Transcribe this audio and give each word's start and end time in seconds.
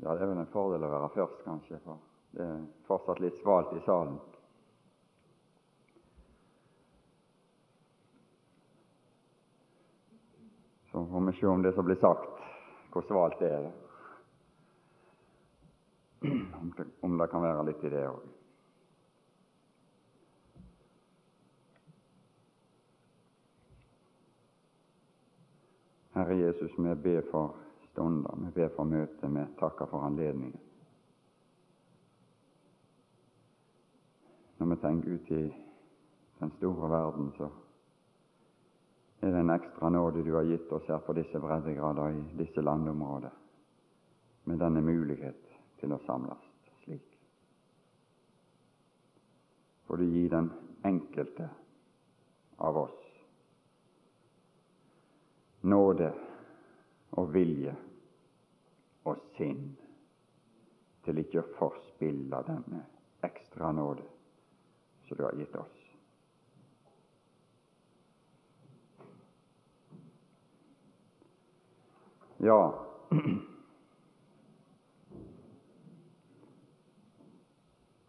Ja, 0.00 0.14
det 0.14 0.22
er 0.22 0.30
vel 0.30 0.38
en 0.38 0.52
fordel 0.52 0.84
å 0.86 0.92
være 0.92 1.10
først, 1.16 1.40
kanskje, 1.42 1.78
for 1.82 1.98
det 2.36 2.44
er 2.44 2.58
fortsatt 2.86 3.18
litt 3.22 3.38
svalt 3.40 3.72
i 3.74 3.80
salen. 3.82 4.18
Så 10.92 11.02
får 11.10 11.26
vi 11.26 11.36
se 11.40 11.50
om 11.50 11.62
det 11.62 11.74
som 11.74 11.84
blir 11.84 11.98
sagt, 11.98 12.46
hvor 12.94 13.02
svalt 13.10 13.42
det 13.42 13.50
er. 13.58 13.70
Om 17.02 17.18
det, 17.18 17.30
kan 17.30 17.42
være 17.42 17.66
litt 17.66 17.82
i 17.86 17.90
det 17.92 18.06
òg. 18.06 18.24
Herre 26.18 26.34
Jesus, 26.38 26.74
vi 26.78 26.94
ber 27.02 27.26
for 27.30 27.67
stunder, 27.98 28.34
vi 28.44 28.50
ber 28.54 28.68
for 28.76 28.86
møtet, 28.86 29.30
vi 29.34 29.44
takker 29.58 29.86
for 29.90 30.06
anledningen. 30.06 30.60
Når 34.58 34.66
vi 34.66 34.76
tenker 34.82 35.14
ut 35.14 35.30
i 35.30 35.42
den 36.38 36.52
store 36.58 36.90
verden, 36.90 37.32
så 37.36 37.48
er 39.20 39.34
det 39.34 39.40
en 39.40 39.50
ekstra 39.50 39.90
nåde 39.90 40.22
du 40.22 40.30
har 40.36 40.46
gitt 40.46 40.70
oss 40.72 40.86
her 40.86 41.02
på 41.02 41.14
disse 41.18 41.40
breddegrader 41.42 42.14
i 42.14 42.22
disse 42.38 42.62
landområder, 42.62 43.34
med 44.44 44.62
denne 44.62 44.82
mulighet 44.82 45.50
til 45.80 45.94
å 45.94 45.98
samles 46.06 46.46
slik. 46.84 47.18
For 49.86 49.98
du 49.98 50.06
gir 50.06 50.30
den 50.30 50.52
enkelte 50.86 51.50
av 52.62 52.78
oss 52.78 53.04
nåde 55.66 56.12
og 57.18 57.34
vilje 57.34 57.74
og 59.08 59.24
sinn 59.36 59.64
til 61.04 61.18
ikke 61.22 61.42
å 61.42 61.50
forspille 61.56 62.42
denne 62.46 62.84
ekstra 63.24 63.72
nåde 63.72 64.04
som 65.08 65.16
du 65.16 65.24
har 65.24 65.36
gitt 65.38 65.56
oss. 65.56 65.76
Ja, 72.38 72.60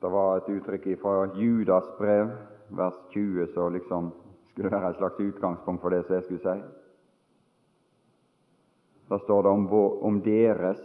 det 0.02 0.10
var 0.14 0.38
et 0.38 0.50
uttrykk 0.54 0.86
fra 1.02 1.14
Judas 1.34 1.88
brev, 1.98 2.30
vers 2.70 3.00
20, 3.16 3.48
som 3.56 3.74
liksom 3.74 4.12
skulle 4.52 4.72
være 4.76 4.90
et 4.92 5.00
slags 5.00 5.20
utgangspunkt 5.24 5.82
for 5.82 5.90
det 5.90 6.04
som 6.06 6.16
jeg 6.20 6.24
skulle 6.28 6.46
si. 6.46 6.60
Da 9.10 9.18
står 9.24 9.42
det 9.48 9.52
om, 9.56 9.66
om 10.06 10.22
deres 10.22 10.82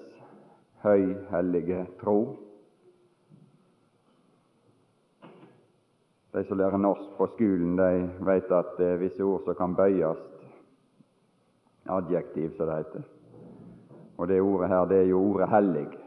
høyhellige 0.85 1.87
tro. 2.01 2.19
De 6.35 6.43
som 6.45 6.59
lærer 6.59 6.77
norsk 6.77 7.17
på 7.19 7.29
skolen, 7.35 7.77
de 7.79 8.11
vet 8.27 8.53
at 8.53 8.77
det 8.79 8.87
er 8.93 9.03
visse 9.03 9.23
ord 9.23 9.45
som 9.45 9.59
kan 9.59 9.77
bøyes 9.79 10.23
adjektiv, 11.89 12.57
som 12.57 12.67
det 12.67 12.77
heter. 12.77 13.03
Og 14.19 14.29
det 14.29 14.41
ordet 14.41 14.69
her, 14.69 14.85
det 14.85 14.99
er 14.99 15.09
jo 15.11 15.21
ordet 15.21 15.49
'hellig', 15.49 15.99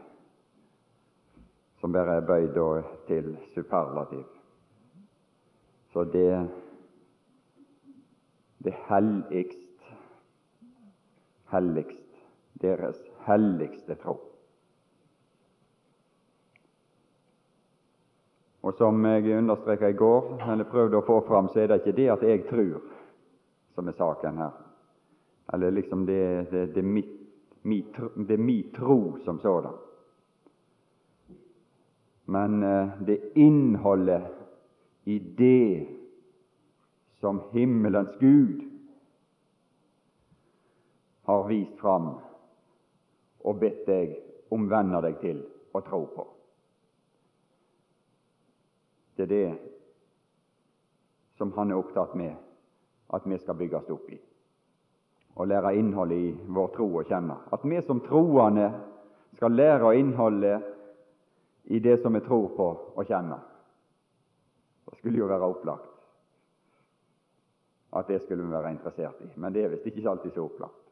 som 1.80 1.92
bare 1.92 2.16
er 2.16 2.26
bøyd 2.26 2.82
til 3.06 3.38
superlativ. 3.54 4.24
Så 5.92 6.04
det 6.04 6.50
det 8.64 8.74
helligst, 8.88 9.82
helligst, 11.50 12.16
deres 12.62 12.96
helligste 13.26 13.94
tro. 13.94 14.27
Og 18.68 18.74
som 18.76 19.04
jeg 19.04 19.38
understreka 19.38 19.88
i 19.88 19.96
går, 19.96 20.42
eller 20.52 20.68
prøvde 20.68 20.98
å 20.98 21.06
få 21.06 21.22
fram, 21.24 21.46
så 21.48 21.62
er 21.62 21.70
det 21.70 21.78
ikke 21.80 21.96
det 21.96 22.08
at 22.12 22.24
jeg 22.26 22.42
tror 22.50 22.82
som 23.72 23.88
er 23.88 23.96
saken 23.96 24.40
her. 24.42 24.56
Eller 25.56 25.72
liksom 25.72 26.04
det, 26.04 26.50
det, 26.50 26.66
det, 26.74 26.84
mitt, 26.84 27.14
mitt, 27.62 27.96
det 28.28 28.36
er 28.36 28.44
min 28.44 28.68
tro 28.76 29.16
som 29.24 29.40
sådan. 29.40 29.72
Men 32.28 32.62
eh, 32.62 32.92
det 33.08 33.16
er 33.16 33.40
innholdet 33.40 34.28
i 35.08 35.16
det 35.38 35.88
som 37.22 37.40
himmelens 37.56 38.18
Gud 38.20 38.66
har 41.24 41.48
vist 41.48 41.80
fram 41.80 42.18
og 43.48 43.62
bedt 43.62 43.86
deg 43.88 44.18
omvende 44.52 45.00
deg 45.08 45.22
til 45.24 45.46
å 45.72 45.80
tro 45.88 46.04
på. 46.12 46.34
Det 49.18 49.24
er 49.24 49.30
det 49.34 49.58
som 51.38 51.50
han 51.56 51.72
er 51.72 51.78
opptatt 51.80 52.12
med 52.14 52.36
at 53.10 53.24
vi 53.26 53.38
skal 53.42 53.56
bygges 53.58 53.90
opp 53.90 54.10
i 54.14 54.18
og 55.38 55.46
lære 55.46 55.74
innholdet 55.78 56.18
i 56.18 56.30
vår 56.54 56.70
tro 56.74 56.86
å 56.98 57.04
kjenne. 57.06 57.36
At 57.54 57.62
vi 57.62 57.78
som 57.86 58.00
troende 58.02 58.72
skal 59.38 59.54
lære 59.54 59.92
innholdet 59.98 60.64
i 61.70 61.78
det 61.78 62.00
som 62.02 62.16
vi 62.16 62.22
tror 62.26 62.48
på, 62.56 62.66
å 62.98 63.04
kjenne. 63.06 63.38
Det 64.88 64.98
skulle 64.98 65.20
jo 65.20 65.28
være 65.30 65.46
opplagt 65.46 65.94
at 67.98 68.10
det 68.10 68.18
skulle 68.24 68.44
vi 68.44 68.52
være 68.52 68.74
interessert 68.74 69.22
i, 69.24 69.30
men 69.40 69.54
det 69.54 69.62
er 69.64 69.70
visst 69.72 69.86
ikke 69.86 70.10
alltid 70.10 70.34
så 70.34 70.44
opplagt. 70.44 70.82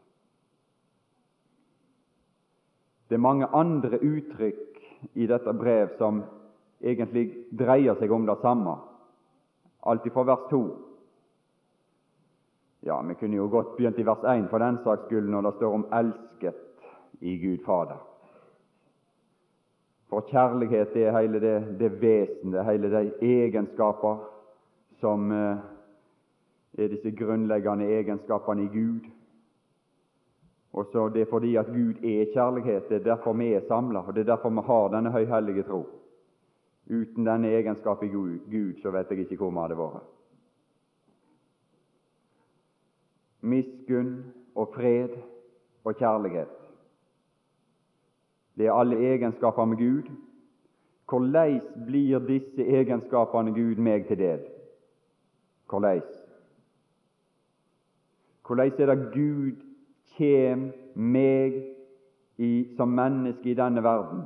Det 3.09 3.19
er 3.19 3.23
mange 3.23 3.51
andre 3.55 3.99
uttrykk 3.99 4.81
i 5.15 5.27
dette 5.29 5.53
brev 5.59 5.93
som 5.99 6.23
egentlig 6.81 7.31
dreier 7.59 7.95
seg 8.01 8.13
om 8.13 8.27
det 8.27 8.39
samme, 8.43 8.77
alt 9.87 10.09
fra 10.13 10.25
vers 10.27 10.49
2. 10.51 10.63
Ja, 12.87 13.01
vi 13.03 13.15
kunne 13.15 13.37
jo 13.37 13.49
godt 13.51 13.77
begynt 13.77 13.99
i 13.99 14.07
vers 14.07 14.25
1 14.25 14.51
for 14.51 14.63
den 14.63 14.79
saks 14.85 15.09
skyld, 15.09 15.31
når 15.31 15.43
det 15.43 15.55
står 15.57 15.75
om 15.75 15.87
'elsket 15.93 16.85
i 17.21 17.39
Gud 17.39 17.65
Fader'. 17.67 18.05
For 20.09 20.21
kjærlighet 20.21 20.97
er 20.97 21.19
hele 21.19 21.41
det, 21.41 21.79
det 21.81 22.03
vesenet, 22.03 22.65
hele 22.65 22.91
de 22.91 23.13
egenskaper 23.21 24.17
som 25.01 25.33
eh, 25.33 25.57
er 26.79 26.89
disse 26.89 27.11
grunnleggende 27.11 27.89
egenskapene 27.99 28.65
i 28.65 28.67
Gud. 28.67 29.11
Og 30.73 30.87
så 30.93 31.09
Det 31.09 31.21
er 31.23 31.31
fordi 31.31 31.57
at 31.57 31.67
Gud 31.67 32.05
er 32.05 32.33
kjærlighet. 32.33 32.89
Det 32.89 32.97
er 32.97 33.05
derfor 33.05 33.33
vi 33.33 33.53
er 33.53 33.61
samla, 33.69 33.99
og 33.99 34.15
det 34.15 34.21
er 34.21 34.37
derfor 34.37 34.51
vi 34.51 34.61
har 34.67 34.89
denne 34.89 35.11
høyhellige 35.11 35.63
tro. 35.63 35.87
Uten 36.87 37.27
denne 37.27 37.51
egenskapen 37.51 38.11
Gud, 38.11 38.83
så 38.83 38.91
vet 38.91 39.11
jeg 39.11 39.19
ikke 39.19 39.37
hvor 39.37 39.51
vi 39.51 39.63
hadde 39.65 39.79
vært. 39.79 40.13
Miskunn 43.47 44.13
og 44.55 44.71
fred 44.75 45.17
og 45.85 45.97
kjærlighet. 45.99 46.55
Det 48.59 48.67
er 48.67 48.73
alle 48.73 48.97
egenskaper 49.15 49.65
med 49.65 49.77
Gud. 49.77 50.13
Hvordan 51.09 51.61
blir 51.87 52.19
disse 52.19 52.63
egenskapene 52.63 53.55
Gud 53.55 53.77
meg 53.77 54.07
til 54.07 54.19
del? 54.19 54.41
Hvordan? 55.69 56.03
Hvordan 58.47 58.73
er 58.79 58.95
det 58.95 59.13
Gud 59.15 59.63
kjem 60.17 60.71
meg 60.95 61.61
i, 62.39 62.75
som 62.77 62.89
menneske 62.89 63.51
i 63.51 63.55
denne 63.55 63.83
verden? 63.83 64.25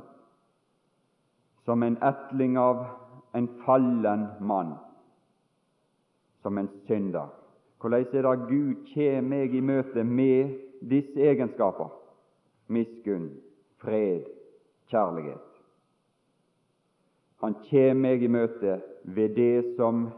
Som 1.65 1.83
en 1.83 1.97
etling 2.01 2.57
av 2.57 2.85
en 3.33 3.47
fallen 3.65 4.25
mann, 4.39 4.73
som 6.41 6.57
en 6.57 6.69
synder. 6.87 7.27
Hvordan 7.81 8.05
er 8.13 8.21
det 8.21 8.47
Gud 8.49 8.75
kommer 8.93 9.21
meg 9.21 9.55
i 9.55 9.61
møte 9.61 10.03
med 10.03 10.57
disse 10.89 11.21
egenskaper? 11.21 11.89
Miskunn, 12.67 13.31
fred, 13.81 14.27
kjærlighet. 14.91 15.47
Han 17.41 17.55
kommer 17.69 18.01
meg 18.05 18.23
i 18.23 18.29
møte 18.29 18.77
ved 19.03 19.35
det 19.35 19.75
som 19.77 20.09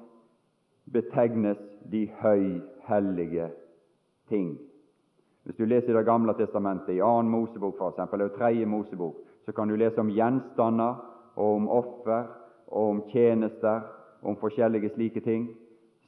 betegnes 0.91 1.59
de 1.91 2.09
høyhellige 2.19 3.47
ting. 4.29 4.57
Hvis 5.43 5.55
du 5.55 5.65
leser 5.65 5.93
Det 5.93 6.05
gamle 6.05 6.33
testamentet, 6.33 6.95
i 6.95 6.99
2. 6.99 7.21
Mosebok 7.21 7.79
f.eks., 7.79 8.13
eller 8.13 8.27
3. 8.37 8.65
Mosebok, 8.65 9.15
så 9.45 9.51
kan 9.51 9.67
du 9.67 9.75
lese 9.75 9.99
om 9.99 10.11
gjenstander 10.11 11.12
og 11.35 11.55
om 11.55 11.69
offer 11.69 12.23
og 12.67 12.89
om 12.89 13.03
tjenester, 13.11 13.81
om 14.21 14.37
forskjellige 14.39 14.93
slike 14.95 15.21
ting 15.21 15.47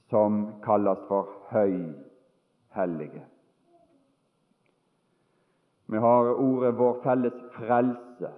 som 0.10 0.48
kalles 0.64 1.00
for 1.08 1.30
høyhellige. 1.52 3.26
Vi 5.88 5.98
har 5.98 6.34
ordet 6.34 6.78
'vår 6.78 7.00
felles 7.04 7.34
frelse'. 7.34 8.32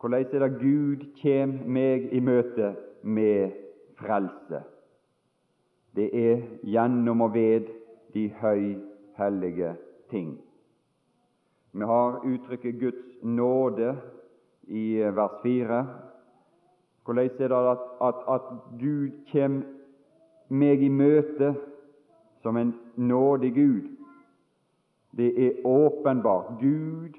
Hvordan 0.00 0.26
er 0.32 0.38
det 0.38 0.60
Gud 0.60 1.14
kjem 1.22 1.60
meg 1.66 2.12
i 2.12 2.20
møte 2.20 2.76
med 3.02 3.50
frelse? 3.98 4.62
Det 5.96 6.30
er 6.30 6.42
gjennom 6.62 7.20
og 7.20 7.34
ved 7.34 7.66
de 8.14 8.28
høyhellige 8.28 9.76
ting. 10.10 10.38
Vi 11.72 11.84
har 11.84 12.22
uttrykket 12.24 12.80
Guds 12.80 13.22
nåde 13.22 13.96
i 14.68 15.00
vers 15.14 15.40
4. 15.42 15.86
Hvordan 17.04 17.24
er 17.24 17.48
det 17.48 17.70
at, 17.70 17.78
at, 18.00 18.14
at 18.34 18.42
Gud 18.80 19.10
kommer 19.32 19.62
meg 20.48 20.82
i 20.82 20.88
møte 20.88 21.54
som 22.42 22.56
en 22.56 22.74
nådig 22.96 23.54
Gud? 23.54 23.88
Det 25.16 25.30
er 25.46 25.66
åpenbart. 25.66 26.60
Gud 26.60 27.16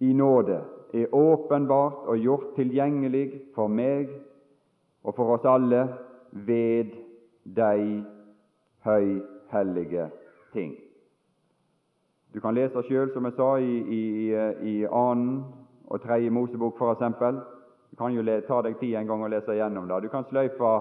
i 0.00 0.12
nåde 0.12 0.60
er 0.94 1.14
åpenbart 1.14 2.06
og 2.06 2.18
gjort 2.18 2.52
tilgjengelig 2.56 3.40
for 3.54 3.68
meg 3.68 4.10
og 5.04 5.14
for 5.16 5.36
oss 5.36 5.48
alle 5.48 5.86
ved 6.32 6.92
de 7.44 8.04
høyhellige 8.84 10.10
ting. 10.52 10.76
Du 12.32 12.40
kan 12.40 12.54
lese 12.54 12.82
sjøl, 12.86 13.10
som 13.12 13.26
jeg 13.26 13.34
sa, 13.36 13.48
i, 13.58 13.78
i, 13.90 14.02
i 14.70 14.74
annen 14.86 15.40
og 15.90 16.02
tredje 16.02 16.30
Mosebok 16.30 16.78
f.eks. 16.78 17.20
Du 17.90 17.96
kan 17.98 18.14
jo 18.14 18.22
ta 18.46 18.60
deg 18.62 18.78
tid 18.78 18.94
en 18.94 19.06
gang 19.06 19.24
og 19.26 19.32
lese 19.32 19.56
gjennom 19.58 19.88
det. 19.90 20.02
Du 20.04 20.12
kan 20.12 20.26
sløyfe 20.30 20.74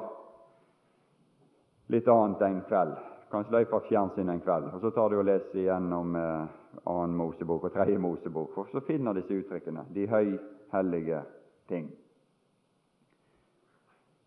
litt 1.90 2.08
annet 2.08 2.44
en 2.46 2.60
kveld. 2.70 2.94
Du 3.26 3.32
kan 3.34 3.48
sløyfe 3.50 3.82
fjernsynet 3.88 4.36
en 4.36 4.44
kveld, 4.46 4.70
og 4.74 4.82
så 4.82 4.92
tar 4.94 5.10
du 5.10 5.20
og 5.20 5.26
leser 5.26 5.64
igjennom 5.64 6.16
eh, 6.18 6.52
annen 6.86 7.18
Mosebok 7.18 7.66
og 7.66 7.74
tredje 7.74 7.98
Mosebok, 8.02 8.54
for 8.54 8.70
så 8.72 8.82
finner 8.86 9.18
disse 9.18 9.34
uttrykkene, 9.34 9.88
de 9.94 10.06
høyhellige 10.10 11.24
ting. 11.70 11.90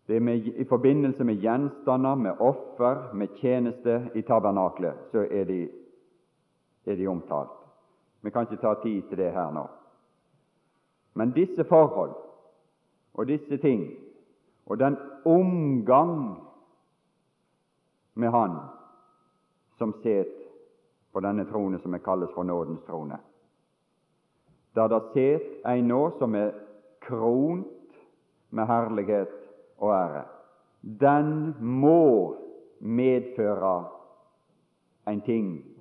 Det 0.06 0.16
er 0.16 0.20
med, 0.20 0.46
I 0.58 0.64
forbindelse 0.66 1.24
med 1.24 1.38
gjenstander, 1.42 2.14
med 2.14 2.40
offer, 2.42 3.14
med 3.14 3.38
tjeneste 3.38 4.00
i 4.14 4.22
tabernaklet, 4.26 5.06
så 5.12 5.26
er 5.30 5.44
de, 5.44 5.60
er 6.86 6.96
de 6.96 7.06
omtalt. 7.06 7.58
Vi 8.22 8.30
kan 8.30 8.42
ikke 8.42 8.62
ta 8.62 8.74
tid 8.82 9.02
til 9.08 9.18
det 9.18 9.32
her 9.32 9.50
nå. 9.50 9.66
Men 11.14 11.32
disse 11.32 11.64
forhold 11.64 12.14
og 13.14 13.26
disse 13.26 13.56
ting, 13.56 13.90
og 14.66 14.78
den 14.78 14.96
omgang 15.24 16.36
med 18.14 18.30
Han 18.30 18.56
som 19.78 19.94
set 20.02 20.32
på 21.12 21.20
denne 21.20 21.44
trone 21.50 21.78
som 21.78 21.98
kalles 21.98 22.30
for 22.34 22.42
nådens 22.42 22.80
trone, 22.86 23.18
der 24.74 24.88
det 24.88 25.02
set 25.12 25.66
en 25.66 25.88
nå 25.88 26.10
som 26.18 26.34
er 26.34 26.50
kront 27.00 27.66
med 28.50 28.66
herlighet 28.66 29.28
og 29.78 29.92
ære, 29.92 30.24
den 31.00 31.54
må 31.60 32.36
medføre 32.80 33.84
en 35.08 35.20
ting. 35.20 35.71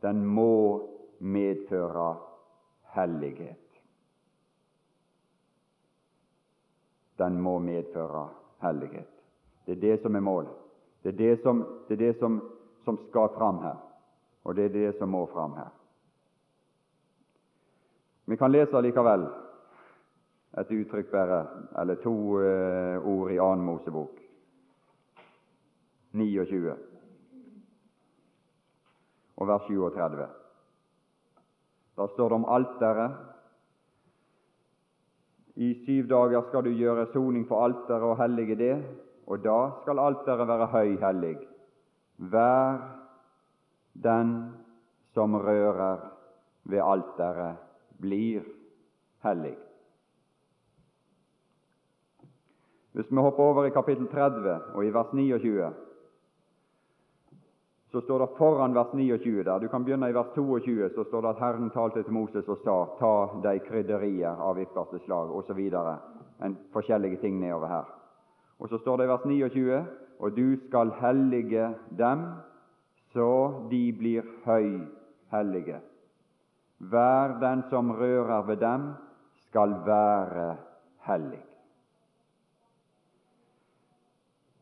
Den 0.00 0.26
må 0.26 0.88
medføre 1.18 2.16
hellighet. 2.94 3.64
Den 7.18 7.40
må 7.40 7.58
medføre 7.58 8.28
hellighet. 8.62 9.10
Det 9.66 9.76
er 9.76 9.80
det 9.80 10.02
som 10.02 10.14
er 10.14 10.20
målet. 10.20 10.54
Det 11.02 11.12
er 11.12 11.18
det 11.18 11.42
som, 11.42 11.64
det 11.88 11.94
er 11.94 12.06
det 12.06 12.18
som, 12.18 12.40
som 12.84 12.98
skal 13.08 13.28
fram 13.34 13.58
her, 13.62 13.76
og 14.44 14.56
det 14.56 14.64
er 14.64 14.68
det 14.68 14.94
som 14.98 15.08
må 15.08 15.26
fram 15.32 15.54
her. 15.56 15.70
Vi 18.24 18.36
kan 18.36 18.52
lese 18.52 18.80
likevel 18.82 19.26
et 20.58 20.72
uttrykk 20.74 21.10
bare, 21.12 21.38
eller 21.80 22.00
to 22.02 22.14
uh, 22.40 23.06
ord 23.08 23.32
i 23.32 23.38
annen 23.38 23.64
Mosebok, 23.64 24.18
29 26.12 26.87
og 29.38 29.46
vers 29.46 29.66
37. 29.70 30.26
Da 31.98 32.06
står 32.12 32.28
det 32.28 32.38
om 32.38 32.46
alteret. 32.54 33.16
I 35.58 35.72
syv 35.84 36.08
dager 36.10 36.42
skal 36.48 36.66
du 36.66 36.70
gjøre 36.74 37.06
soning 37.12 37.46
for 37.48 37.64
alteret 37.66 38.06
og 38.06 38.18
hellige 38.22 38.58
det, 38.58 38.74
og 39.26 39.42
da 39.42 39.58
skal 39.82 40.02
alteret 40.02 40.48
være 40.48 40.70
høyhellig. 40.74 41.36
Hver 42.16 42.78
den 43.94 44.34
som 45.14 45.34
rører 45.34 45.98
ved 46.64 46.82
alteret, 46.82 47.56
blir 47.98 48.44
hellig. 49.24 49.56
Hvis 52.92 53.10
vi 53.10 53.16
hopper 53.16 53.42
over 53.42 53.64
i 53.64 53.74
kapittel 53.74 54.08
30 54.10 54.54
og 54.74 54.86
i 54.86 54.90
vers 54.94 55.12
29, 55.12 55.74
så 57.92 58.00
står 58.00 58.18
det 58.18 58.36
foran 58.36 58.74
vers 58.74 58.92
29 58.92 59.44
der. 59.44 59.58
Du 59.58 59.68
kan 59.68 59.84
begynne 59.84 60.10
i 60.10 60.14
vers 60.14 60.34
22, 60.34 60.90
så 60.94 61.04
står 61.04 61.22
det 61.22 61.28
at 61.28 61.40
Herren 61.40 61.70
talte 61.70 62.02
til 62.02 62.12
Moses 62.12 62.48
og 62.48 62.60
sa 62.64 62.76
ta 62.98 63.14
de 63.44 63.54
krydderier 63.64 64.42
av 64.44 64.60
ypperste 64.60 65.00
slag 65.06 65.32
osv. 65.32 65.60
En 66.44 66.58
forskjellige 66.72 67.22
ting 67.22 67.40
nedover 67.40 67.72
her. 67.72 67.88
Og 68.58 68.68
så 68.68 68.78
står 68.78 68.96
det 68.96 69.08
i 69.08 69.12
vers 69.14 69.24
29 69.24 69.80
og 70.18 70.36
du 70.36 70.56
skal 70.66 70.92
hellige 71.00 71.72
dem 71.98 72.28
så 73.14 73.32
de 73.70 73.82
blir 73.96 74.26
høyhellige. 74.44 75.80
Hver 76.78 77.38
den 77.40 77.62
som 77.70 77.90
rører 77.90 78.42
ved 78.46 78.56
dem, 78.60 78.90
skal 79.48 79.72
være 79.86 80.56
hellig. 81.08 81.48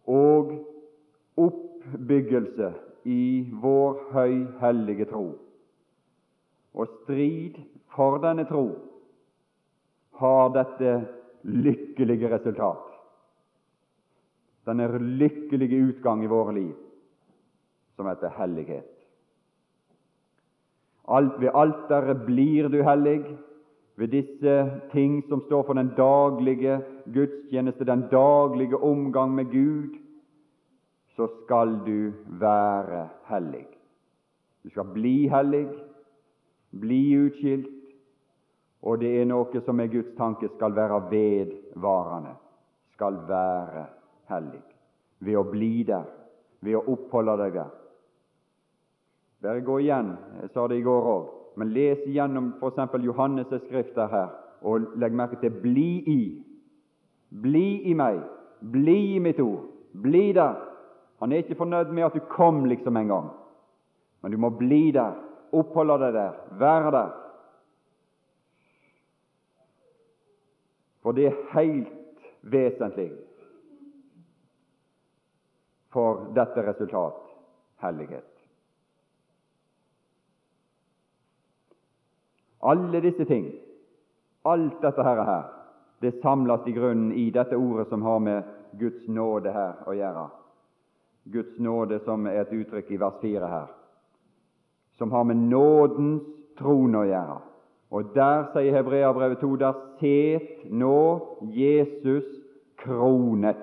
og 0.06 0.52
oppbyggelse 1.37 2.72
i 3.06 3.47
vår 3.62 4.00
høyhellige 4.11 5.06
tro. 5.12 5.26
Og 6.75 6.91
strid 7.03 7.61
for 7.94 8.19
denne 8.23 8.44
tro 8.49 8.67
har 10.20 10.50
dette 10.56 10.97
lykkelige 11.47 12.31
resultat, 12.32 12.82
denne 14.67 14.88
lykkelige 14.99 15.79
utgang 15.93 16.25
i 16.25 16.31
våre 16.31 16.55
liv, 16.56 16.75
som 17.97 18.08
heter 18.11 18.35
hellighet. 18.41 18.88
Alt 21.06 21.37
ved 21.38 21.55
alteret 21.55 22.25
blir 22.26 22.67
du 22.73 22.81
hellig, 22.82 23.20
ved 23.97 24.11
disse 24.12 24.55
ting 24.93 25.20
som 25.29 25.41
står 25.47 25.62
for 25.69 25.79
den 25.79 25.93
daglige 25.97 26.81
gudstjeneste, 27.14 27.87
den 27.87 28.08
daglige 28.11 28.76
omgang 28.76 29.32
med 29.35 29.44
Gud, 29.53 29.94
så 31.16 31.28
skal 31.42 31.78
du 31.86 32.12
være 32.40 33.08
hellig. 33.30 33.66
Du 34.64 34.70
skal 34.70 34.84
bli 34.92 35.28
hellig, 35.28 35.66
bli 36.70 37.00
utskilt, 37.16 37.70
og 38.82 39.00
det 39.00 39.12
er 39.20 39.29
noe 39.31 39.62
som 39.64 39.81
er 39.81 39.91
Guds 39.91 40.12
tanke 40.19 40.50
skal 40.55 40.74
være 40.76 41.00
vedvarende, 41.10 42.34
skal 42.94 43.19
være 43.29 43.86
hellig. 44.31 44.62
Ved 45.24 45.38
å 45.41 45.46
bli 45.48 45.72
der, 45.88 46.05
ved 46.60 46.76
å 46.76 46.84
oppholde 46.93 47.38
deg 47.41 47.56
der. 47.56 47.72
Bare 49.43 49.64
gå 49.64 49.79
igjen, 49.84 50.12
jeg 50.43 50.52
sa 50.52 50.67
det 50.69 50.81
i 50.81 50.84
går 50.84 51.08
òg, 51.14 51.32
men 51.56 51.72
les 51.72 52.02
igjennom 52.05 52.52
f.eks. 52.60 52.98
Johannes' 53.05 53.55
skrifter 53.64 54.10
her, 54.12 54.31
og 54.67 54.93
legg 54.96 55.12
merke 55.12 55.41
til 55.41 55.50
'bli 55.50 55.91
i'. 56.06 56.43
Bli 57.43 57.82
i 57.91 57.94
meg, 57.94 58.20
bli 58.60 59.14
i 59.14 59.19
mitt 59.19 59.41
ord, 59.41 59.67
bli 60.02 60.32
der. 60.32 60.75
Han 61.19 61.32
er 61.32 61.44
ikke 61.44 61.58
fornøyd 61.58 61.93
med 61.96 62.05
at 62.05 62.15
du 62.15 62.20
kom 62.31 62.65
liksom 62.69 62.96
en 62.96 63.08
gang, 63.08 63.29
men 64.23 64.32
du 64.32 64.39
må 64.39 64.51
bli 64.58 64.91
der, 64.93 65.17
oppholde 65.53 65.99
deg 66.03 66.15
der, 66.17 66.35
være 66.61 66.91
der. 66.93 67.15
For 71.03 71.17
det 71.17 71.29
er 71.29 71.43
helt 71.55 72.25
vesentlig 72.43 73.13
for 75.94 76.27
dette 76.37 76.65
resultat 76.67 77.23
hellighet. 77.81 78.32
Alle 82.67 83.01
disse 83.01 83.25
ting, 83.25 83.46
alt 84.44 84.82
dette 84.82 85.03
her, 85.06 85.44
det 86.01 86.19
samles 86.20 86.67
i 86.67 86.75
grunnen 86.75 87.13
i 87.13 87.31
dette 87.31 87.56
ordet 87.56 87.89
som 87.89 88.03
har 88.03 88.19
med 88.19 88.43
Guds 88.77 89.06
nåde 89.08 89.53
her 89.55 89.87
å 89.87 89.94
gjøre. 89.96 90.27
Guds 91.32 91.58
nåde, 91.58 91.98
som 92.04 92.26
er 92.26 92.44
et 92.44 92.54
uttrykk 92.54 92.90
i 92.90 93.00
vers 93.00 93.18
4 93.22 93.50
her, 93.50 93.68
som 94.98 95.12
har 95.12 95.24
med 95.26 95.36
nådens 95.50 96.22
trone 96.58 97.02
å 97.02 97.08
gjøre. 97.08 97.38
Og 97.90 98.10
der, 98.14 98.48
sier 98.52 98.74
Hebreabrevet 98.74 99.40
2, 99.42 99.52
der 99.60 99.78
set 100.00 100.66
nå 100.70 100.98
Jesus 101.54 102.26
kronet. 102.82 103.62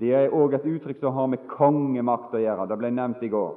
Det 0.00 0.12
er 0.16 0.34
òg 0.36 0.56
et 0.56 0.68
uttrykk 0.68 1.00
som 1.00 1.16
har 1.16 1.28
med 1.32 1.48
kongemakt 1.48 2.34
å 2.36 2.40
gjøre. 2.40 2.68
Det 2.68 2.78
ble 2.80 2.92
nevnt 2.96 3.24
i 3.24 3.32
går. 3.32 3.52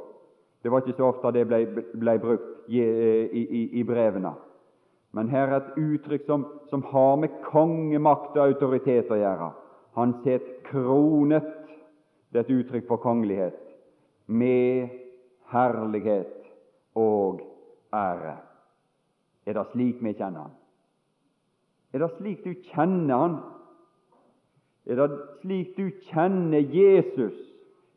Det 0.63 0.71
var 0.71 0.83
ikke 0.83 0.97
så 0.97 1.09
ofte 1.11 1.31
det 1.35 1.43
ble, 1.47 1.65
ble 1.99 2.17
brukt 2.23 2.69
i, 2.71 2.79
i, 2.79 3.43
i, 3.43 3.63
i 3.79 3.83
brevene. 3.87 4.33
Men 5.13 5.29
her 5.29 5.51
er 5.51 5.59
et 5.59 5.75
uttrykk 5.77 6.23
som, 6.25 6.45
som 6.71 6.83
har 6.89 7.17
med 7.21 7.35
kongemakt 7.45 8.37
og 8.37 8.47
autoritet 8.47 9.11
å 9.11 9.19
gjøre. 9.19 9.51
Han 9.99 10.15
sitter 10.23 10.63
kronet 10.71 11.45
det 12.33 12.39
er 12.39 12.47
et 12.47 12.55
uttrykk 12.65 12.87
for 12.87 12.97
kongelighet 12.97 13.59
med 14.25 14.89
herlighet 15.53 16.33
og 16.97 17.41
ære. 17.93 18.37
Er 19.45 19.53
det 19.53 19.65
slik 19.71 20.01
vi 20.01 20.13
kjenner 20.17 20.47
Han? 20.47 20.55
Er 21.93 22.01
det 22.01 22.09
slik 22.17 22.41
du 22.43 22.53
kjenner 22.71 23.17
Han? 23.17 23.35
Er 24.85 24.95
det 24.95 25.19
slik 25.41 25.77
du 25.77 25.91
kjenner 26.09 26.65
Jesus? 26.73 27.37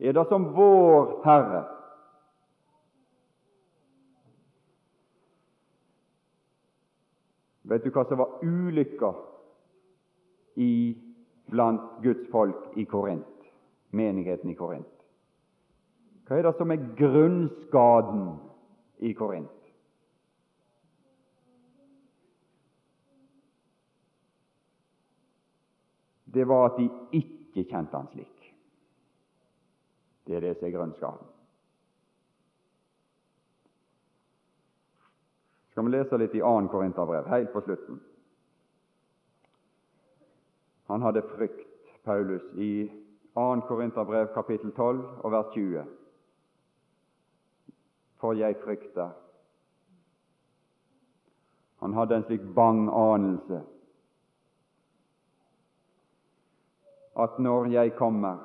Er 0.01 0.13
det 0.13 0.27
som 0.29 0.51
vår 0.55 1.23
Herre? 1.25 1.63
Vet 7.67 7.83
du 7.85 7.91
hva 7.91 8.05
som 8.07 8.21
var 8.21 8.37
ulykka 8.45 9.15
blant 11.51 11.97
Guds 12.03 12.29
folk 12.31 12.77
i 12.79 12.85
Korint, 12.85 13.36
menigheten 13.91 14.51
i 14.51 14.55
Korint? 14.55 14.93
Hva 16.27 16.39
er 16.39 16.49
det 16.49 16.57
som 16.59 16.73
er 16.75 16.89
grunnskaden 16.99 18.25
i 18.99 19.13
Korint? 19.15 19.53
Det 26.37 26.45
var 26.49 26.67
at 26.67 26.81
de 26.81 26.91
ikke 27.17 27.65
kjente 27.71 27.97
han 27.97 28.11
slik. 28.13 28.51
Det 30.27 30.37
er 30.37 30.43
det 30.45 30.57
som 30.59 30.67
er 30.69 30.75
grunnskaden. 30.75 31.33
Skal 35.71 35.85
vi 35.87 35.93
lese 35.93 36.19
litt 36.19 36.35
i 36.35 36.43
2. 36.43 36.51
Korinterbrev, 36.73 37.27
helt 37.29 37.53
på 37.53 37.61
slutten. 37.61 38.03
Han 40.89 41.03
hadde 41.03 41.23
frykt, 41.35 41.91
Paulus, 42.05 42.45
i 42.55 42.89
2. 43.37 43.61
Korinterbrev 43.69 44.27
kapittel 44.35 44.73
12 44.73 45.01
og 45.25 45.33
vers 45.33 45.47
20. 45.53 45.85
For 48.17 48.33
jeg 48.33 48.57
frykter. 48.65 49.11
Han 51.85 51.93
hadde 51.93 52.17
en 52.17 52.25
slik 52.25 52.47
bang 52.57 52.87
anelse 52.89 53.61
at 57.17 57.39
når 57.39 57.67
jeg 57.73 57.95
kommer, 57.97 58.37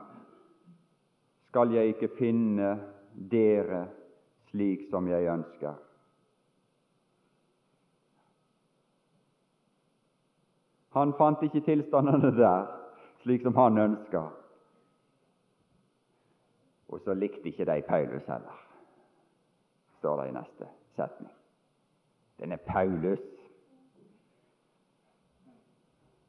skal 1.48 1.72
jeg 1.72 1.88
ikke 1.88 2.08
finne 2.18 2.70
dere 3.32 3.86
slik 4.52 4.86
som 4.92 5.08
jeg 5.08 5.28
ønsker. 5.28 5.74
Han 10.96 11.14
fant 11.18 11.44
ikke 11.44 11.64
tilstandene 11.68 12.32
der 12.36 12.70
slik 13.24 13.44
som 13.44 13.56
han 13.56 13.78
ønska. 13.78 14.24
Og 16.92 17.00
så 17.00 17.14
likte 17.14 17.48
ikke 17.50 17.66
de 17.66 17.82
Paulus 17.88 18.26
heller, 18.28 18.58
står 20.00 20.22
det 20.22 20.30
i 20.30 20.34
neste 20.36 20.68
setning. 20.96 21.32
Denne 22.40 22.58
Paulus 22.58 23.20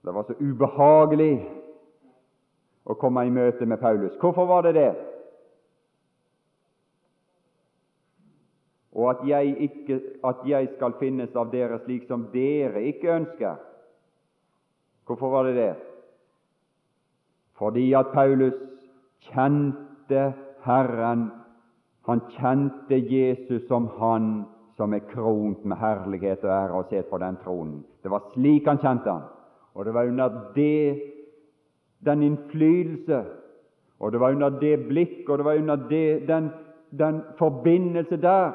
Det 0.03 0.15
var 0.15 0.25
så 0.27 0.35
ubehagelig 0.35 1.37
å 2.91 2.95
komme 2.99 3.23
i 3.23 3.31
møte 3.31 3.67
med 3.67 3.79
Paulus. 3.79 4.17
Hvorfor 4.19 4.49
var 4.51 4.65
det 4.67 4.73
det? 4.75 4.89
Og 8.93 9.11
at 9.11 9.23
jeg, 9.29 9.55
ikke, 9.69 10.01
at 10.27 10.43
jeg 10.47 10.73
skal 10.75 10.97
finnes 10.99 11.37
av 11.39 11.53
dere 11.53 11.79
slik 11.85 12.09
som 12.11 12.27
dere 12.33 12.83
ikke 12.91 13.15
ønsker. 13.15 13.63
Hvorfor 15.07 15.31
var 15.31 15.47
det 15.49 15.55
det? 15.57 15.71
Fordi 17.63 17.93
at 17.95 18.11
Paulus 18.13 18.59
kjente 19.31 20.27
Herren. 20.65 21.31
Han 22.07 22.21
kjente 22.35 22.99
Jesus 22.99 23.69
som 23.69 23.89
Han 23.99 24.45
som 24.77 24.95
er 24.95 25.05
kront 25.13 25.65
med 25.65 25.77
herlighet 25.77 26.45
og 26.45 26.51
ære 26.51 26.73
og 26.79 26.89
sitter 26.89 27.11
på 27.11 27.19
den 27.19 27.37
tronen. 27.45 27.85
Det 28.03 28.11
var 28.11 28.25
slik 28.33 28.67
han 28.67 28.81
kjente 28.83 29.11
han. 29.11 29.29
Og 29.75 29.85
det 29.85 29.95
var 29.95 30.09
under 30.09 30.29
det, 30.55 31.03
den 32.05 32.23
innflytelse, 32.23 33.25
og 34.01 34.13
det 34.13 34.21
var 34.21 34.35
under 34.35 34.51
det 34.61 34.89
blikk, 34.89 35.29
og 35.29 35.39
det 35.39 35.45
var 35.45 35.61
under 35.61 35.77
det, 35.77 36.29
den, 36.29 36.51
den 36.99 37.23
forbindelse 37.39 38.17
der 38.17 38.53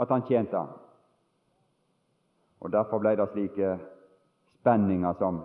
at 0.00 0.08
han 0.08 0.22
tjente 0.28 0.56
han. 0.56 0.68
Og 2.60 2.72
Derfor 2.72 2.98
ble 2.98 3.16
det 3.16 3.28
slike 3.32 3.76
spenninger 4.60 5.14
som 5.18 5.40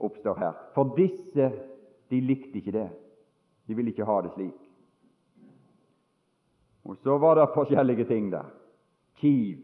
oppstår 0.00 0.38
her. 0.38 0.52
For 0.74 0.94
disse 0.96 1.50
de 2.10 2.20
likte 2.20 2.58
ikke 2.58 2.72
det. 2.72 2.88
De 3.66 3.74
ville 3.74 3.90
ikke 3.90 4.04
ha 4.04 4.20
det 4.22 4.30
slik. 4.34 4.69
Og 6.84 6.96
så 6.96 7.18
var 7.18 7.34
det 7.36 7.52
forskjellige 7.54 8.04
ting 8.04 8.30
der. 8.32 8.48
Kiv, 9.20 9.58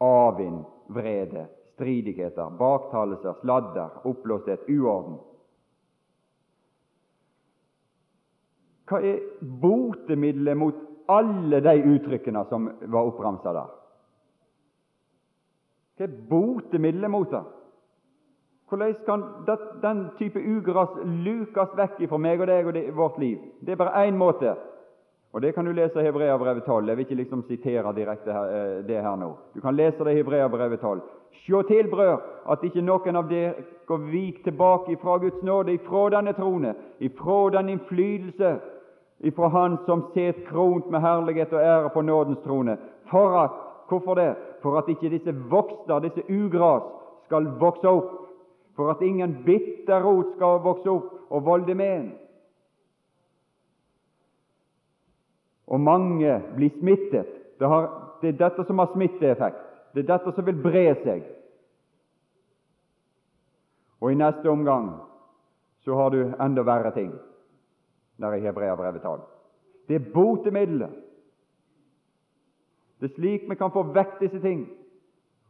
avvind, 0.00 0.64
vrede, 0.88 1.46
stridigheter, 1.74 2.50
baktalelser, 2.58 3.34
sladder, 3.40 3.88
oppblåsthet, 4.04 4.68
uorden. 4.68 5.18
Hva 8.84 9.00
er 9.00 9.22
botemiddelet 9.62 10.56
mot 10.60 10.76
alle 11.08 11.60
de 11.64 11.74
uttrykkene 11.94 12.44
som 12.50 12.68
var 12.92 13.08
oppramsa 13.08 13.54
der? 13.56 13.72
Hva 15.96 16.06
er 16.06 16.16
botemiddelet 16.30 17.10
mot 17.10 17.30
det? 17.32 17.42
Hvordan 18.68 18.94
kan 19.06 19.24
den 19.82 20.06
type 20.18 20.40
ugras 20.40 20.94
lukes 21.04 21.74
vekk 21.76 21.98
fra 22.08 22.18
meg 22.18 22.40
og 22.40 22.48
deg 22.48 22.68
og 22.68 22.78
vårt 22.96 23.18
liv? 23.22 23.38
Det 23.60 23.74
er 23.74 23.80
bare 23.80 24.06
én 24.06 24.16
måte, 24.18 24.54
og 25.34 25.42
det 25.42 25.50
kan 25.54 25.66
du 25.66 25.72
lese 25.74 25.98
i 25.98 26.06
Hebreabrevet 26.06 26.62
12. 26.64 26.88
Jeg 26.88 26.96
vil 26.96 27.04
ikke 27.04 27.18
liksom 27.18 27.42
sitere 27.48 27.92
direkte 27.96 28.32
her, 28.32 28.44
eh, 28.54 28.84
det 28.86 29.02
her 29.02 29.16
nå. 29.18 29.32
Du 29.54 29.60
kan 29.60 29.74
lese 29.74 30.04
det 30.04 30.12
i 30.12 30.20
Hebreabrevet 30.20 30.80
12. 30.80 31.00
Sjå 31.42 31.62
til, 31.62 31.88
brød, 31.90 32.18
at 32.50 32.62
ikke 32.62 32.84
noen 32.86 33.16
av 33.16 33.26
dere 33.28 33.66
går 33.86 34.06
vik 34.12 34.44
tilbake 34.44 34.94
ifra 34.94 35.18
Guds 35.18 35.42
nåde, 35.42 35.74
ifra 35.74 36.06
denne 36.14 36.32
trone, 36.32 36.74
ifra 37.00 37.50
den 37.50 37.74
innflytelse, 37.74 38.54
ifra 39.20 39.48
Han 39.48 39.78
som 39.86 40.06
set 40.14 40.44
kront 40.46 40.90
med 40.90 41.00
herlighet 41.00 41.52
og 41.52 41.60
ære 41.60 41.90
på 41.90 42.00
nådens 42.00 42.38
trone, 42.44 42.78
for 43.10 43.38
at 43.44 43.50
Hvorfor 43.88 44.14
det? 44.14 44.34
For 44.62 44.78
at 44.78 44.88
ikke 44.88 45.10
disse 45.10 45.34
vokster, 45.50 45.98
disse 45.98 46.22
ugras, 46.30 46.82
skal 47.26 47.46
vokse 47.60 47.88
opp 47.88 48.12
for 48.76 48.90
at 48.90 49.02
ingen 49.02 49.36
bitterrot 49.46 50.34
skal 50.36 50.62
vokse 50.64 50.90
opp 50.90 51.12
og 51.30 51.44
volde 51.44 51.74
men. 51.74 52.12
Og 55.66 55.80
mange 55.80 56.42
blir 56.56 56.70
smittet. 56.78 57.26
Det, 57.58 57.68
har, 57.68 57.88
det 58.20 58.28
er 58.28 58.40
dette 58.48 58.64
som 58.66 58.78
har 58.78 58.90
smitteeffekt. 58.92 59.62
Det 59.94 60.04
er 60.04 60.10
dette 60.16 60.32
som 60.34 60.46
vil 60.46 60.60
bre 60.62 60.88
seg. 61.04 61.22
Og 64.00 64.12
i 64.12 64.18
neste 64.18 64.50
omgang 64.50 64.90
så 65.84 65.96
har 65.96 66.10
du 66.10 66.20
enda 66.40 66.64
verre 66.66 66.92
ting 66.92 67.12
der 68.20 68.36
i 68.36 68.40
Hebreabrevet 68.40 69.02
12. 69.02 69.20
Det 69.88 69.96
er 69.96 70.12
botemiddelet. 70.14 70.90
Det 73.00 73.10
er 73.10 73.14
slik 73.14 73.48
vi 73.48 73.54
kan 73.54 73.72
få 73.72 73.82
vekk 73.94 74.20
disse 74.20 74.40
ting. 74.40 74.66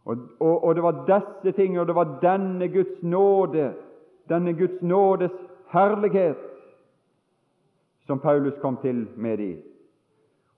Og, 0.05 0.17
og, 0.41 0.65
og, 0.65 0.75
det 0.75 0.83
var 0.83 1.05
disse 1.09 1.57
ting, 1.57 1.79
og 1.81 1.87
det 1.87 1.95
var 1.95 2.19
denne 2.23 2.69
Guds 2.69 3.03
nåde, 3.03 3.75
denne 4.29 4.53
Guds 4.55 4.83
nådes 4.83 5.33
herlighet, 5.73 6.37
som 8.07 8.21
Paulus 8.21 8.55
kom 8.61 8.77
til 8.83 9.07
med 9.17 9.39
de. 9.39 9.63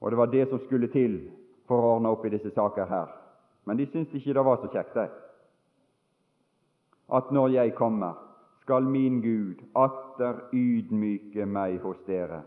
Og 0.01 0.11
det 0.11 0.19
var 0.19 0.27
det 0.27 0.49
som 0.49 0.61
skulle 0.65 0.91
til 0.93 1.21
for 1.69 1.81
å 1.81 1.95
ordne 1.97 2.13
opp 2.13 2.27
i 2.27 2.33
disse 2.35 2.53
saker 2.55 2.89
her. 2.91 3.09
Men 3.67 3.79
de 3.79 3.87
syntes 3.91 4.15
ikke 4.15 4.35
det 4.37 4.45
var 4.47 4.61
så 4.63 4.71
kjekt, 4.71 4.95
de. 4.95 5.07
At 7.17 7.31
når 7.35 7.49
jeg 7.55 7.75
kommer, 7.79 8.15
skal 8.63 8.87
min 8.87 9.21
Gud 9.23 9.63
atter 9.79 10.41
ydmyke 10.55 11.47
meg 11.47 11.79
hos 11.83 11.99
dere, 12.07 12.43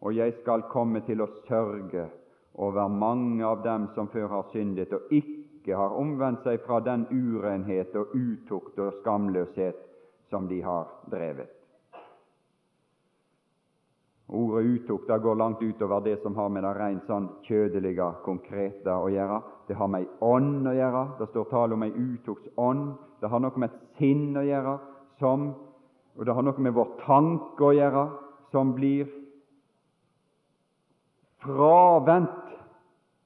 og 0.00 0.16
jeg 0.16 0.34
skal 0.40 0.66
komme 0.72 1.00
til 1.04 1.20
å 1.20 1.30
sørge 1.48 2.06
over 2.54 2.88
mange 2.88 3.44
av 3.44 3.62
dem 3.64 3.88
som 3.94 4.08
før 4.12 4.28
har 4.32 4.48
syndet, 4.52 4.92
og 4.92 5.12
ikke 5.12 5.76
har 5.76 5.96
omvendt 5.96 6.44
seg 6.44 6.60
fra 6.64 6.80
den 6.84 7.06
urenhet 7.10 7.96
og 7.96 8.12
utukt 8.14 8.78
og 8.78 9.00
skamløshet 9.00 9.80
som 10.30 10.48
de 10.48 10.60
har 10.64 10.88
drevet. 11.12 11.63
Ordet 14.34 14.64
utukt 14.66 15.08
går 15.22 15.34
langt 15.38 15.62
utover 15.62 16.00
det 16.00 16.16
som 16.22 16.36
har 16.36 16.48
med 16.50 16.64
det 16.66 16.72
rent 16.74 17.06
sånn 17.06 17.28
kjødelige, 17.46 18.08
konkrete 18.24 18.90
å 18.90 19.10
gjøre. 19.12 19.40
Det 19.68 19.76
har 19.78 19.90
med 19.90 20.02
ei 20.04 20.08
ånd 20.26 20.66
å 20.66 20.74
gjøre. 20.74 21.04
Det 21.20 21.28
står 21.30 21.46
tale 21.52 21.76
om 21.76 21.84
ei 21.86 21.92
utuktsånd. 21.92 22.88
Det 23.20 23.30
har 23.30 23.44
noe 23.44 23.62
med 23.62 23.70
et 23.70 24.00
sinn 24.00 24.34
å 24.36 24.42
gjøre, 24.44 24.74
som, 25.22 25.46
og 26.18 26.26
det 26.26 26.34
har 26.34 26.46
noe 26.46 26.66
med 26.66 26.74
vår 26.74 26.90
tanke 27.04 27.68
å 27.68 27.76
gjøre, 27.76 28.04
som 28.50 28.74
blir 28.74 29.06
fravendt, 31.44 32.52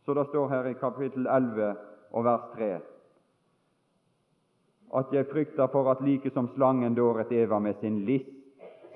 så 0.04 0.14
det 0.14 0.28
står 0.28 0.52
her 0.52 0.70
i 0.70 0.78
kapittel 0.78 1.26
11 1.26 1.74
og 2.16 2.24
vers 2.24 2.46
3 2.54 2.70
at 4.96 5.12
jeg 5.12 5.28
frykter 5.28 5.68
for 5.72 5.90
at 5.92 6.00
like 6.00 6.30
som 6.32 6.48
slangen 6.54 6.94
dåret 6.96 7.32
Eva 7.32 7.58
med 7.58 7.76
sin 7.80 8.04
list, 8.06 8.30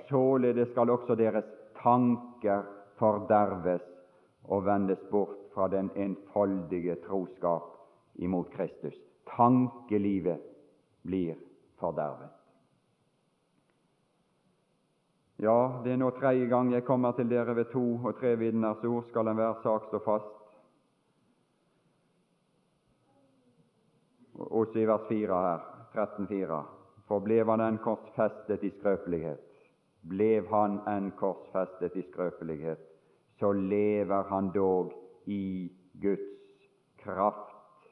således 0.09 0.71
skal 0.73 0.91
også 0.91 1.15
deres 1.15 1.45
tanker 1.83 2.63
forderves 2.99 3.85
og 4.45 4.67
vendes 4.67 5.01
bort 5.11 5.39
fra 5.55 5.69
den 5.69 5.91
enfoldige 5.97 6.97
troskap 7.07 7.73
imot 8.15 8.51
Kristus. 8.55 8.95
Tankelivet 9.37 10.41
blir 11.03 11.35
fordervet. 11.81 12.31
Ja, 15.43 15.83
det 15.85 15.93
er 15.93 15.99
nå 15.99 16.11
tredje 16.15 16.47
gang 16.47 16.71
jeg 16.71 16.85
kommer 16.87 17.17
til 17.19 17.31
dere 17.31 17.57
ved 17.57 17.73
to 17.73 17.83
og 18.05 18.15
tre 18.21 18.37
vitners 18.39 18.85
ord, 18.87 19.09
skal 19.09 19.27
enhver 19.27 19.57
sak 19.65 19.89
stå 19.89 19.99
fast. 20.05 20.37
Også 24.39 24.79
i 24.79 24.87
vers 24.87 25.09
4 25.09 25.41
her, 25.47 25.65
13,4. 25.97 26.61
For 27.09 27.21
blev 27.21 27.51
han 27.51 27.61
den 27.61 27.81
korsfestet 27.83 28.63
i 28.63 28.71
skrøpelighet, 28.71 29.52
blev 30.03 30.49
han 30.51 30.81
enn 30.91 31.11
korsfestet 31.19 31.97
i 31.97 32.03
skrøpelighet, 32.03 32.81
så 33.39 33.53
lever 33.53 34.23
han 34.31 34.51
dog 34.55 34.93
i 35.27 35.71
Guds 36.03 36.67
kraft. 37.03 37.87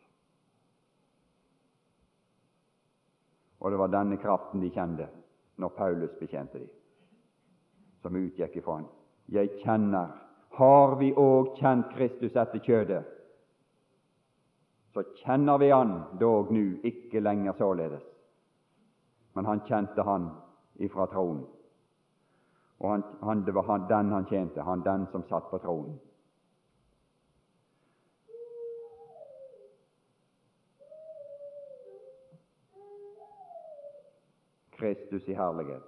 Og 3.61 3.71
det 3.71 3.79
var 3.79 3.93
denne 3.93 4.17
kraften 4.17 4.63
de 4.63 4.71
kjente 4.75 5.07
når 5.61 5.75
Paulus 5.77 6.13
bekjente 6.19 6.59
dem, 6.59 6.71
som 8.03 8.17
utgikk 8.17 8.57
ifra 8.57 8.81
ham. 8.81 8.91
Jeg 9.29 9.61
kjenner 9.63 10.17
Har 10.51 10.97
vi 10.99 11.13
òg 11.15 11.53
kjent 11.61 11.93
Kristus 11.95 12.35
etter 12.35 12.59
kjødet, 12.59 13.05
så 14.91 15.05
kjenner 15.23 15.59
vi 15.63 15.69
Han 15.71 16.19
dog 16.19 16.51
nu, 16.53 16.81
ikke 16.83 17.21
lenger 17.21 17.53
således. 17.53 18.03
Men 19.35 19.45
han 19.47 19.61
kjente 19.61 20.03
Han 20.03 20.31
ifra 20.75 21.07
tronen. 21.07 21.47
Og 22.81 22.91
han, 22.91 23.03
han, 23.23 23.45
det 23.47 23.55
var 23.55 23.63
han, 23.63 23.89
den 23.89 24.13
han 24.13 24.27
tjente, 24.27 24.63
han 24.63 24.85
den 24.85 25.07
som 25.13 25.25
satt 25.29 25.51
på 25.51 25.59
tronen. 25.59 25.99
Kristus 34.81 35.29
i 35.29 35.37
herlighet. 35.37 35.85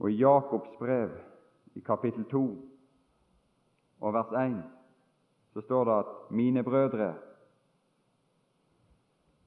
Og 0.00 0.10
i 0.10 0.16
Jakobs 0.16 0.72
brev, 0.78 1.12
i 1.74 1.80
kapittel 1.80 2.24
2 2.30 2.42
og 4.00 4.14
vers 4.14 4.32
1, 4.32 4.56
så 5.52 5.60
står 5.60 5.84
det 5.84 5.98
at 5.98 6.16
mine 6.30 6.64
brødre, 6.64 7.14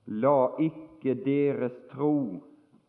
la 0.06 0.36
ikke 0.60 0.91
deres 1.04 1.74
tro 1.92 2.42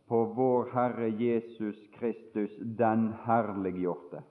på 0.07 0.23
vår 0.37 0.69
Herre 0.73 1.09
Jesus 1.09 1.79
Kristus 1.97 2.51
den 2.59 3.13
herliggjorte. 3.25 4.21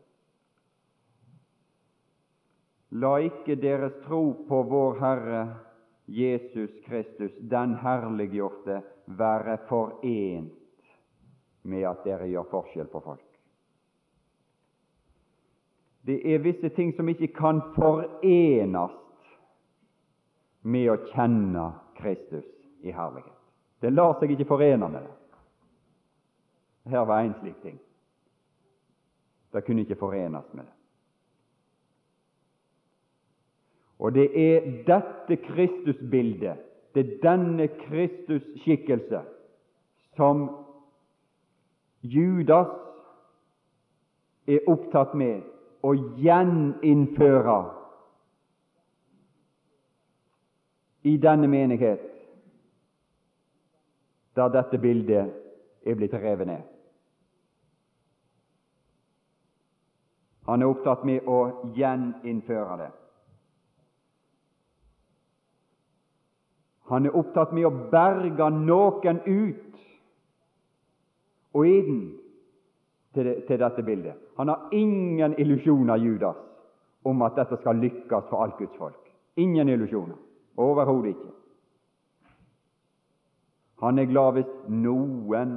La 2.92 3.16
ikke 3.24 3.56
deres 3.56 3.94
tro 4.04 4.22
på 4.48 4.62
vår 4.68 4.98
Herre 5.00 5.42
Jesus 6.06 6.70
Kristus, 6.84 7.32
den 7.50 7.74
herliggjorte, 7.80 8.82
være 9.06 9.58
forent 9.68 10.52
med 11.62 11.86
at 11.88 12.04
dere 12.04 12.28
gjør 12.28 12.50
forskjell 12.50 12.90
på 12.92 13.00
folk. 13.00 13.28
Det 16.06 16.18
er 16.34 16.42
visse 16.42 16.68
ting 16.74 16.90
som 16.96 17.08
ikke 17.08 17.30
kan 17.34 17.62
forenes 17.76 18.98
med 20.62 20.90
å 20.90 20.98
kjenne 21.12 21.68
Kristus 21.98 22.48
i 22.82 22.94
herlighet. 22.94 23.41
Det 23.82 23.90
lar 23.90 24.14
seg 24.20 24.30
ikke 24.30 24.46
forene 24.46 24.88
med 24.88 25.02
det. 25.02 25.16
Her 26.92 27.04
var 27.06 27.22
en 27.22 27.34
slik 27.40 27.58
ting. 27.62 27.80
Det 29.52 29.64
kunne 29.66 29.82
ikke 29.82 29.98
forenes 29.98 30.46
med 30.54 30.64
det. 30.64 30.76
Og 34.02 34.14
det 34.14 34.28
er 34.34 34.64
dette 34.86 35.36
Kristusbildet, 35.44 36.56
det 36.94 37.02
er 37.04 37.18
denne 37.22 37.68
Kristusskikkelse, 37.68 39.20
som 40.16 40.48
Judas 42.02 42.72
er 44.46 44.66
opptatt 44.66 45.14
med 45.14 45.44
å 45.86 45.94
gjeninnføre 46.18 47.60
i 51.06 51.14
denne 51.22 51.50
menighet, 51.50 52.02
der 54.36 54.48
dette 54.48 54.78
bildet 54.78 55.32
er 55.86 55.94
blitt 55.94 56.14
revet 56.14 56.46
ned. 56.46 56.62
Han 60.46 60.62
er 60.62 60.66
opptatt 60.66 61.04
med 61.06 61.28
å 61.28 61.38
gjeninnføre 61.76 62.78
det. 62.80 62.90
Han 66.90 67.06
er 67.06 67.16
opptatt 67.16 67.52
med 67.54 67.66
å 67.68 67.76
berge 67.92 68.48
noen 68.50 69.20
ut 69.26 69.78
og 71.52 71.68
inn 71.68 72.00
til, 73.14 73.24
det, 73.24 73.36
til 73.46 73.60
dette 73.60 73.84
bildet. 73.86 74.18
Han 74.36 74.48
har 74.48 74.72
ingen 74.72 75.36
illusjoner, 75.38 75.96
Judas, 75.96 76.36
om 77.04 77.22
at 77.22 77.36
dette 77.36 77.58
skal 77.60 77.80
lykkes 77.80 78.28
for 78.30 78.42
alt 78.42 78.58
Guds 78.58 78.76
folk. 78.80 78.98
Ingen 79.36 79.68
illusjoner. 79.68 80.16
Overhodet 80.56 81.14
ikke. 81.14 81.30
Han 83.82 83.98
er 83.98 84.10
glad 84.10 84.36
hvis 84.38 84.50
noen 84.70 85.56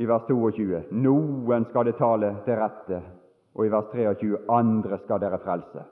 I 0.00 0.06
vers 0.08 0.26
22 0.26 0.84
noen 0.96 1.66
skal 1.68 1.86
det 1.86 1.96
tale 1.98 2.30
til 2.46 2.56
rette, 2.56 3.00
og 3.54 3.66
i 3.66 3.72
vers 3.72 3.88
23 3.92 4.38
andre 4.48 4.98
skal 5.02 5.20
dere 5.20 5.38
frelse. 5.42 5.82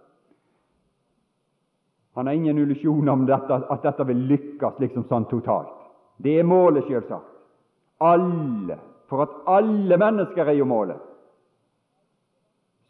Han 2.19 2.27
har 2.27 2.35
ingen 2.35 2.59
illusjoner 2.59 3.13
om 3.13 3.27
dette, 3.29 3.59
at 3.71 3.85
dette 3.85 4.07
vil 4.09 4.23
lykkes 4.31 4.79
liksom 4.83 5.05
sånn 5.11 5.29
totalt. 5.31 5.75
Det 6.19 6.39
er 6.41 6.47
målet, 6.47 6.89
selvsagt. 6.89 7.29
Alle. 8.03 8.79
For 9.11 9.23
at 9.23 9.37
alle 9.47 9.99
mennesker 10.01 10.51
er 10.51 10.59
jo 10.59 10.67
målet, 10.69 10.99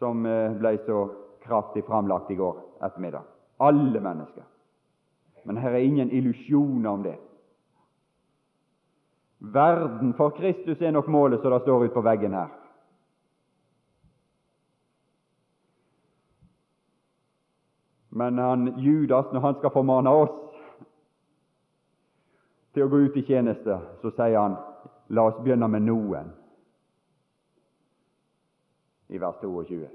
som 0.00 0.24
eh, 0.26 0.54
ble 0.56 0.72
så 0.86 1.02
kraftig 1.44 1.84
framlagt 1.86 2.30
i 2.32 2.38
går 2.38 2.56
ettermiddag. 2.88 3.26
Alle 3.60 4.00
mennesker. 4.00 4.46
Men 5.48 5.56
her 5.56 5.72
er 5.72 5.86
ingen 5.86 6.10
illusjoner 6.12 6.90
om 6.90 7.02
det. 7.02 7.16
Verden 9.38 10.12
for 10.18 10.34
Kristus 10.36 10.82
er 10.82 10.92
nok 10.92 11.08
målet 11.08 11.40
som 11.40 11.54
det 11.54 11.62
står 11.62 11.86
ut 11.86 11.94
på 11.94 12.02
veggen 12.04 12.36
her. 12.36 12.50
Men 18.10 18.38
han, 18.38 18.74
Judas, 18.82 19.32
når 19.32 19.40
han 19.40 19.56
skal 19.58 19.72
formane 19.72 20.10
oss 20.10 20.36
til 22.74 22.84
å 22.84 22.92
gå 22.92 23.00
ut 23.06 23.16
i 23.16 23.24
tjeneste, 23.24 23.80
så 24.02 24.12
sier 24.12 24.36
han 24.36 24.60
la 25.16 25.30
oss 25.30 25.40
begynne 25.40 25.68
med 25.72 25.86
noen, 25.88 26.28
i 29.08 29.16
vers 29.16 29.40
22. 29.40 29.86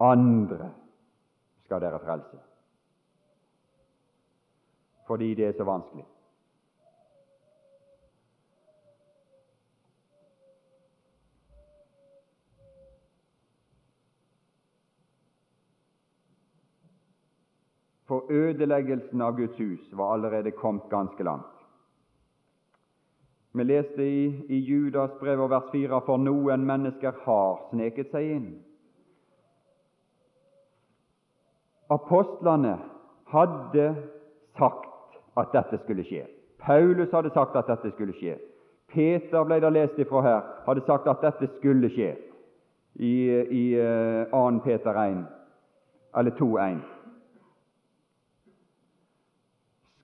Andre 0.00 0.70
skal 1.66 1.82
dere 1.84 2.00
frelse, 2.00 2.38
fordi 5.08 5.32
det 5.34 5.48
er 5.48 5.58
så 5.58 5.66
vanskelig. 5.66 6.06
for 18.08 18.24
ødeleggelsen 18.32 19.20
av 19.20 19.36
Guds 19.36 19.58
hus 19.58 19.92
var 19.92 20.14
allerede 20.14 20.50
kommet 20.50 20.88
ganske 20.90 21.24
langt. 21.24 21.54
Vi 23.52 23.64
leste 23.64 24.04
i, 24.04 24.24
i 24.48 24.58
Judas 24.64 25.10
brev 25.20 25.42
og 25.44 25.50
vers 25.50 25.68
4 25.72 26.00
for 26.06 26.20
noen 26.20 26.64
mennesker 26.64 27.16
har 27.24 27.60
sneket 27.70 28.12
seg 28.12 28.32
inn. 28.36 28.48
Apostlene 31.92 32.76
hadde 33.32 33.86
sagt 34.56 34.87
at 35.40 35.52
dette 35.52 35.80
skulle 35.84 36.04
skje. 36.04 36.26
Paulus 36.58 37.12
hadde 37.12 37.30
sagt 37.34 37.56
at 37.56 37.68
dette 37.70 37.92
skulle 37.94 38.16
skje. 38.18 38.36
Peter 38.92 39.44
ble 39.44 39.60
det 39.60 39.72
lest 39.72 39.98
ifra 40.00 40.22
her, 40.24 40.40
hadde 40.66 40.84
sagt 40.86 41.08
at 41.10 41.22
dette 41.22 41.50
skulle 41.58 41.90
skje 41.92 42.14
i, 42.98 43.14
i 43.60 43.64
uh, 43.78 44.30
2. 44.32 44.60
Peter 44.64 45.02
1, 45.02 45.26
eller 46.16 46.30
2.1 46.40 46.78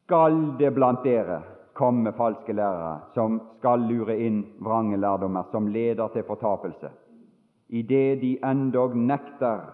skal 0.05 0.37
det 0.59 0.71
blant 0.77 1.01
dere 1.05 1.41
komme 1.73 2.13
falske 2.13 2.53
lærere 2.53 2.99
som 3.15 3.39
skal 3.59 3.87
lure 3.89 4.19
inn 4.21 4.43
vrange 4.63 4.99
lærdommer 5.01 5.49
som 5.51 5.67
leder 5.73 6.13
til 6.13 6.27
fortapelse, 6.29 6.91
idet 7.69 8.21
de 8.21 8.37
endog 8.45 8.95
nekter 8.97 9.65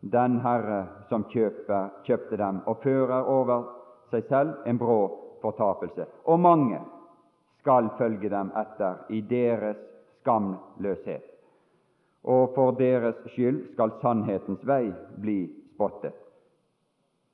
den 0.00 0.38
Herre 0.40 0.86
som 1.10 1.26
kjøper, 1.28 1.90
kjøpte 2.06 2.38
dem, 2.40 2.62
og 2.66 2.80
fører 2.82 3.26
over 3.28 3.66
seg 4.10 4.26
selv 4.28 4.66
en 4.66 4.78
brå 4.78 5.00
fortapelse. 5.42 6.06
Og 6.24 6.40
mange 6.40 6.80
skal 7.60 7.90
følge 7.98 8.30
dem 8.32 8.52
etter 8.56 9.04
i 9.08 9.20
deres 9.20 9.76
skamløshet, 10.20 11.24
og 12.24 12.52
for 12.54 12.76
deres 12.76 13.16
skyld 13.32 13.62
skal 13.72 13.94
sannhetens 14.02 14.66
vei 14.68 14.90
bli 15.20 15.38
spottet. 15.74 16.16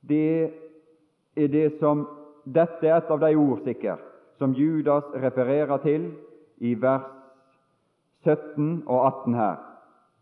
Det 0.07 0.53
er 1.37 1.49
det 1.51 1.73
som 1.81 2.07
Dette 2.47 2.87
er 2.87 3.01
et 3.01 3.09
av 3.11 3.19
de 3.19 3.33
ord, 3.35 3.59
sikkert, 3.65 4.03
som 4.39 4.53
Judas 4.55 5.03
refererer 5.19 5.81
til 5.83 6.05
i 6.63 6.77
vers 6.79 7.09
17 8.23 8.85
og 8.87 9.01
18 9.01 9.35
her. 9.35 9.57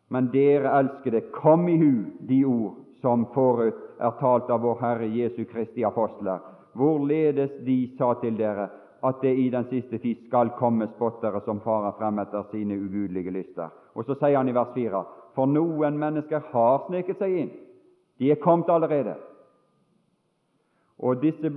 Men 0.09 0.31
dere 0.33 0.73
elskede, 0.79 1.21
kom 1.37 1.69
i 1.69 1.77
hu 1.77 1.91
de 2.25 2.39
ord 2.49 2.79
som 3.05 3.27
forut 3.35 3.77
er 4.01 4.17
talt 4.21 4.49
av 4.51 4.63
vår 4.65 4.81
Herre 4.81 5.11
Jesu 5.13 5.45
Kristi 5.45 5.85
apostler, 5.85 6.41
hvorledes 6.73 7.53
de 7.67 7.77
sa 7.99 8.15
til 8.23 8.39
dere 8.39 8.71
at 9.05 9.21
det 9.21 9.35
i 9.37 9.51
den 9.53 9.67
siste 9.69 9.99
tid 10.01 10.23
skal 10.27 10.55
komme 10.59 10.89
spottere 10.95 11.43
som 11.45 11.61
farer 11.61 11.93
frem 11.99 12.23
etter 12.23 12.47
sine 12.53 12.79
ugudelige 12.81 13.35
lyster. 13.35 13.69
Og 13.93 14.09
så 14.09 14.17
sier 14.17 14.39
han 14.39 14.49
i 14.49 14.57
vers 14.57 14.73
4.: 14.73 15.03
For 15.37 15.51
noen 15.51 15.99
mennesker 16.01 16.41
har 16.53 16.87
sneket 16.87 17.21
seg 17.21 17.37
inn. 17.43 17.53
De 18.19 18.31
er 18.33 18.41
kommet 18.41 18.71
allerede. 18.73 19.17
Og 20.99 21.21
disse, 21.21 21.51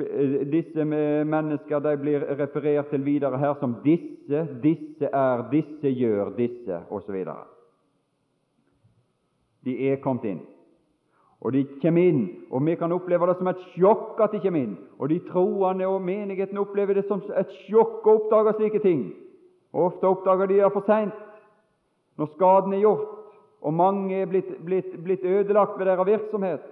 disse 0.52 0.84
mennesker 0.84 1.80
de 1.80 1.96
blir 2.02 2.26
referert 2.40 2.90
til 2.90 3.06
videre 3.06 3.38
her 3.38 3.54
som 3.62 3.78
disse, 3.86 4.44
disse 4.64 5.08
er, 5.14 5.46
disse 5.52 5.94
gjør, 5.94 6.34
disse 6.36 6.82
osv. 6.90 7.24
De 9.64 9.78
er 9.92 10.02
kommet 10.04 10.26
inn. 10.34 10.46
Og 11.46 11.54
de 11.54 11.62
kommer 11.82 12.10
inn, 12.10 12.22
og 12.50 12.64
vi 12.66 12.74
kan 12.76 12.92
oppleve 12.92 13.28
det 13.30 13.38
som 13.38 13.48
et 13.52 13.60
sjokk 13.76 14.18
at 14.26 14.34
de 14.34 14.42
kommer 14.42 14.64
inn. 14.64 14.78
Og 14.98 15.12
de 15.12 15.20
troende 15.28 15.86
og 15.86 16.02
menigheten 16.02 16.58
opplever 16.58 16.98
det 16.98 17.06
som 17.08 17.22
et 17.38 17.52
sjokk 17.68 18.08
å 18.08 18.16
oppdage 18.18 18.56
slike 18.58 18.82
ting. 18.82 19.04
Og 19.76 19.92
Ofte 19.92 20.10
oppdager 20.10 20.50
de 20.50 20.58
det 20.64 20.72
for 20.74 20.88
seint, 20.88 21.14
når 22.18 22.32
skaden 22.34 22.74
er 22.74 22.82
gjort, 22.82 23.14
og 23.62 23.74
mange 23.74 24.18
er 24.18 24.30
blitt, 24.30 24.50
blitt, 24.66 24.96
blitt 25.04 25.26
ødelagt 25.26 25.78
ved 25.78 25.86
deres 25.86 26.10
virksomhet. 26.10 26.66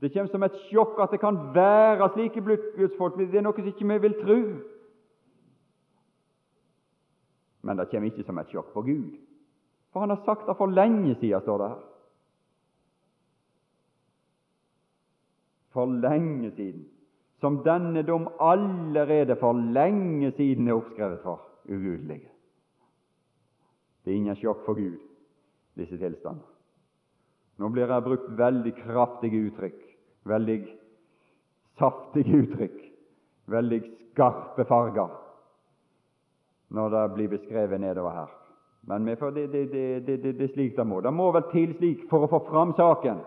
Det 0.00 0.12
kommer 0.12 0.30
som 0.30 0.44
et 0.46 0.58
sjokk 0.68 1.00
at 1.02 1.14
det 1.14 1.20
kan 1.20 1.38
være 1.54 2.10
slike 2.14 2.42
gudsfolk. 2.44 3.16
Det 3.18 3.34
er 3.34 3.42
noe 3.42 3.56
som 3.56 3.66
ikke 3.66 3.88
vi 3.88 4.02
vil 4.04 4.18
tro. 4.20 4.40
Men 7.66 7.80
det 7.80 7.88
kommer 7.90 8.12
ikke 8.12 8.26
som 8.28 8.38
et 8.38 8.52
sjokk 8.52 8.70
på 8.76 8.84
Gud. 8.86 9.16
For 9.92 10.04
han 10.04 10.12
har 10.12 10.20
sagt 10.24 10.46
det 10.46 10.54
for 10.56 10.70
lenge 10.70 11.16
siden, 11.18 11.40
står 11.42 11.58
det 11.58 11.70
her. 11.72 11.80
For 15.78 15.86
lenge 15.86 16.50
siden, 16.56 16.86
som 17.40 17.60
denne 17.62 18.02
dom 18.02 18.26
allerede 18.42 19.36
for 19.38 19.54
lenge 19.54 20.32
siden 20.34 20.68
er 20.68 20.74
oppskrevet 20.74 21.20
for 21.22 21.44
ugudelige. 21.68 22.32
Det 24.02 24.10
er 24.10 24.16
ingen 24.16 24.40
sjokk 24.40 24.64
for 24.66 24.74
Gud, 24.74 24.98
disse 25.78 25.98
tilstander. 26.00 26.48
Nå 27.58 27.70
blir 27.74 27.86
det 27.90 28.02
brukt 28.02 28.26
veldig 28.38 28.74
kraftige 28.80 29.44
uttrykk, 29.46 29.78
veldig 30.26 30.58
saftige 31.78 32.42
uttrykk, 32.42 32.82
veldig 33.46 33.80
skarpe 34.10 34.66
farger 34.66 35.14
når 36.74 36.90
det 36.92 37.02
blir 37.14 37.30
beskrevet 37.32 37.80
nedover 37.80 38.10
her. 38.12 38.32
Men 38.88 39.06
det, 39.06 39.46
er 40.42 40.52
slik 40.52 40.76
det 40.76 40.86
må. 40.86 41.00
Det 41.00 41.12
må 41.14 41.30
vel 41.32 41.46
til 41.52 41.74
slik 41.78 42.08
for 42.10 42.26
å 42.26 42.30
få 42.32 42.42
fram 42.50 42.74
saken. 42.76 43.22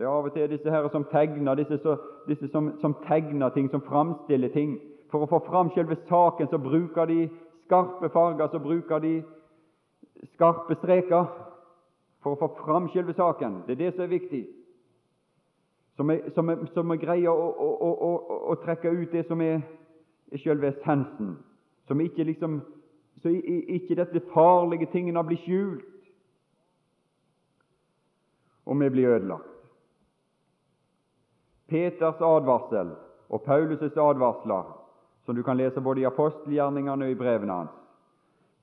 Det 0.00 0.06
er 0.06 0.10
av 0.16 0.24
og 0.24 0.32
til 0.32 0.48
disse 0.48 0.70
her 0.72 0.86
som 0.88 1.04
tegner, 1.12 1.54
disse, 1.54 1.76
så, 1.82 1.98
disse 2.28 2.48
som, 2.48 2.70
som, 2.80 2.94
tegner 3.04 3.50
ting, 3.52 3.66
som 3.70 3.82
framstiller 3.84 4.48
ting. 4.48 4.78
For 5.12 5.20
å 5.20 5.28
få 5.28 5.42
fram 5.44 5.68
selve 5.74 5.98
saken 6.08 6.48
så 6.48 6.56
bruker 6.56 7.04
de 7.10 7.26
skarpe 7.66 8.08
farger, 8.14 8.48
så 8.48 8.62
bruker 8.64 9.02
de 9.04 9.10
skarpe 10.38 10.78
streker 10.80 11.28
for 12.24 12.32
å 12.32 12.40
få 12.40 12.48
fram 12.62 12.88
selve 12.94 13.12
saken. 13.18 13.60
Det 13.66 13.76
er 13.76 13.82
det 13.82 13.90
som 13.98 14.06
er 14.06 14.14
viktig. 14.14 14.40
Som, 16.00 16.14
er, 16.16 16.24
som, 16.32 16.48
er, 16.48 16.64
er 16.64 17.04
greier 17.04 17.36
å, 17.36 17.52
å, 17.52 17.92
å, 17.92 18.10
å, 18.54 18.58
trekke 18.64 18.96
ut 18.96 19.12
det 19.12 19.26
som 19.28 19.44
er, 19.44 19.60
er 20.32 20.44
selve 20.46 20.72
essensen. 20.72 21.36
Som 21.92 22.00
ikke 22.00 22.24
liksom 22.24 22.62
Så 23.20 23.28
ikke 23.28 23.98
dette 23.98 24.22
farlige 24.32 24.86
tingene 24.94 25.20
blir 25.28 25.36
skjult, 25.44 25.84
og 28.64 28.80
vi 28.80 28.88
blir 28.88 29.12
ødelagt. 29.12 29.59
Peters 31.70 32.20
advarsel 32.20 32.94
og 33.30 33.42
Paulus' 33.46 33.98
advarsler, 33.98 34.64
som 35.26 35.36
du 35.36 35.42
kan 35.46 35.56
lese 35.56 35.80
både 35.80 36.02
i 36.02 36.08
apostelgjerningene 36.08 37.06
og 37.06 37.10
i 37.10 37.18
brevene 37.18 37.52
hans, 37.52 37.76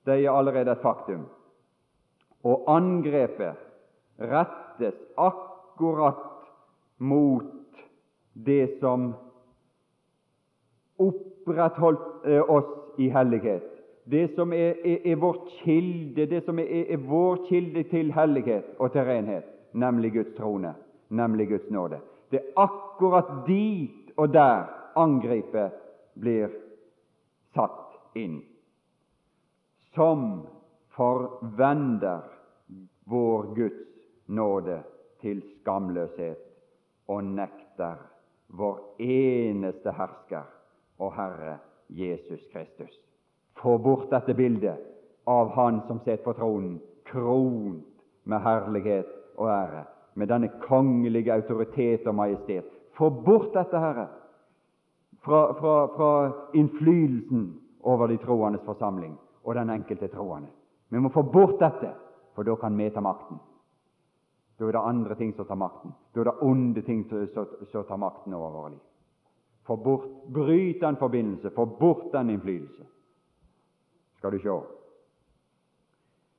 de 0.05 0.17
er 0.25 0.31
allerede 0.31 0.71
et 0.71 0.83
faktum. 0.83 1.25
Og 2.43 2.67
angrepet 2.71 3.55
rettes 4.19 4.95
akkurat 5.17 6.23
mot 6.97 7.43
det 8.33 8.77
som 8.79 9.13
opprettholdt 10.97 12.25
eh, 12.25 12.41
oss 12.41 12.69
i 12.97 13.09
hellighet. 13.09 13.65
Det 14.03 14.27
som 14.35 14.53
er, 14.53 14.77
er, 14.85 14.99
er 15.05 15.15
vår 15.19 15.39
kilde, 15.59 16.25
det 16.25 16.43
som 16.45 16.59
er, 16.59 16.69
er, 16.87 16.97
vår 16.97 17.43
kilde 17.49 17.83
til 17.91 18.13
hellighet 18.15 18.77
og 18.79 18.91
til 18.91 19.03
renhet, 19.03 19.47
nemlig 19.73 20.13
Guds 20.13 20.35
trone, 20.37 20.73
nemlig 21.09 21.49
Guds 21.49 21.69
nåde. 21.69 21.99
Det 22.29 22.39
er 22.39 22.59
akkurat 22.59 23.29
dit 23.47 24.11
og 24.17 24.33
der 24.33 24.67
angrepet 24.97 25.75
blir 26.17 26.49
satt 27.55 28.17
inn, 28.17 28.41
som 29.95 30.47
forvender 30.97 32.25
vår 33.07 33.53
Guds 33.55 33.83
nåde 34.27 34.81
til 35.21 35.41
skamløshet 35.59 36.43
og 37.07 37.23
nekter 37.23 38.01
vår 38.47 38.79
eneste 39.03 39.93
hersker 39.93 40.47
og 40.99 41.13
Herre 41.15 41.57
Jesus 41.89 42.41
Kristus. 42.51 42.93
Få 43.61 43.77
bort 43.77 44.09
dette 44.11 44.33
bildet 44.33 44.81
av 45.27 45.49
Han 45.55 45.81
som 45.87 45.99
sitter 45.99 46.23
på 46.23 46.33
tronen, 46.37 46.79
kront 47.07 47.85
med 48.23 48.43
herlighet 48.43 49.09
og 49.37 49.49
ære 49.51 49.85
med 50.17 50.27
denne 50.27 50.49
kongelige 50.63 51.33
autoritet 51.33 52.07
og 52.07 52.15
majestet. 52.15 52.65
Få 52.97 53.09
bort 53.09 53.53
dette, 53.53 53.79
Herre, 53.79 54.07
fra, 55.21 55.53
fra, 55.59 55.75
fra 55.93 56.11
innflytelsen 56.57 57.43
over 57.85 58.07
de 58.07 58.17
troendes 58.17 58.65
forsamling 58.65 59.13
og 59.43 59.55
den 59.55 59.69
enkelte 59.69 60.07
troende. 60.07 60.49
Vi 60.89 60.99
må 60.99 61.11
få 61.13 61.21
bort 61.21 61.59
dette, 61.59 61.91
for 62.35 62.47
da 62.47 62.55
kan 62.55 62.77
vi 62.77 62.89
ta 62.89 63.03
makten. 63.03 63.37
Da 64.57 64.65
er 64.65 64.73
det 64.73 64.85
andre 64.89 65.15
ting 65.15 65.35
som 65.35 65.45
tar 65.45 65.59
makten. 65.61 65.93
Da 66.13 66.19
er 66.21 66.31
det 66.31 66.41
onde 66.41 66.81
ting 66.81 67.05
som 67.05 67.83
tar 67.83 68.01
makten 68.01 68.33
over 68.33 68.49
våre 68.51 68.69
liv. 68.69 68.83
Få 69.67 69.75
bort, 69.75 70.09
Bryt 70.33 70.81
den 70.81 70.95
forbindelse, 70.95 71.49
få 71.49 71.65
bort 71.65 72.11
den 72.11 72.29
innflytelse. 72.29 72.83
Skal 74.17 74.31
du 74.31 74.39
se. 74.39 74.59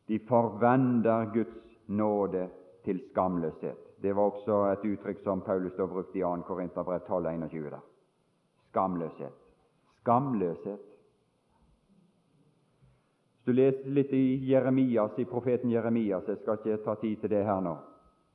De 0.08 0.18
forventer 0.18 1.30
Guds 1.34 1.86
nåde 1.86 2.48
til 2.84 3.00
skamløshet. 3.10 3.78
Det 4.02 4.16
var 4.16 4.22
også 4.22 4.58
et 4.72 4.84
uttrykk 4.92 5.22
som 5.24 5.40
Paulus 5.40 5.72
da 5.76 5.86
brukte 5.86 6.18
i 6.18 6.22
2. 6.22 6.36
Korinterbrev 6.46 7.00
12,21. 7.08 7.70
der. 7.70 7.80
Skamløshet. 8.70 9.34
Skamløshet. 10.00 10.78
Hvis 13.44 13.44
du 13.46 13.52
leser 13.52 13.90
litt 13.90 14.12
i 14.12 14.52
Jeremias, 14.52 15.18
i 15.18 15.24
profeten 15.24 15.70
Jeremias, 15.70 16.28
jeg 16.28 16.36
skal 16.42 16.58
ikke 16.58 16.84
ta 16.84 16.94
tid 17.00 17.16
til 17.16 17.30
det 17.30 17.44
her 17.44 17.60
nå, 17.64 17.76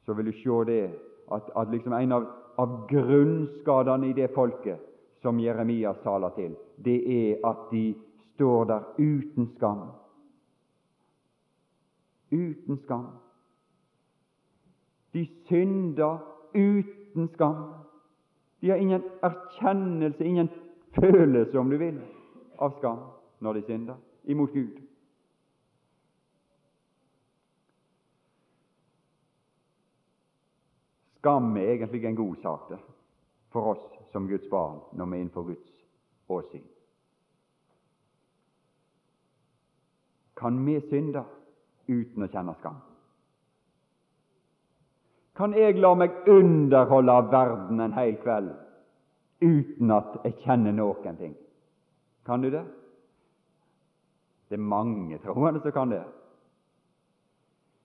så 0.05 0.13
vil 0.13 0.25
du 0.25 0.31
se 0.31 0.63
det 0.71 0.83
at, 1.31 1.51
at 1.55 1.69
liksom 1.71 1.93
en 1.93 2.11
av, 2.11 2.25
av 2.57 2.87
grunnskadene 2.89 4.09
i 4.09 4.13
det 4.17 4.31
folket 4.35 4.81
som 5.21 5.39
Jeremias 5.39 6.01
taler 6.03 6.33
til, 6.35 6.55
det 6.83 6.97
er 7.07 7.45
at 7.47 7.69
de 7.71 7.93
står 8.33 8.65
der 8.65 8.89
uten 8.97 9.47
skam. 9.55 9.85
Uten 12.31 12.77
skam. 12.83 13.05
De 15.13 15.27
synder 15.47 16.17
uten 16.53 17.27
skam. 17.33 17.73
De 18.61 18.69
har 18.69 18.77
ingen 18.77 19.03
erkjennelse, 19.21 20.25
ingen 20.25 20.49
følelse, 20.95 21.59
om 21.59 21.69
du 21.69 21.77
vil, 21.77 21.99
av 22.57 22.77
skam 22.77 22.99
når 23.39 23.53
de 23.53 23.63
synder 23.67 23.95
imot 24.23 24.53
Gud. 24.53 24.79
Skam 31.17 31.57
er 31.57 31.73
egentlig 31.73 32.05
en 32.05 32.15
god 32.15 32.35
sak 32.41 32.69
det, 32.69 32.79
for 33.51 33.75
oss 33.75 33.83
som 34.11 34.27
Guds 34.27 34.47
barn 34.51 34.79
når 34.97 35.05
vi 35.05 35.17
er 35.17 35.21
innenfor 35.21 35.45
Guds 35.47 35.69
åsyn. 36.29 36.65
Kan 40.35 40.65
vi 40.65 40.79
synde 40.89 41.23
uten 41.87 42.25
å 42.25 42.31
kjenne 42.31 42.55
skam? 42.59 42.81
Kan 45.37 45.53
jeg 45.57 45.79
la 45.81 45.93
meg 45.97 46.27
underholde 46.29 47.11
av 47.11 47.31
verden 47.31 47.81
en 47.81 47.93
hel 47.93 48.15
kveld 48.21 48.51
uten 49.41 49.91
at 49.91 50.19
jeg 50.23 50.35
kjenner 50.43 50.75
noen 50.77 51.17
ting? 51.17 51.33
Kan 52.25 52.41
du 52.41 52.51
det? 52.53 52.63
Det 54.49 54.59
er 54.59 54.67
mange 54.75 55.17
troende 55.23 55.61
som 55.63 55.71
kan 55.71 55.89
det. 55.89 56.03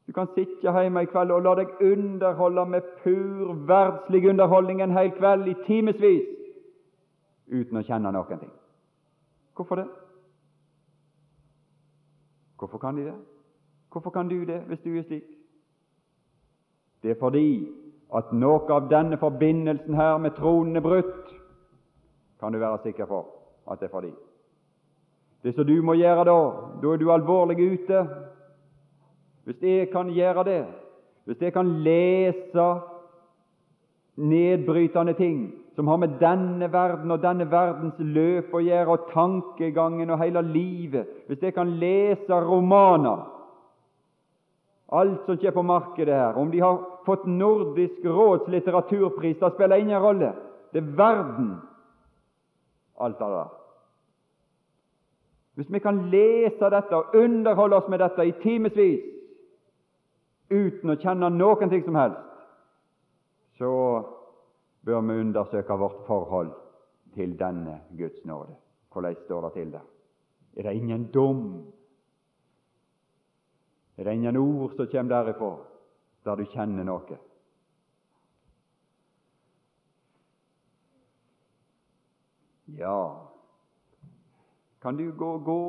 Du 0.07 0.13
kan 0.13 0.29
sitte 0.35 0.73
hjemme 0.73 1.03
i 1.03 1.09
kveld 1.09 1.33
og 1.33 1.43
la 1.45 1.55
deg 1.59 1.73
underholde 1.85 2.65
med 2.69 2.93
pur 3.03 3.55
verdslig 3.69 4.29
underholdning 4.29 4.83
en 4.83 4.97
hel 4.97 5.11
kveld 5.17 5.49
i 5.49 5.57
timevis 5.67 6.29
uten 7.49 7.81
å 7.81 7.85
kjenne 7.85 8.13
noen 8.13 8.41
ting. 8.45 8.53
Hvorfor 9.57 9.81
det? 9.81 9.89
Hvorfor 12.59 12.79
kan 12.79 12.97
de 12.97 13.09
det? 13.09 13.17
Hvorfor 13.93 14.11
kan 14.11 14.29
du 14.29 14.45
det, 14.45 14.61
hvis 14.69 14.85
du 14.85 14.93
er 14.99 15.03
slik? 15.03 15.38
Det 17.03 17.11
er 17.11 17.21
fordi 17.21 17.69
at 18.17 18.33
noe 18.33 18.73
av 18.73 18.89
denne 18.91 19.19
forbindelsen 19.21 19.95
her 19.95 20.17
med 20.19 20.37
tronen 20.39 20.77
er 20.77 20.85
brutt, 20.85 21.29
kan 22.41 22.53
du 22.53 22.59
være 22.59 22.81
sikker 22.83 23.07
på 23.07 23.21
at 23.71 23.81
det 23.81 23.89
er 23.89 23.93
fordi. 23.93 24.13
Det 25.43 25.55
som 25.55 25.67
du 25.67 25.77
må 25.83 25.95
gjøre 25.95 26.25
da, 26.27 26.39
da 26.83 26.93
er 26.93 27.01
du 27.01 27.11
alvorlig 27.13 27.59
ute. 27.73 28.03
Hvis 29.45 29.63
jeg 29.63 29.91
kan 29.93 30.11
gjøre 30.11 30.45
det, 30.45 30.63
hvis 31.25 31.41
jeg 31.41 31.53
kan 31.53 31.69
lese 31.85 32.67
nedbrytende 34.19 35.15
ting 35.15 35.53
som 35.77 35.87
har 35.87 35.97
med 35.97 36.17
denne 36.19 36.73
verden 36.73 37.11
og 37.15 37.23
denne 37.23 37.47
verdens 37.51 37.99
løp 37.99 38.55
å 38.55 38.63
gjøre, 38.65 38.97
og 38.97 39.11
tankegangen 39.13 40.11
og 40.11 40.19
hele 40.19 40.43
livet 40.43 41.07
Hvis 41.29 41.43
jeg 41.43 41.55
kan 41.55 41.71
lese 41.79 42.41
romaner 42.43 43.38
Alt 44.89 45.27
som 45.27 45.37
skjer 45.37 45.53
på 45.53 45.63
markedet 45.63 46.15
her, 46.17 46.37
om 46.41 46.51
de 46.51 46.61
har 46.65 46.79
fått 47.05 47.27
Nordisk 47.29 48.05
råds 48.05 48.49
litteraturpris, 48.49 49.37
det 49.39 49.51
spiller 49.53 49.77
ingen 49.77 50.01
rolle. 50.01 50.33
Det 50.73 50.81
er 50.81 50.95
verden, 50.97 51.51
alt 52.97 53.21
av 53.21 53.31
det 53.31 53.43
der. 53.43 53.55
Hvis 55.59 55.71
vi 55.75 55.81
kan 55.83 56.05
lese 56.11 56.71
dette 56.71 56.97
og 56.97 57.17
underholde 57.19 57.77
oss 57.77 57.89
med 57.91 57.99
dette 57.99 58.25
i 58.25 58.37
timevis 58.43 59.05
uten 60.49 60.93
å 60.93 60.97
kjenne 61.03 61.33
noen 61.35 61.73
ting 61.73 61.83
som 61.85 61.99
helst, 61.99 62.29
så 63.59 63.71
bør 64.87 65.03
vi 65.05 65.21
undersøke 65.21 65.79
vårt 65.81 66.05
forhold 66.07 66.53
til 67.17 67.35
denne 67.41 67.81
Guds 67.99 68.23
nåde. 68.25 68.55
Hvordan 68.93 69.19
står 69.25 69.49
det 69.49 69.53
til 69.57 69.73
der? 69.73 69.85
Er 70.57 70.63
det 70.69 70.77
ingen 70.79 71.09
dom? 71.13 71.43
Det 73.99 74.15
ingen 74.15 74.37
ord 74.37 74.77
som 74.77 74.87
kommer 74.87 75.11
derifra, 75.11 75.57
der 76.25 76.37
du 76.37 76.45
kjenner 76.53 76.87
noe? 76.87 77.19
Ja, 82.79 83.27
kan 84.83 84.97
du 84.97 85.11
gå, 85.13 85.39
gå 85.39 85.63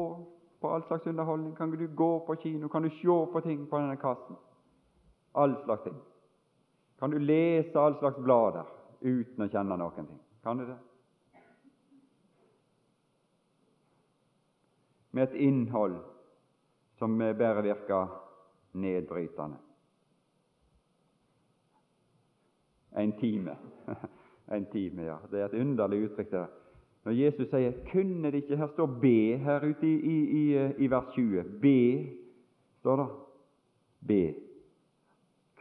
på 0.62 0.70
all 0.70 0.84
slags 0.84 1.08
underholdning? 1.08 1.56
Kan 1.56 1.72
du 1.72 1.88
gå 1.88 2.10
på 2.28 2.36
kino? 2.36 2.68
Kan 2.68 2.84
du 2.84 2.90
se 2.90 3.16
på 3.34 3.42
ting 3.42 3.66
på 3.68 3.80
denne 3.80 3.96
kassen? 3.98 4.36
All 5.34 5.56
slags 5.64 5.84
ting. 5.84 5.96
Kan 7.00 7.10
du 7.10 7.18
lese 7.20 7.80
all 7.80 7.98
slags 7.98 8.20
blader? 8.20 8.68
uten 9.02 9.46
å 9.46 9.50
kjenne 9.50 9.78
noen 9.80 10.08
ting. 10.08 10.20
Kan 10.44 10.60
du 10.60 10.66
det? 10.68 10.78
Med 15.12 15.30
et 15.30 15.40
innhold 15.42 15.98
som 17.00 17.18
bare 17.18 17.64
virker 17.64 18.08
nedbrytende. 18.74 19.58
En 22.98 23.12
time. 23.20 23.56
en 24.56 24.66
time, 24.66 25.04
ja. 25.04 25.18
Det 25.32 25.40
er 25.42 25.46
et 25.46 25.62
underlig 25.62 26.04
uttrykk. 26.10 26.32
der. 26.32 26.46
Når 27.06 27.12
Jesus 27.12 27.50
sier 27.50 27.72
'kunne 27.92 28.32
det 28.32 28.44
ikke' 28.44 28.56
Her 28.56 28.68
står 28.68 28.88
'be' 28.88 29.38
her 29.38 29.70
ute 29.70 29.88
i, 29.88 29.96
i, 29.96 30.18
i, 30.32 30.72
i 30.78 30.88
vers 30.92 31.14
20. 31.14 31.44
'Be', 31.44 32.10
står 32.80 32.96
det. 32.96 33.08
Be. 34.08 34.36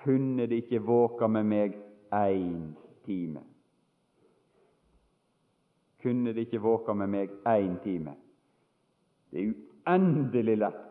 Kunne 0.05 0.47
det 0.47 0.53
ikke 0.53 0.79
våke 0.79 1.29
med 1.29 1.45
meg 1.45 1.75
én 2.13 2.75
time. 3.05 3.41
Kunne 6.03 6.33
det 6.33 6.41
ikke 6.41 6.59
våke 6.59 6.95
med 6.95 7.07
meg 7.07 7.31
én 7.47 7.83
time? 7.83 8.15
Det 9.31 9.43
er 9.43 9.53
uendelig 9.87 10.57
lett 10.59 10.88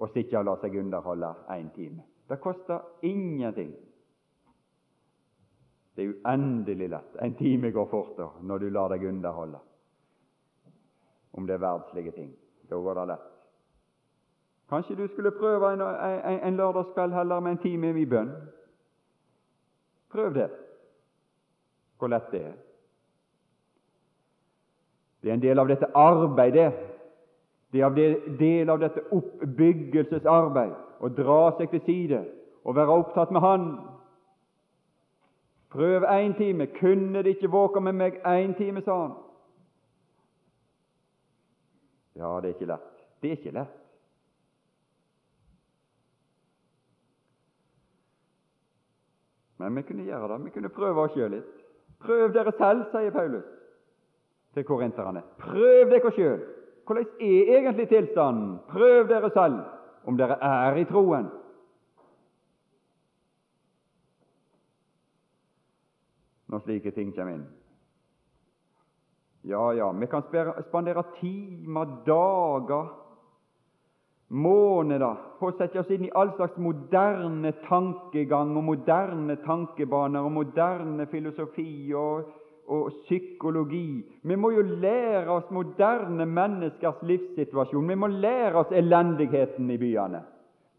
å 0.00 0.08
sitte 0.08 0.38
og 0.40 0.48
la 0.48 0.56
seg 0.62 0.76
underholde 0.80 1.30
én 1.54 1.70
time. 1.74 2.02
Det 2.28 2.40
koster 2.40 2.80
ingenting. 3.02 3.72
Det 5.94 6.04
er 6.04 6.14
uendelig 6.14 6.88
lett. 6.88 7.16
En 7.20 7.34
time 7.34 7.72
går 7.74 7.90
fortere 7.90 8.44
når 8.46 8.58
du 8.58 8.70
lar 8.70 8.94
deg 8.94 9.04
underholde. 9.04 9.58
Om 11.36 11.46
det 11.46 11.54
er 11.54 11.62
verdslige 11.62 12.14
ting. 12.16 12.30
Da 12.70 12.78
går 12.80 12.94
det 12.94 13.06
lett. 13.12 13.28
Kanskje 14.70 14.96
du 14.96 15.06
skulle 15.08 15.34
prøve 15.34 15.72
en, 15.74 15.82
en, 15.82 16.40
en 16.46 16.56
lørdagskveld 16.56 17.12
heller 17.12 17.40
med 17.40 17.56
en 17.56 17.62
time 17.62 17.90
i 17.98 18.06
bønn? 18.06 18.30
Prøv 20.10 20.34
det 20.34 20.50
hvor 22.00 22.08
lett 22.08 22.30
det 22.32 22.40
er. 22.48 22.54
Det 25.20 25.28
er 25.28 25.34
en 25.36 25.42
del 25.42 25.58
av 25.60 25.68
dette 25.68 25.90
arbeidet. 25.94 26.70
Det 27.72 27.80
er 27.80 28.18
del 28.38 28.70
av 28.70 28.80
dette 28.82 29.04
oppbyggelsesarbeid 29.14 30.74
å 31.00 31.08
dra 31.14 31.40
seg 31.58 31.70
til 31.70 31.82
side 31.86 32.20
og 32.64 32.76
være 32.76 32.96
opptatt 33.02 33.30
med 33.30 33.44
Han. 33.44 33.66
Prøv 35.70 36.02
én 36.02 36.36
time. 36.36 36.66
Kunne 36.66 37.22
det 37.22 37.36
ikke 37.36 37.50
våke 37.50 37.80
med 37.80 37.92
meg 37.92 38.18
én 38.26 38.56
time, 38.58 38.82
sa 38.82 38.96
han. 39.02 39.12
Ja, 42.18 42.40
det 42.40 42.50
er 42.50 42.54
ikke 42.54 42.66
lett. 42.72 42.88
Det 43.22 43.30
er 43.30 43.36
ikke 43.36 43.54
lett. 43.54 43.76
Men 49.58 49.76
vi 49.76 49.82
kunne 49.82 50.04
gjøre 50.04 50.28
det. 50.32 50.44
Vi 50.44 50.50
kunne 50.50 50.68
prøve 50.68 51.04
oss 51.04 51.14
sjøl 51.14 51.36
litt. 51.36 51.56
Prøv 52.00 52.32
dere 52.34 52.52
selv, 52.58 52.86
sier 52.90 53.14
Paulus 53.14 53.46
til 54.54 54.64
korinterne. 54.66 55.22
Prøv 55.38 55.92
dere 55.92 56.12
sjøl. 56.16 56.40
Hvordan 56.90 57.06
er 57.20 57.58
egentlig 57.58 57.88
tilstanden? 57.88 58.58
Prøv 58.68 59.08
dere 59.08 59.30
selv 59.30 59.60
om 60.04 60.16
dere 60.18 60.36
er 60.42 60.76
i 60.76 60.84
troen. 60.84 61.28
Når 66.50 66.64
slike 66.64 66.90
ting 66.90 67.12
kommer 67.14 67.36
inn. 67.36 67.44
Ja, 69.46 69.70
ja, 69.70 69.92
vi 69.92 70.08
kan 70.10 70.26
spandere 70.66 71.04
timer, 71.20 71.94
dager, 72.06 72.90
måneder 74.28 75.22
på 75.38 75.46
å 75.46 75.54
sette 75.60 75.78
oss 75.84 75.94
inn 75.94 76.08
i 76.08 76.12
all 76.18 76.34
slags 76.34 76.58
moderne 76.58 77.54
tankegang 77.68 78.56
og 78.58 78.66
moderne 78.66 79.38
tankebaner 79.46 80.26
og 80.26 80.34
moderne 80.42 81.06
filosofi 81.14 81.94
og, 81.94 82.34
og 82.70 82.90
psykologi. 83.04 84.02
Vi 84.22 84.36
må 84.36 84.50
jo 84.54 84.62
lære 84.62 85.28
oss 85.30 85.48
moderne 85.50 86.26
menneskers 86.26 87.00
livssituasjon. 87.02 87.88
Vi 87.88 87.98
må 87.98 88.06
lære 88.06 88.62
oss 88.62 88.72
elendigheten 88.72 89.70
i 89.70 89.78
byene. 89.78 90.22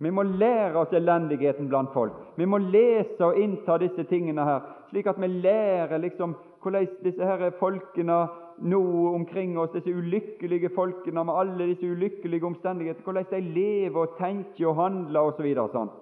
Vi 0.02 0.10
må 0.10 0.24
lære 0.24 0.80
oss 0.82 0.94
elendigheten 0.98 1.68
blant 1.70 1.92
folk. 1.94 2.14
Vi 2.38 2.46
må 2.46 2.58
lese 2.58 3.22
og 3.26 3.38
innta 3.38 3.78
disse 3.78 4.04
tingene 4.10 4.46
her, 4.48 4.64
slik 4.90 5.08
at 5.08 5.20
vi 5.22 5.28
lærer 5.28 6.02
liksom 6.02 6.34
hvordan 6.62 6.88
disse 7.04 7.26
her 7.26 7.52
folkene 7.60 8.18
nå 8.62 8.82
omkring 9.14 9.58
oss, 9.60 9.74
disse 9.74 9.94
ulykkelige 9.94 10.70
folkene 10.76 11.24
med 11.26 11.34
alle 11.38 11.68
disse 11.74 11.86
ulykkelige 11.86 12.46
omstendigheter, 12.46 13.04
hvordan 13.04 13.26
de 13.32 13.42
lever 13.42 14.00
og 14.00 14.18
tenker 14.18 14.68
og 14.70 14.76
handler 14.82 15.30
osv. 15.32 15.54
Så 15.54 15.68
sånn. 15.76 15.94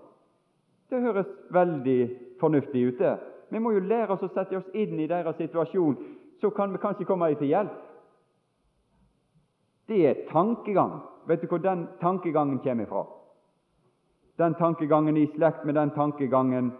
Det 0.89 1.01
høres 1.03 1.35
veldig 1.53 1.99
fornuftig 2.39 2.87
ut. 2.87 2.99
det. 2.99 3.17
Vi 3.49 3.59
må 3.59 3.71
jo 3.71 3.85
lære 3.85 4.13
oss 4.13 4.23
å 4.23 4.31
sette 4.33 4.57
oss 4.57 4.73
inn 4.73 4.99
i 4.99 5.07
deres 5.07 5.37
situasjon, 5.37 5.95
så 6.41 6.49
kan 6.55 6.71
vi 6.73 6.81
kanskje 6.81 7.07
komme 7.07 7.29
dem 7.31 7.39
til 7.39 7.51
hjelp. 7.53 7.77
Det 9.89 10.03
er 10.05 10.25
tankegang. 10.29 10.99
Vet 11.27 11.41
du 11.41 11.47
hvor 11.49 11.61
den 11.61 11.87
tankegangen 12.01 12.59
kommer 12.63 12.85
fra? 12.85 13.05
Den 14.37 14.53
tankegangen 14.55 15.17
i 15.17 15.27
slekt 15.35 15.65
med 15.65 15.75
den 15.75 15.91
tankegangen 15.91 16.71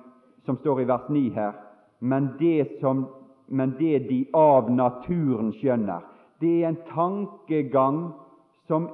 som 0.46 0.58
står 0.62 0.82
i 0.82 0.88
vers 0.88 1.10
9 1.10 1.24
her. 1.36 1.58
Men 2.00 2.36
det 2.40 2.80
som 2.80 3.08
men 3.50 3.76
det 3.80 4.00
de 4.00 4.26
av 4.34 4.70
naturen 4.72 5.54
skjønner, 5.58 6.04
det 6.40 6.52
er 6.62 6.70
en 6.70 6.82
tankegang 6.92 8.02
som, 8.70 8.86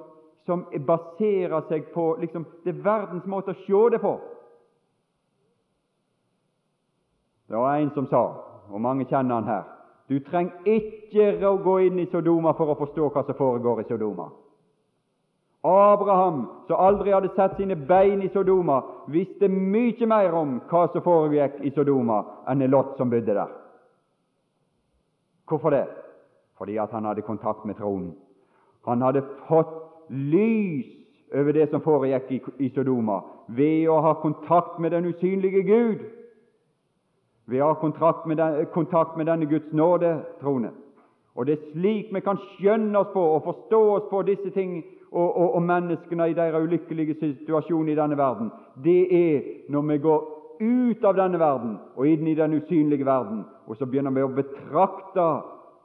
som 0.48 0.64
baserer 0.88 1.66
seg 1.70 1.90
på 1.94 2.14
liksom, 2.22 2.46
det 2.64 2.72
er 2.72 2.86
verdens 2.86 3.28
måte 3.30 3.52
å 3.52 3.60
se 3.66 3.82
det 3.92 4.00
på. 4.04 4.14
Det 7.48 7.56
var 7.56 7.76
en 7.78 7.92
som 7.94 8.08
sa, 8.08 8.24
og 8.70 8.82
mange 8.82 9.06
kjenner 9.06 9.36
han 9.36 9.50
her 9.50 9.64
Du 10.10 10.20
trenger 10.20 10.66
ikke 10.70 11.48
å 11.48 11.58
gå 11.66 11.80
inn 11.88 12.00
i 12.00 12.10
Sodoma 12.12 12.54
for 12.58 12.74
å 12.74 12.78
forstå 12.78 13.10
hva 13.10 13.24
som 13.26 13.38
foregår 13.38 13.82
i 13.82 13.88
Sodoma. 13.90 14.30
Abraham, 15.66 16.44
som 16.68 16.78
aldri 16.78 17.10
hadde 17.10 17.32
sett 17.34 17.56
sine 17.58 17.76
bein 17.76 18.22
i 18.22 18.30
Sodoma, 18.30 18.84
visste 19.10 19.50
mye 19.50 20.06
mer 20.06 20.34
om 20.38 20.60
hva 20.70 20.84
som 20.94 21.02
foregikk 21.02 21.58
i 21.66 21.72
Sodoma, 21.74 22.20
enn 22.46 22.62
Lot 22.70 23.00
som 23.00 23.10
bodde 23.10 23.34
der. 23.34 23.50
Hvorfor 25.50 25.74
det? 25.74 25.88
Fordi 26.58 26.78
at 26.78 26.94
han 26.94 27.06
hadde 27.06 27.26
kontakt 27.26 27.66
med 27.66 27.78
tronen. 27.82 28.14
Han 28.86 29.02
hadde 29.02 29.26
fått 29.48 29.74
lys 30.10 30.86
over 31.34 31.54
det 31.54 31.70
som 31.72 31.82
foregikk 31.82 32.30
i, 32.62 32.70
Sodoma, 32.70 33.24
ved 33.48 33.90
å 33.90 33.98
ha 34.06 34.14
kontakt 34.22 34.78
med 34.80 34.94
den 34.94 35.10
usynlige 35.10 35.66
Gud, 35.66 36.06
ved 37.48 37.62
å 37.62 37.70
ha 37.70 37.78
kontakt 37.80 38.26
med, 38.26 38.38
den, 38.38 38.66
kontakt 38.74 39.18
med 39.18 39.30
denne 39.30 39.46
Guds 39.46 39.72
nåde, 39.74 40.18
troende. 40.42 40.72
Og 41.36 41.46
det 41.46 41.58
er 41.58 41.72
slik 41.74 42.14
vi 42.16 42.22
kan 42.24 42.40
skjønne 42.56 43.00
oss 43.00 43.12
på 43.14 43.22
og 43.22 43.44
forstå 43.44 43.82
oss 43.96 44.06
på 44.10 44.22
disse 44.28 44.52
ting 44.56 44.78
og, 45.12 45.28
og, 45.28 45.56
og 45.58 45.66
menneskene 45.68 46.30
i 46.32 46.38
deres 46.38 46.64
ulykkelige 46.64 47.18
situasjon 47.20 47.90
i 47.92 47.98
denne 47.98 48.18
verden. 48.18 48.52
Det 48.84 49.02
er 49.12 49.44
når 49.70 49.82
vi 49.92 49.98
går 50.06 50.24
ut 50.60 51.04
av 51.06 51.18
denne 51.18 51.40
verden 51.40 51.76
og 51.96 52.08
inn 52.08 52.28
i 52.28 52.38
den 52.38 52.56
usynlige 52.56 53.06
verden, 53.06 53.44
og 53.68 53.78
så 53.78 53.86
begynner 53.86 54.16
vi 54.16 54.24
å 54.24 54.32
betrakte 54.32 55.28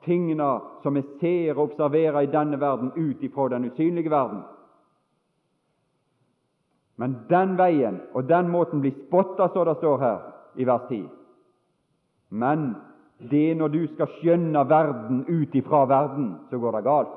tingene 0.07 0.51
som 0.83 0.97
vi 0.97 1.03
ser 1.21 1.59
og 1.59 1.71
observerer 1.71 2.23
i 2.25 2.33
denne 2.33 2.61
verden, 2.61 2.93
ut 2.97 3.23
ifra 3.23 3.49
den 3.53 3.69
usynlige 3.71 4.11
verden. 4.11 4.43
Men 7.01 7.17
den 7.29 7.57
veien 7.59 8.01
og 8.15 8.29
den 8.29 8.51
måten 8.53 8.81
blir 8.81 8.95
spotta, 9.07 9.49
så 9.49 9.65
det 9.65 9.79
står 9.81 9.99
her 9.99 10.19
i 10.57 10.67
vers 10.69 10.89
10. 10.89 11.20
Men 12.31 12.75
det 13.31 13.51
er 13.51 13.59
når 13.59 13.69
du 13.69 13.81
skal 13.95 14.09
skjønne 14.19 14.63
verden 14.69 15.25
ut 15.29 15.55
ifra 15.55 15.85
verden, 15.85 16.35
så 16.51 16.59
går 16.59 16.77
det 16.77 16.85
galt. 16.85 17.17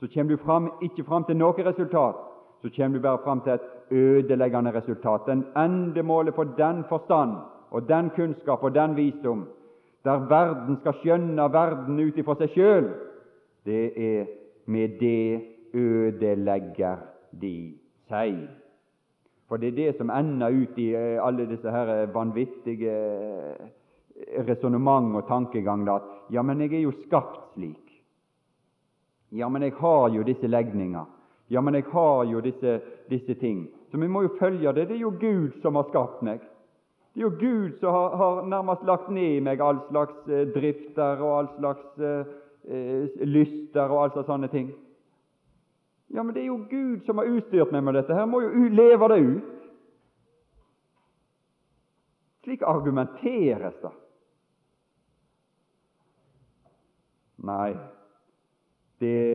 Så 0.00 0.08
kommer 0.14 0.36
du 0.36 0.42
fram, 0.44 0.70
ikke 0.82 1.04
fram 1.04 1.24
til 1.24 1.38
noe 1.38 1.64
resultat, 1.64 2.18
så 2.62 2.70
kommer 2.76 2.98
du 2.98 3.02
bare 3.02 3.22
fram 3.24 3.40
til 3.40 3.52
et 3.52 3.68
ødeleggende 3.90 4.74
resultat. 4.74 5.26
Den 5.26 5.44
endemålet 5.56 6.34
for 6.34 6.44
den 6.44 6.84
forstand 6.88 7.36
og 7.70 7.88
den 7.88 8.10
kunnskap 8.10 8.62
og 8.62 8.74
den 8.74 8.96
visdom 8.96 9.46
der 10.04 10.18
verden 10.28 10.76
skal 10.80 10.96
skjønne 10.98 11.44
verden 11.52 12.00
ut 12.02 12.16
ifra 12.18 12.34
seg 12.40 12.56
sjøl, 12.56 12.88
det 13.66 13.84
er 13.94 14.24
med 14.66 14.96
det 14.98 15.42
ødelegger 15.74 16.96
de 17.42 17.54
seg. 18.10 18.40
For 19.46 19.62
det 19.62 19.68
er 19.68 19.76
det 19.76 19.94
som 19.98 20.10
ender 20.10 20.50
ut 20.50 20.78
i 20.80 20.88
eh, 20.96 21.20
alle 21.22 21.46
disse 21.46 21.70
her 21.70 22.06
vanvittige 22.14 22.90
eh, 22.90 23.70
resonnement 24.46 25.16
og 25.16 25.26
tankegang 25.28 25.88
at 25.88 26.06
ja, 26.30 26.42
men 26.42 26.60
jeg 26.60 26.74
er 26.74 26.86
jo 26.86 26.94
skapt 27.06 27.54
slik. 27.54 27.82
Ja, 29.32 29.48
men 29.48 29.62
jeg 29.62 29.72
har 29.78 30.08
jo 30.12 30.22
disse 30.22 30.46
legninger. 30.46 31.04
Ja, 31.48 31.60
men 31.60 31.74
jeg 31.74 31.84
har 31.92 32.24
jo 32.24 32.40
disse, 32.40 32.80
disse 33.10 33.34
ting. 33.34 33.68
Så 33.90 33.98
vi 34.00 34.08
må 34.08 34.22
jo 34.22 34.36
følge 34.38 34.72
det. 34.72 34.88
Det 34.88 34.96
er 34.96 35.04
jo 35.04 35.14
Gud 35.20 35.58
som 35.62 35.76
har 35.76 35.88
skapt 35.88 36.22
meg. 36.22 36.40
Det 37.12 37.20
er 37.20 37.26
jo 37.26 37.36
Gud 37.40 37.80
som 37.80 37.92
har, 37.92 38.16
har 38.16 38.46
nærmest 38.48 38.84
lagt 38.88 39.10
ned 39.12 39.36
i 39.36 39.40
meg 39.44 39.60
all 39.60 39.80
slags 39.90 40.28
eh, 40.28 40.46
drifter 40.54 41.20
og 41.20 41.38
all 41.38 41.50
slags 41.58 42.00
eh, 42.00 42.30
eh 42.64 43.26
lyster 43.26 43.84
og 43.88 44.02
all 44.02 44.12
slags 44.14 44.30
sånne 44.32 44.48
ting. 44.48 44.70
Ja, 46.12 46.22
men 46.22 46.34
det 46.34 46.42
er 46.42 46.46
jo 46.46 46.64
Gud 46.70 47.04
som 47.06 47.18
har 47.18 47.28
utstyrt 47.28 47.72
meg 47.72 47.84
med 47.84 47.96
dette. 47.96 48.14
Her 48.16 48.28
må 48.28 48.40
jo 48.44 48.68
leve 48.68 49.08
det 49.12 49.20
ut. 49.20 49.50
Slik 52.44 52.62
argumenteres 52.66 53.76
det. 53.82 53.92
Nei, 57.42 57.72
det 59.02 59.34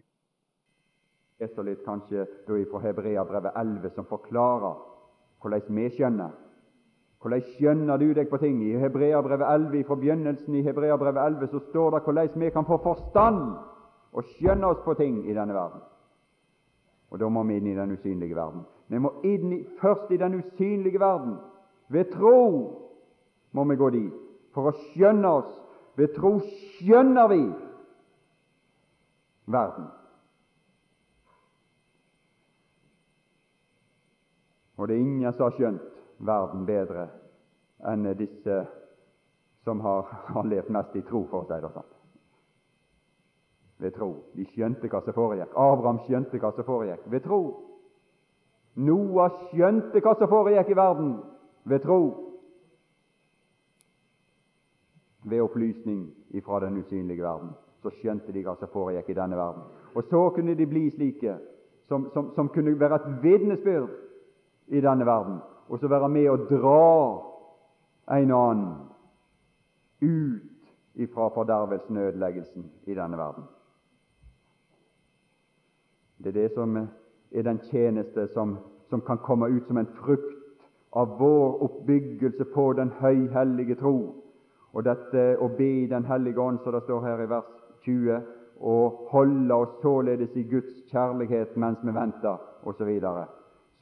er 1.39 1.49
så 1.51 1.63
litt 1.65 1.83
kanskje 1.85 2.23
fra 2.47 2.79
Hebreabrevet 2.85 3.57
11 3.59 3.91
som 3.95 4.07
forklarer 4.07 4.77
hvordan 5.41 5.75
vi 5.75 5.89
skjønner. 5.91 6.31
Hvordan 7.21 7.43
skjønner 7.57 7.99
du 7.99 8.13
deg 8.13 8.29
på 8.29 8.39
ting? 8.39 8.61
I 8.63 8.77
Hebreabrevet 8.79 9.43
11, 9.43 9.83
fra 9.89 9.99
begynnelsen 9.99 10.55
i 10.55 10.63
Hebreabrevet 10.63 11.19
11 11.25 11.51
så 11.51 11.61
står 11.67 11.97
det 11.97 12.03
hvordan 12.05 12.41
vi 12.45 12.49
kan 12.55 12.65
få 12.65 12.79
forstand 12.83 13.43
og 14.13 14.31
skjønne 14.37 14.71
oss 14.71 14.81
på 14.85 14.95
ting 14.97 15.19
i 15.27 15.35
denne 15.35 15.53
verden. 15.53 15.83
Og 17.11 17.19
da 17.19 17.29
må 17.29 17.43
vi 17.43 17.59
inn 17.59 17.67
i 17.71 17.75
den 17.75 17.91
usynlige 17.91 18.35
verden. 18.35 18.63
Vi 18.87 18.99
må 19.03 19.11
inn 19.27 19.51
i, 19.53 19.61
først 19.81 20.11
i 20.11 20.19
den 20.21 20.39
usynlige 20.39 20.99
verden. 20.99 21.37
Ved 21.89 22.11
tro 22.15 22.39
må 23.51 23.63
vi 23.67 23.75
gå 23.75 23.89
dit 23.95 24.25
for 24.55 24.71
å 24.71 24.77
skjønne 24.91 25.31
oss. 25.41 25.51
Ved 25.97 26.15
tro 26.15 26.37
skjønner 26.77 27.31
vi 27.31 27.41
verden. 29.47 29.87
Og 34.77 34.87
det 34.87 34.95
er 34.95 34.99
ingen 34.99 35.33
som 35.33 35.47
har 35.47 35.55
skjønt 35.57 36.01
verden 36.19 36.65
bedre 36.67 37.07
enn 37.87 38.05
disse 38.17 38.57
som 39.65 39.81
har, 39.81 40.05
har 40.33 40.47
levd 40.47 40.69
mest 40.71 40.95
i 40.95 41.03
tro, 41.05 41.23
for 41.29 41.43
å 41.43 41.47
si 41.47 41.57
det 41.61 41.71
sånn. 41.73 41.93
Ved 43.83 43.93
tro. 43.97 44.11
De 44.33 44.45
skjønte 44.53 44.89
hva 44.89 45.01
som 45.05 45.17
foregikk. 45.17 45.53
Abraham 45.53 45.99
skjønte 46.05 46.39
hva 46.41 46.53
som 46.55 46.65
foregikk 46.65 47.03
ved 47.11 47.25
tro. 47.25 47.41
Noah 48.77 49.33
skjønte 49.49 50.01
hva 50.01 50.15
som 50.17 50.31
foregikk 50.31 50.71
i 50.71 50.77
verden 50.77 51.13
ved 51.67 51.83
tro. 51.85 52.01
Ved 55.27 55.43
opplysning 55.43 56.07
ifra 56.37 56.61
den 56.63 56.79
usynlige 56.79 57.25
verden 57.25 57.53
så 57.87 57.95
skjønte 58.01 58.33
de 58.35 58.43
hva 58.43 58.55
som 58.59 58.71
foregikk 58.73 59.11
i 59.11 59.17
denne 59.17 59.37
verden. 59.39 59.63
Og 59.95 60.03
så 60.09 60.29
kunne 60.35 60.55
de 60.55 60.67
bli 60.67 60.89
slike 60.91 61.37
som, 61.87 62.09
som, 62.13 62.31
som 62.35 62.49
kunne 62.51 62.75
være 62.79 62.99
et 62.99 63.23
vitnesbyrd 63.23 63.89
i 64.67 64.81
denne 64.83 65.05
verden, 65.07 65.39
og 65.67 65.79
så 65.79 65.87
være 65.87 66.09
med 66.11 66.29
å 66.29 66.37
dra 66.49 66.83
en 68.17 68.33
annen 68.35 68.73
ut 70.01 70.99
ifra 70.99 71.29
fordervelsen 71.35 71.97
og 71.97 72.09
ødeleggelsen 72.11 72.65
i 72.87 72.95
denne 72.95 73.17
verden. 73.17 73.47
Det 76.17 76.33
er 76.33 76.39
det 76.41 76.51
som 76.55 76.75
er 76.77 77.43
den 77.45 77.59
tjeneste 77.69 78.27
som, 78.33 78.57
som 78.89 79.01
kan 79.01 79.21
komme 79.23 79.47
ut 79.53 79.67
som 79.67 79.77
en 79.77 79.91
frukt 80.01 80.65
av 80.91 81.19
vår 81.19 81.61
oppbyggelse 81.63 82.49
på 82.53 82.71
den 82.73 82.91
høyhellige 82.99 83.77
tro. 83.79 83.97
Og 84.73 84.83
dette 84.85 85.37
å 85.41 85.47
be 85.57 85.67
i 85.83 85.87
Den 85.87 86.05
hellige 86.05 86.41
ånd, 86.41 86.59
som 86.63 86.73
det 86.73 86.83
står 86.83 87.05
her 87.05 87.21
i 87.23 87.29
vers 87.29 87.56
20, 87.87 88.21
og 88.59 89.07
holde 89.11 89.53
oss 89.53 89.81
således 89.81 90.35
i 90.35 90.43
Guds 90.43 90.83
kjærlighet 90.91 91.57
mens 91.57 91.79
vi 91.83 91.93
venter, 91.93 92.37
osv. 92.63 92.99
Så, 93.01 93.25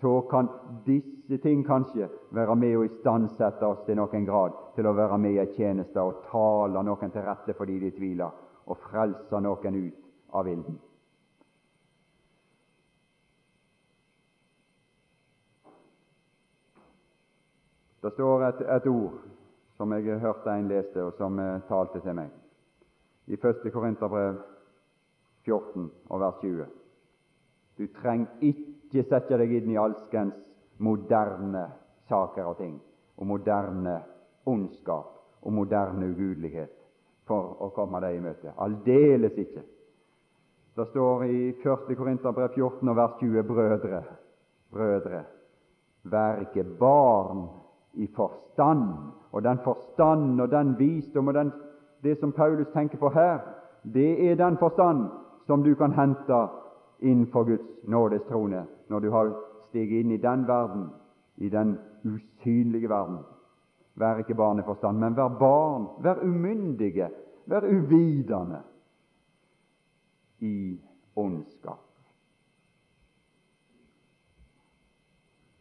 så 0.02 0.22
kan 0.30 0.50
disse 0.86 1.38
ting 1.44 1.66
kanskje 1.66 2.10
være 2.36 2.56
med 2.56 2.78
å 2.78 2.84
istandsette 2.86 3.66
oss 3.66 3.86
til 3.86 3.98
noen 4.00 4.26
grad 4.28 4.58
til 4.76 4.88
å 4.88 4.96
være 4.96 5.18
med 5.18 5.38
i 5.38 5.44
en 5.44 5.54
tjeneste 5.56 6.02
og 6.02 6.26
tale 6.30 6.84
noen 6.84 7.14
til 7.14 7.24
rette 7.24 7.56
fordi 7.56 7.80
de 7.80 7.94
tviler, 7.96 8.34
og 8.66 8.84
frelse 8.90 9.40
noen 9.42 9.80
ut 9.80 10.36
av 10.36 10.50
ilden. 10.52 10.80
Det 18.06 18.12
står 18.14 18.44
et, 18.46 18.60
et 18.70 18.88
ord 18.92 19.22
som 19.80 19.94
jeg 19.96 20.20
hørte 20.22 20.52
en 20.54 20.68
leste, 20.70 21.02
og 21.02 21.16
som 21.18 21.40
uh, 21.42 21.58
talte 21.70 22.04
til 22.04 22.14
meg 22.14 22.45
i 23.28 23.34
1. 23.34 23.72
Korinterbrev 23.74 24.36
14 25.46 25.92
og 26.10 26.20
vers 26.20 26.42
20. 26.42 26.66
Du 27.78 27.88
trenger 28.02 28.28
ikke 28.42 29.04
sette 29.10 29.38
deg 29.38 29.52
inn 29.58 29.74
i 29.74 29.80
alskens 29.80 30.36
moderne 30.78 31.66
saker 32.10 32.48
og 32.52 32.58
ting, 32.60 32.76
og 33.18 33.28
moderne 33.28 34.00
ondskap 34.46 35.12
og 35.42 35.54
moderne 35.54 36.10
ugudelighet 36.14 36.74
for 37.26 37.58
å 37.62 37.72
komme 37.76 38.02
deg 38.04 38.18
i 38.18 38.24
møte. 38.24 38.54
Aldeles 38.62 39.38
ikke. 39.42 39.64
Det 40.76 40.88
står 40.92 41.26
i 41.26 41.38
1. 41.56 41.92
Korinterbrev 41.98 42.54
14 42.54 42.90
og 42.92 42.98
vers 42.98 43.14
20.: 43.20 43.44
Brødre, 43.48 44.02
brødre, 44.72 45.22
vær 46.04 46.42
ikke 46.46 46.66
barn 46.80 47.48
i 47.94 48.08
forstand. 48.16 48.90
Og 49.32 49.44
den 49.44 49.60
forstand 49.64 50.42
og 50.42 50.52
den 50.52 50.76
visdom 50.80 51.28
og 51.28 51.34
den 51.34 51.52
det 52.06 52.20
som 52.20 52.32
Paulus 52.32 52.68
tenker 52.74 52.98
på 53.02 53.10
her, 53.10 53.40
det 53.84 54.32
er 54.32 54.36
den 54.36 54.58
forstand 54.58 55.08
som 55.48 55.64
du 55.64 55.76
kan 55.76 55.92
hente 55.92 56.48
innenfor 57.00 57.44
Guds 57.44 57.88
nådes 57.88 58.22
trone 58.30 58.66
når 58.90 59.00
du 59.00 59.10
har 59.12 59.32
steget 59.70 60.04
inn 60.04 60.12
i 60.12 60.22
den 60.22 60.48
verden, 60.48 60.90
i 61.38 61.50
den 61.50 61.78
usynlige 62.06 62.90
verden. 62.90 63.18
Vær 63.96 64.18
ikke 64.18 64.36
barn 64.36 64.60
i 64.60 64.66
forstand, 64.66 64.98
men 65.00 65.16
vær 65.18 65.28
barn, 65.40 65.88
vær 66.04 66.22
umyndige, 66.24 67.10
vær 67.46 67.66
uvitende 67.66 68.62
i 70.40 70.82
ondskap. 71.16 71.82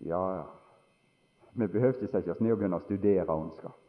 Ja, 0.00 0.42
vi 1.52 1.66
behøver 1.66 1.94
ikke 1.94 2.12
sette 2.12 2.34
oss 2.34 2.40
ned 2.40 2.52
og 2.52 2.58
begynne 2.58 2.82
å 2.82 2.84
studere 2.84 3.32
ondskap. 3.32 3.83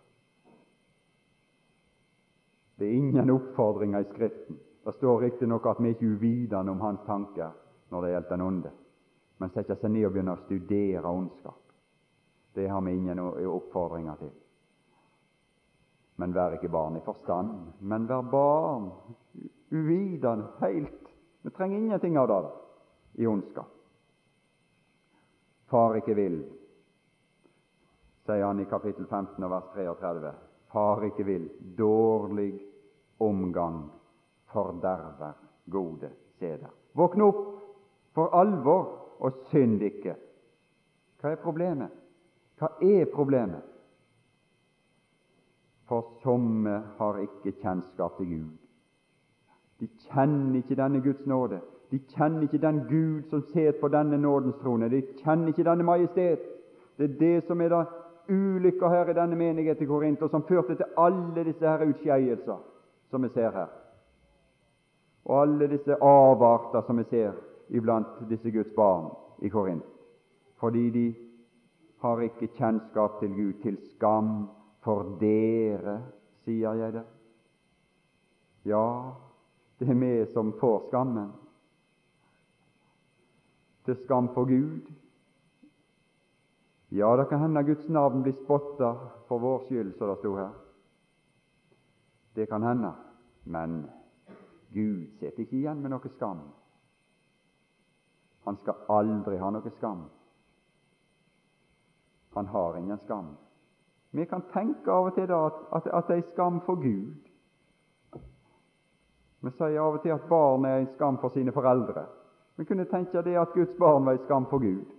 Det 2.76 2.86
er 2.86 2.94
ingen 2.94 3.30
oppfordringer 3.30 4.00
i 4.00 4.10
Skriften. 4.14 4.60
Det 4.84 4.94
står 4.94 5.22
riktignok 5.22 5.66
at 5.66 5.80
vi 5.82 5.90
ikke 5.90 6.06
er 6.06 6.16
uvitende 6.16 6.72
om 6.72 6.82
hans 6.82 7.02
tanker 7.06 7.54
når 7.90 8.02
det 8.02 8.10
gjelder 8.12 8.30
den 8.30 8.42
onde, 8.42 8.72
men 9.38 9.54
setter 9.54 9.78
seg 9.80 9.92
ned 9.94 10.06
og 10.06 10.12
begynner 10.14 10.38
å 10.38 10.44
studere 10.44 11.12
ondskap. 11.12 11.62
Det 12.56 12.68
har 12.70 12.82
vi 12.86 12.94
ingen 12.96 13.20
oppfordringer 13.20 14.20
til. 14.20 14.34
Men 16.16 16.36
vær 16.36 16.56
ikke 16.56 16.72
barn 16.72 17.00
i 17.00 17.04
forstand, 17.04 17.50
men 17.80 18.08
vær 18.08 18.22
barn 18.32 18.92
uvitende 19.72 20.52
helt. 20.62 21.10
Vi 21.42 21.52
trenger 21.52 21.78
ingenting 21.78 22.18
av 22.18 22.28
det 22.28 22.42
i 23.24 23.28
ondskap. 23.28 23.72
Far 25.70 25.98
ikke 25.98 26.16
vil, 26.16 26.40
sier 28.26 28.46
han 28.46 28.62
i 28.62 28.70
kapittel 28.70 29.08
15 29.10 29.44
og 29.44 29.52
vers 29.52 29.72
33. 29.74 30.34
Far 30.76 31.06
ikke 31.08 31.24
vil, 31.24 31.50
dårlig 31.78 32.60
omgang 33.20 33.92
forderver 34.52 35.32
gode 35.72 36.10
seder. 36.40 36.68
Våkne 36.94 37.24
opp 37.24 37.46
for 38.12 38.36
alvor, 38.36 38.90
og 39.24 39.46
synd 39.48 39.80
ikke. 39.88 40.18
Hva 41.22 41.32
er 41.32 41.40
problemet? 41.40 41.96
Hva 42.60 42.74
er 42.84 43.08
problemet? 43.14 43.64
For 45.88 46.12
somme 46.20 46.76
har 46.98 47.24
ikke 47.24 47.56
kjennskap 47.62 48.20
til 48.20 48.34
Gud. 48.34 48.52
De 49.80 49.88
kjenner 50.10 50.60
ikke 50.60 50.76
denne 50.76 51.00
Guds 51.02 51.24
nåde. 51.26 51.62
De 51.92 52.00
kjenner 52.18 52.44
ikke 52.44 52.60
den 52.68 52.84
Gud 52.90 53.30
som 53.30 53.48
sitter 53.54 53.80
på 53.80 53.88
denne 53.88 54.18
nådens 54.18 54.60
trone. 54.60 54.92
De 54.92 55.06
kjenner 55.24 55.56
ikke 55.56 55.64
denne 55.64 55.88
majestet. 55.88 56.44
Det 56.98 57.14
er 57.14 57.20
det 57.20 57.36
som 57.48 57.62
er 57.62 57.72
da 57.72 57.86
ulykka 58.30 58.90
her 58.90 59.10
i 59.10 59.18
denne 59.18 59.36
menighet 59.36 59.82
i 59.82 59.86
Korint, 59.86 60.22
og 60.22 60.30
som 60.30 60.44
førte 60.44 60.76
til 60.76 60.98
alle 60.98 61.44
disse 61.44 61.68
her 61.68 61.86
utskeielser 61.86 62.64
som 63.12 63.24
vi 63.24 63.30
ser 63.34 63.52
her, 63.52 63.70
og 65.26 65.42
alle 65.42 65.68
disse 65.72 65.98
avarter 66.02 66.82
som 66.88 66.98
vi 66.98 67.06
ser 67.10 67.38
iblant 67.70 68.20
disse 68.30 68.52
Guds 68.52 68.74
barn 68.76 69.10
i 69.42 69.50
Korint, 69.50 69.86
fordi 70.60 70.90
de 70.90 71.06
har 72.02 72.22
ikke 72.22 72.52
kjennskap 72.58 73.20
til 73.20 73.34
Gud, 73.34 73.54
til 73.64 73.78
skam 73.96 74.48
for 74.86 75.16
dere, 75.20 76.00
sier 76.46 76.78
jeg 76.78 76.94
det. 77.00 77.06
Ja, 78.66 79.12
det 79.80 79.90
er 79.90 79.98
vi 80.02 80.12
som 80.34 80.54
får 80.60 80.88
skammen. 80.88 81.32
Til 83.86 83.98
skam 84.04 84.30
for 84.34 84.46
Gud. 84.50 84.86
Ja, 86.96 87.16
det 87.16 87.26
kan 87.26 87.40
hende 87.40 87.64
Guds 87.64 87.90
navn 87.90 88.22
blir 88.24 88.34
spotta 88.34 88.96
for 89.28 89.40
vår 89.40 89.66
skyld, 89.68 89.96
som 89.98 90.08
det 90.08 90.16
sto 90.22 90.36
her. 90.36 90.54
Det 92.34 92.46
kan 92.46 92.64
hende, 92.64 92.94
men 93.44 93.90
Gud 94.70 95.10
sitter 95.20 95.44
ikke 95.44 95.58
igjen 95.58 95.82
med 95.84 95.92
noe 95.92 96.14
skam. 96.14 96.40
Han 98.48 98.62
skal 98.64 98.88
aldri 98.96 99.42
ha 99.44 99.52
noe 99.52 99.76
skam. 99.76 100.08
Han 102.40 102.48
har 102.56 102.80
ingen 102.80 103.04
skam. 103.04 103.36
Vi 104.16 104.26
kan 104.32 104.48
tenke 104.56 104.92
av 104.92 105.12
og 105.12 105.20
til 105.20 105.28
da 105.28 105.44
at, 105.52 105.62
at, 105.76 105.94
at 106.00 106.08
det 106.08 106.22
er 106.22 106.28
skam 106.32 106.64
for 106.64 106.80
Gud. 106.80 107.16
Vi 109.44 109.58
sier 109.60 109.82
av 109.84 110.00
og 110.00 110.04
til 110.04 110.16
at 110.16 110.30
barn 110.32 110.64
er 110.64 110.80
en 110.80 110.94
skam 110.96 111.20
for 111.20 111.36
sine 111.36 111.52
foreldre. 111.52 112.08
Vi 112.56 112.64
kunne 112.64 112.88
tenke 112.88 113.20
det 113.28 113.36
at 113.36 113.52
Guds 113.52 113.76
barn 113.80 114.08
var 114.08 114.16
en 114.16 114.30
skam 114.30 114.48
for 114.48 114.64
Gud. 114.64 114.95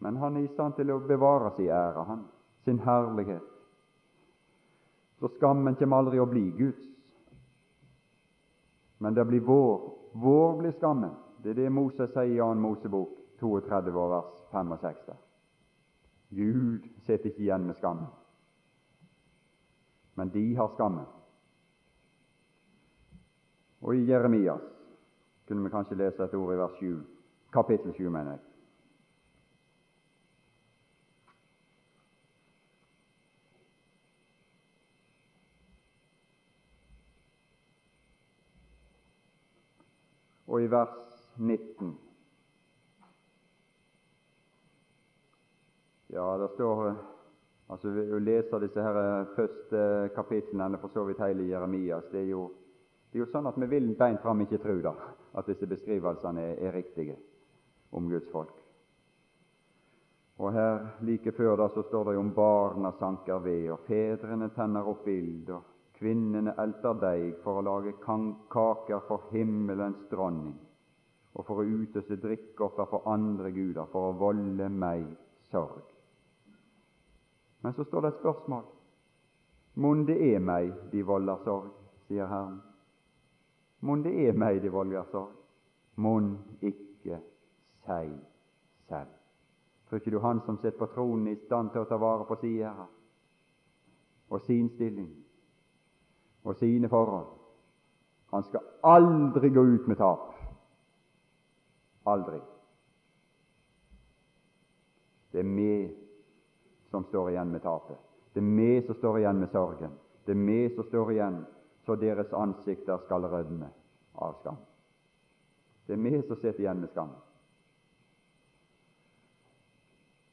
Men 0.00 0.16
han 0.16 0.36
er 0.36 0.46
i 0.46 0.52
stand 0.54 0.78
til 0.78 0.90
å 0.94 1.00
bevare 1.04 1.52
sin 1.56 1.68
ære, 1.68 2.04
han, 2.08 2.24
sin 2.64 2.78
herlighet. 2.80 3.44
Så 5.20 5.28
skammen 5.36 5.76
kommer 5.76 6.00
aldri 6.00 6.20
å 6.20 6.28
bli 6.28 6.46
Guds, 6.56 6.86
men 9.00 9.16
det 9.16 9.24
blir 9.28 9.44
vår. 9.44 9.90
Vår 10.12 10.56
blir 10.58 10.72
skammen. 10.76 11.12
Det 11.40 11.52
er 11.52 11.58
det 11.60 11.72
Moses 11.72 12.10
sier 12.12 12.32
i 12.34 12.40
2. 12.40 12.48
Mosebok 12.60 13.12
32, 13.40 13.92
vers 14.12 14.32
65. 14.50 15.14
Gud 16.36 16.88
sitter 17.06 17.30
ikke 17.30 17.44
igjen 17.44 17.64
med 17.68 17.76
skammen, 17.78 18.08
men 20.14 20.32
de 20.32 20.44
har 20.56 20.68
skammen. 20.74 21.08
Og 23.80 23.96
i 23.96 24.04
Jeremias 24.08 24.64
kunne 25.48 25.64
vi 25.64 25.72
kanskje 25.72 25.96
lese 25.98 26.24
et 26.24 26.36
ord 26.36 26.52
i 26.54 26.60
vers 26.60 26.76
7, 26.80 27.00
kapittel 27.52 27.96
7, 27.96 28.08
mener 28.08 28.36
jeg. 28.36 28.49
Og 40.50 40.62
i 40.64 40.70
vers 40.70 40.94
19 41.38 41.92
Ja, 46.10 46.26
det 46.38 46.48
står 46.56 46.88
altså 47.70 47.92
Å 47.94 48.18
lese 48.18 48.58
disse 48.64 48.82
her 48.82 49.28
første 49.36 49.82
kapitlene, 50.16 50.78
for 50.82 50.90
så 50.90 51.04
vidt 51.06 51.22
hele 51.22 51.46
Jeremias, 51.46 52.08
det 52.10 52.24
er 52.24 52.32
jo, 52.32 52.48
det 53.10 53.20
er 53.20 53.22
jo 53.22 53.28
sånn 53.30 53.46
at 53.46 53.60
vi 53.62 53.68
vil 53.70 53.92
beint 53.98 54.18
fram 54.24 54.42
ikke 54.42 54.58
tro 54.58 54.74
da, 54.82 54.94
at 55.38 55.46
disse 55.46 55.70
beskrivelsene 55.70 56.42
er, 56.48 56.56
er 56.66 56.74
riktige 56.74 57.14
om 57.94 58.10
Guds 58.10 58.26
folk. 58.34 58.56
Og 60.40 60.50
her 60.56 60.96
Like 61.06 61.30
før 61.36 61.60
da 61.60 61.68
så 61.70 61.86
står 61.86 62.10
det 62.10 62.18
om 62.18 62.34
barna 62.34 62.90
sanker 62.98 63.38
ved, 63.44 63.68
og 63.70 63.86
fedrene 63.86 64.50
tenner 64.56 64.88
opp 64.90 65.06
ild, 65.06 65.54
og 65.54 65.79
kvinnene 66.00 66.54
elter 66.56 66.96
deig 66.96 67.42
for 67.44 67.60
å 67.60 67.64
lage 67.64 67.92
kaker 68.00 69.02
for 69.08 69.28
himmelens 69.34 70.00
dronning, 70.08 70.56
og 71.36 71.44
for 71.46 71.60
å 71.60 71.66
utøse 71.68 72.16
drikkeoffer 72.22 72.88
for 72.88 73.08
andre 73.12 73.52
guder, 73.52 73.84
for 73.92 74.08
å 74.08 74.16
volde 74.18 74.68
meg 74.72 75.04
sorg. 75.52 75.84
Men 77.60 77.76
så 77.76 77.84
står 77.84 78.06
det 78.06 78.14
et 78.14 78.22
spørsmål. 78.22 78.64
Mon 79.84 80.06
det 80.08 80.16
er 80.32 80.40
meg 80.40 80.72
de 80.90 81.04
volder 81.06 81.44
sorg, 81.44 81.70
sier 82.08 82.26
Herren. 82.26 82.58
Mon 83.84 84.02
det 84.04 84.16
er 84.24 84.36
meg 84.36 84.62
de 84.64 84.72
volder 84.72 85.04
sorg? 85.12 85.36
Mon 86.00 86.32
ikke 86.64 87.20
seg 87.84 88.14
selv. 88.88 89.12
Tror 89.88 90.00
ikke 90.00 90.12
du 90.14 90.20
Han 90.24 90.40
som 90.46 90.56
sitter 90.56 90.78
på 90.78 90.88
tronen, 90.94 91.28
i 91.28 91.36
stand 91.44 91.74
til 91.74 91.84
å 91.84 91.88
ta 91.90 92.00
vare 92.00 92.24
på 92.24 92.40
sin 92.40 92.62
ære 92.64 92.88
og 94.30 94.40
sin 94.46 94.68
stilling 94.76 95.10
og 96.44 96.56
sine 96.56 96.88
forhold? 96.88 97.26
Han 98.30 98.42
skal 98.42 98.60
aldri 98.82 99.50
gå 99.50 99.62
ut 99.62 99.88
med 99.88 99.96
tap. 99.96 100.34
Aldri. 102.06 102.40
Det 105.32 105.40
er 105.40 105.54
vi 105.56 105.72
som 106.90 107.04
står 107.04 107.30
igjen 107.30 107.50
med 107.50 107.62
tapet. 107.62 107.98
Det 108.34 108.42
er 108.42 108.54
vi 108.56 108.86
som 108.86 108.94
står 108.94 109.18
igjen 109.18 109.40
med 109.40 109.50
sorgen. 109.50 109.92
Det 110.26 110.36
er 110.36 110.46
vi 110.46 110.74
som 110.74 110.84
står 110.84 111.12
igjen 111.12 111.40
så 111.86 111.96
deres 111.96 112.32
ansikter 112.32 112.98
skal 113.04 113.26
rødme 113.26 113.68
av 114.14 114.36
skam. 114.40 114.56
Det 115.86 115.96
er 115.96 116.02
vi 116.02 116.22
som 116.22 116.36
sitter 116.36 116.60
igjen 116.60 116.80
med 116.80 116.90
skam. 116.92 117.10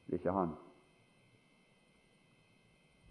Det 0.06 0.14
er 0.14 0.22
ikke 0.22 0.36
han. 0.36 0.54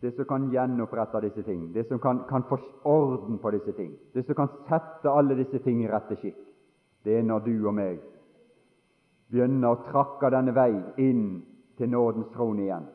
Det 0.08 0.16
som 0.16 0.26
kan 0.26 0.52
gjenopprette 0.52 1.20
disse 1.20 1.44
ting, 1.44 1.74
det 1.74 1.84
som 1.88 2.00
kan, 2.00 2.22
kan 2.30 2.44
få 2.48 2.58
orden 2.84 3.38
på 3.38 3.52
disse 3.52 3.72
ting, 3.76 3.90
det 4.14 4.22
som 4.24 4.36
kan 4.36 4.48
sette 4.70 5.12
alle 5.12 5.36
disse 5.36 5.60
ting 5.60 5.82
i 5.84 5.90
rette 5.92 6.16
skikk, 6.16 6.38
det 7.04 7.18
er 7.18 7.26
når 7.28 7.42
du 7.44 7.66
og 7.68 7.74
meg 7.76 7.98
begynner 9.28 9.74
å 9.74 9.82
trakke 9.90 10.30
denne 10.32 10.54
vei 10.56 10.70
inn 11.04 11.26
til 11.76 11.92
nådens 11.92 12.30
trone 12.32 12.64
igjen. 12.64 12.86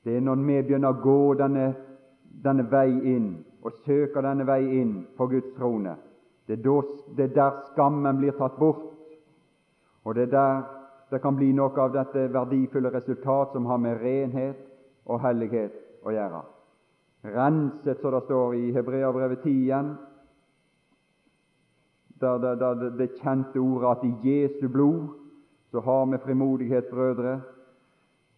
Det 0.00 0.14
er 0.16 0.24
når 0.24 0.40
vi 0.46 0.56
begynner 0.70 0.94
å 0.94 1.02
gå 1.02 1.18
denne, 1.42 1.66
denne 2.46 2.64
vei 2.72 2.88
inn 3.12 3.28
og 3.60 3.76
søker 3.84 4.24
denne 4.24 4.48
vei 4.48 4.62
inn 4.80 4.96
på 5.20 5.28
Guds 5.34 5.52
trone. 5.58 5.92
Det 6.48 6.56
er, 6.56 6.64
da, 6.64 6.78
det 7.18 7.26
er 7.26 7.36
der 7.36 7.60
skammen 7.68 8.22
blir 8.22 8.32
tatt 8.40 8.56
bort, 8.56 8.88
og 10.08 10.16
det 10.16 10.30
er 10.30 10.32
der 10.38 10.64
det 11.12 11.20
kan 11.20 11.36
bli 11.36 11.52
noe 11.52 11.84
av 11.84 11.92
dette 11.92 12.30
verdifulle 12.32 12.96
resultat 12.96 13.52
som 13.52 13.68
har 13.68 13.84
med 13.84 14.00
renhet 14.00 14.66
og 15.04 15.20
hellighet 15.20 15.89
å 16.04 16.14
gjøre. 16.14 16.42
Renset, 17.22 18.00
som 18.00 18.14
det 18.14 18.22
står 18.24 18.54
i 18.56 18.70
Hebreabrevet 18.72 19.42
10 19.44 19.50
igjen, 19.50 19.90
der, 22.20 22.38
der, 22.38 22.54
der 22.54 22.90
det 22.96 23.10
kjente 23.20 23.60
ordet 23.60 23.90
at 23.90 24.04
i 24.04 24.12
Jesu 24.28 24.68
blod 24.68 25.08
så 25.70 25.80
har 25.80 26.06
vi 26.06 26.18
frimodighet, 26.18 26.90
brødre, 26.90 27.40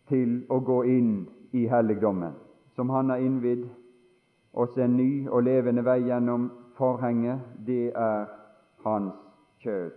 til 0.09 0.43
å 0.51 0.59
gå 0.61 0.83
inn 0.85 1.13
i 1.57 1.67
helligdommen, 1.71 2.35
som 2.77 2.91
Han 2.91 3.11
har 3.11 3.23
innvidd 3.23 3.65
oss 4.53 4.77
en 4.77 4.97
ny 4.97 5.29
og 5.29 5.45
levende 5.47 5.85
vei 5.85 6.03
gjennom 6.05 6.51
forhenget, 6.77 7.41
det 7.67 7.93
er 7.97 8.27
Hans 8.85 9.15
kjød. 9.63 9.93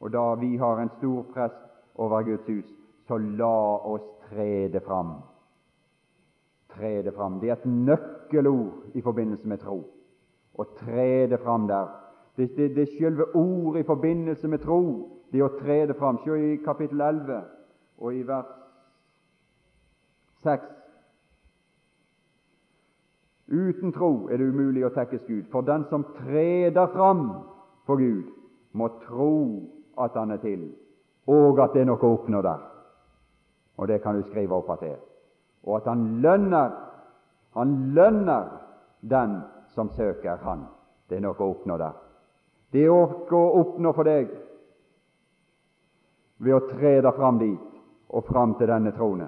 Og 0.00 0.12
da 0.12 0.34
vi 0.40 0.56
har 0.56 0.80
en 0.80 0.92
stor 0.98 1.26
prest 1.34 1.60
over 1.94 2.22
Guds 2.22 2.46
hus, 2.48 2.68
så 3.08 3.18
la 3.18 3.76
oss 3.84 4.06
tre 4.30 4.68
det 4.72 4.82
fram. 4.86 5.18
Tre 6.74 7.02
det 7.02 7.14
fram. 7.14 7.40
Det 7.40 7.50
er 7.50 7.58
et 7.58 7.66
nøkkelord 7.66 8.94
i 8.94 9.02
forbindelse 9.02 9.48
med 9.48 9.58
tro. 9.58 9.80
Å 10.58 10.64
tre 10.78 11.26
det 11.30 11.40
fram 11.42 11.66
der. 11.68 11.88
Det, 12.36 12.50
det, 12.56 12.74
det 12.76 12.82
er 12.82 12.98
selve 12.98 13.26
ordet 13.34 13.82
i 13.82 13.86
forbindelse 13.86 14.48
med 14.48 14.62
tro, 14.62 14.82
det 15.32 15.42
å 15.42 15.50
tre 15.58 15.82
det 15.86 15.96
fram. 15.98 16.20
Se 16.24 16.36
i 16.36 16.56
kapittel 16.64 17.00
11 17.00 17.40
og 18.00 18.14
i 18.14 18.22
vers 18.26 18.52
6. 20.44 20.68
Uten 23.50 23.92
tro 23.92 24.28
er 24.30 24.38
det 24.38 24.46
umulig 24.46 24.84
å 24.86 24.92
tekkes 24.94 25.26
Gud, 25.26 25.44
for 25.50 25.66
den 25.66 25.84
som 25.90 26.06
treder 26.20 26.86
fram 26.94 27.24
for 27.86 27.98
Gud, 27.98 28.30
må 28.72 28.88
tro 29.02 29.34
at 29.98 30.14
Han 30.14 30.30
er 30.30 30.38
til, 30.38 30.68
og 31.26 31.58
at 31.60 31.74
det 31.74 31.82
er 31.82 31.90
noe 31.90 31.98
å 31.98 32.14
oppnå 32.14 32.42
der. 32.46 32.62
Og 33.76 33.88
det 33.88 34.02
kan 34.02 34.16
du 34.16 34.22
skrive 34.28 34.54
opp 34.54 34.70
at 34.70 34.84
det 34.84 34.92
er. 34.94 35.09
Og 35.66 35.80
at 35.80 35.90
han 35.90 36.06
lønner 36.24 36.70
han 37.52 37.92
lønner 37.94 38.46
den 39.00 39.40
som 39.74 39.90
søker 39.90 40.36
Han. 40.36 40.66
Det 41.08 41.18
er 41.18 41.24
noe 41.24 41.38
å 41.38 41.50
oppnå 41.50 41.76
der. 41.80 41.96
Det 42.70 42.84
er 42.84 42.92
noe 42.94 43.40
å 43.40 43.58
oppnå 43.64 43.92
for 43.96 44.06
deg 44.06 44.30
ved 46.40 46.54
å 46.54 46.62
tre 46.70 47.00
deg 47.02 47.16
fram 47.16 47.40
dit 47.40 47.80
og 48.08 48.24
fram 48.30 48.54
til 48.58 48.70
denne 48.70 48.94
trone. 48.94 49.26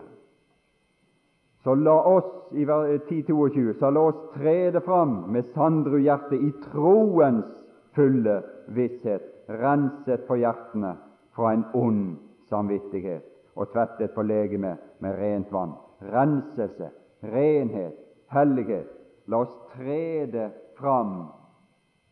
Så 1.63 1.75
la 1.75 1.99
oss 2.11 2.31
i 2.59 2.65
10.22 2.65 3.75
så 3.79 3.91
la 3.91 4.07
oss 4.11 4.23
trede 4.35 4.81
fram 4.87 5.25
med 5.35 5.51
Sandru-hjertet 5.55 6.41
i 6.41 6.51
troens 6.71 7.47
fulle 7.95 8.41
visshet, 8.75 9.23
renset 9.47 10.27
for 10.27 10.41
hjertene 10.41 10.97
fra 11.37 11.53
en 11.55 11.67
ond 11.75 12.17
samvittighet 12.51 13.27
og 13.55 13.71
tvettet 13.75 14.15
på 14.15 14.25
legemet 14.27 14.81
med 15.05 15.19
rent 15.19 15.53
vann. 15.53 15.75
Renselse, 16.13 16.91
renhet, 17.23 17.95
hellighet. 18.33 18.89
La 19.27 19.45
oss 19.45 19.53
trede 19.75 20.51
fram 20.79 21.29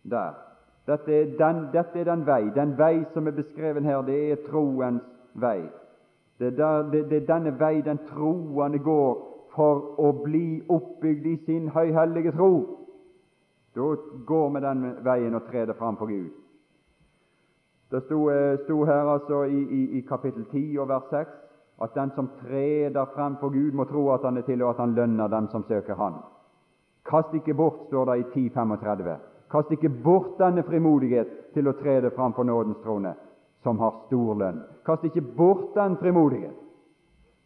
der. 0.03 0.35
Dette 0.87 1.13
er, 1.13 1.25
den, 1.39 1.67
dette 1.73 2.01
er 2.01 2.05
den 2.05 2.27
vei. 2.27 2.51
Den 2.55 2.79
vei 2.79 3.05
som 3.13 3.27
er 3.27 3.37
beskrevet 3.37 3.85
her, 3.85 4.03
det 4.03 4.21
er 4.33 4.45
troens 4.51 5.03
vei. 5.35 5.69
Det 6.39 6.47
er, 6.47 6.57
der, 6.57 6.91
det, 6.91 7.11
det 7.11 7.23
er 7.23 7.27
denne 7.29 7.53
vei 7.61 7.81
den 7.85 7.99
troende 8.09 8.79
går 8.79 9.27
for 9.55 9.99
å 10.01 10.13
bli 10.23 10.63
oppbygd 10.69 11.27
i 11.27 11.37
sin 11.47 11.69
høyhellige 11.75 12.33
tro. 12.33 12.53
Da 13.75 13.91
går 14.27 14.49
vi 14.55 14.63
den 14.65 14.87
veien 15.05 15.35
og 15.35 15.47
treder 15.51 15.77
fram 15.79 15.99
for 15.99 16.11
Gud. 16.11 16.31
Det 17.91 18.03
sto, 18.07 18.31
eh, 18.31 18.59
sto 18.65 18.85
her 18.85 19.11
altså 19.11 19.43
i, 19.45 19.61
i, 19.63 19.83
i, 19.99 20.01
kapittel 20.07 20.45
10 20.51 20.79
og 20.79 20.89
vers 20.89 21.11
6 21.11 21.29
at 21.81 21.95
den 21.95 22.11
som 22.15 22.29
treder 22.41 23.05
frem 23.15 23.37
for 23.41 23.49
Gud, 23.49 23.73
må 23.73 23.85
tro 23.85 24.11
at 24.13 24.25
han 24.25 24.37
er 24.37 24.43
til, 24.43 24.63
og 24.63 24.71
at 24.71 24.83
han 24.83 24.95
lønner 24.95 25.29
dem 25.29 25.49
som 25.49 25.65
søker 25.69 25.95
Han. 25.95 26.15
Kast 27.07 27.35
ikke 27.35 27.55
bort, 27.55 27.87
står 27.89 28.05
det 28.05 28.19
i 28.19 28.49
10.35. 28.49 29.17
Kast 29.51 29.71
ikke 29.73 29.89
bort 30.05 30.39
denne 30.39 30.63
frimodighet 30.63 31.29
til 31.55 31.69
å 31.69 31.73
trede 31.73 32.11
fram 32.11 32.35
for 32.37 32.45
nådens 32.45 32.79
trone, 32.85 33.15
som 33.63 33.79
har 33.79 33.95
stor 34.07 34.35
lønn. 34.35 34.61
Kast 34.87 35.05
ikke 35.05 35.25
bort 35.37 35.75
den 35.75 35.97
frimodighet. 35.97 36.57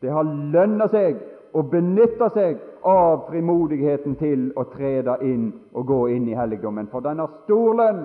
Det 0.03 0.11
har 0.12 0.26
lønna 0.26 0.89
seg 0.93 1.22
å 1.55 1.62
benytte 1.62 2.28
seg 2.35 2.59
av 2.85 3.28
frimodigheten 3.30 4.18
til 4.20 4.51
å 4.59 4.66
trede 4.74 5.16
inn 5.22 5.47
og 5.72 5.87
gå 5.87 6.01
inn 6.12 6.26
i 6.28 6.37
helligdommen, 6.37 6.91
for 6.93 7.01
den 7.01 7.22
har 7.22 7.30
stor 7.45 7.78
lønn. 7.78 8.03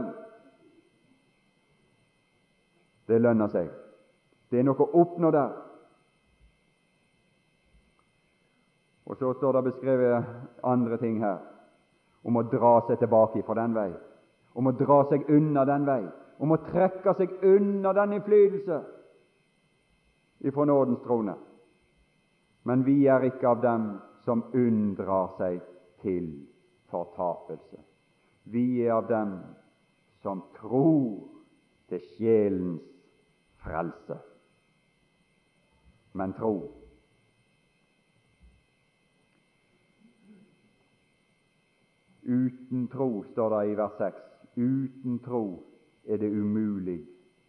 Det 3.10 3.18
lønner 3.22 3.50
seg. 3.50 3.68
Det 4.52 4.62
er 4.62 4.70
noe 4.70 4.86
å 4.86 5.02
oppnå 5.02 5.34
der. 5.34 5.69
Og 9.10 9.18
så 9.18 9.34
står 9.34 9.54
det 9.54 9.64
beskrevet 9.72 10.26
andre 10.64 10.98
ting 11.02 11.18
her 11.24 11.40
om 12.24 12.38
å 12.38 12.46
dra 12.52 12.76
seg 12.88 13.00
tilbake 13.02 13.42
fra 13.48 13.56
den 13.58 13.74
vei, 13.74 13.90
om 14.54 14.70
å 14.70 14.76
dra 14.78 15.00
seg 15.10 15.26
unna 15.34 15.64
den 15.66 15.88
vei, 15.88 16.02
om 16.40 16.54
å 16.54 16.60
trekke 16.68 17.14
seg 17.18 17.34
unna 17.44 17.94
den 17.98 18.18
innflytelse 18.20 18.80
ifra 20.46 20.66
nådens 20.66 21.02
trone. 21.04 21.36
Men 22.64 22.84
vi 22.86 23.02
er 23.08 23.26
ikke 23.28 23.50
av 23.50 23.64
dem 23.64 23.90
som 24.28 24.44
unndrar 24.54 25.34
seg 25.40 25.62
til 26.04 26.30
fortapelse. 26.92 27.82
Vi 28.44 28.84
er 28.84 28.94
av 29.00 29.08
dem 29.10 29.34
som 30.22 30.44
tror 30.60 31.24
til 31.90 32.04
sjelens 32.18 32.84
frelse. 33.64 34.20
Men 36.14 36.34
tro 36.38 36.54
Uten 42.30 42.88
tro, 42.88 43.24
står 43.32 43.50
det 43.56 43.72
i 43.72 43.78
vers 43.78 43.96
6, 43.98 44.20
uten 44.56 45.20
tro 45.26 45.44
er 46.06 46.20
det 46.22 46.30
umulig 46.30 47.00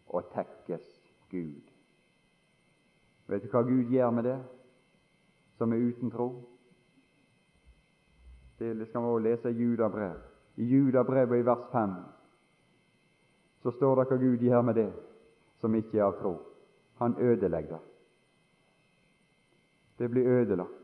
å 0.09 0.23
tekkes 0.33 0.87
Gud. 1.29 1.69
Vet 3.29 3.45
du 3.45 3.51
hva 3.53 3.61
Gud 3.67 3.93
gjør 3.93 4.09
med 4.15 4.25
det 4.25 4.39
som 5.59 5.73
er 5.73 5.85
uten 5.85 6.09
tro? 6.11 6.31
Det 8.57 8.73
skal 8.87 9.05
vi 9.05 9.13
også 9.13 9.23
lese 9.25 9.53
i 9.53 9.61
Judabrev. 9.61 10.17
I 10.57 10.65
Judabrevet 10.73 11.39
i 11.39 11.45
vers 11.45 11.63
5 11.71 11.95
så 13.61 13.71
står 13.77 14.01
det 14.01 14.09
hva 14.09 14.19
Gud 14.25 14.43
gjør 14.49 14.65
med 14.65 14.81
det 14.81 14.89
som 15.61 15.77
ikke 15.77 16.01
er 16.01 16.09
av 16.09 16.19
tro. 16.19 16.35
Han 17.01 17.15
ødelegger 17.21 17.77
det. 17.77 17.87
Det 20.01 20.09
blir 20.09 20.27
ødelagt. 20.41 20.80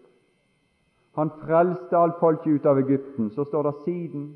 Han 1.17 1.29
frelste 1.29 1.97
alt 1.97 2.19
folket 2.19 2.47
ut 2.47 2.65
av 2.65 2.77
Egypten. 2.77 3.29
Så 3.29 3.45
står 3.45 3.63
det 3.63 3.73
siden 3.85 4.27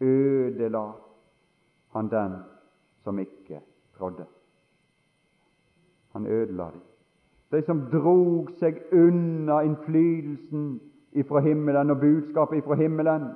ødela 0.00 0.92
han 1.92 2.08
den 2.08 2.36
som 3.04 3.18
ikke 3.18 3.60
trodde. 3.96 4.26
Han 6.12 6.26
ødela 6.26 6.70
dem. 6.70 6.80
De 7.50 7.62
som 7.62 7.80
drog 7.90 8.52
seg 8.60 8.82
unna 8.92 9.62
innflytelsen 9.66 10.80
ifra 11.12 11.40
himmelen 11.40 11.90
og 11.90 12.00
budskapet 12.00 12.60
ifra 12.60 12.76
himmelen, 12.78 13.32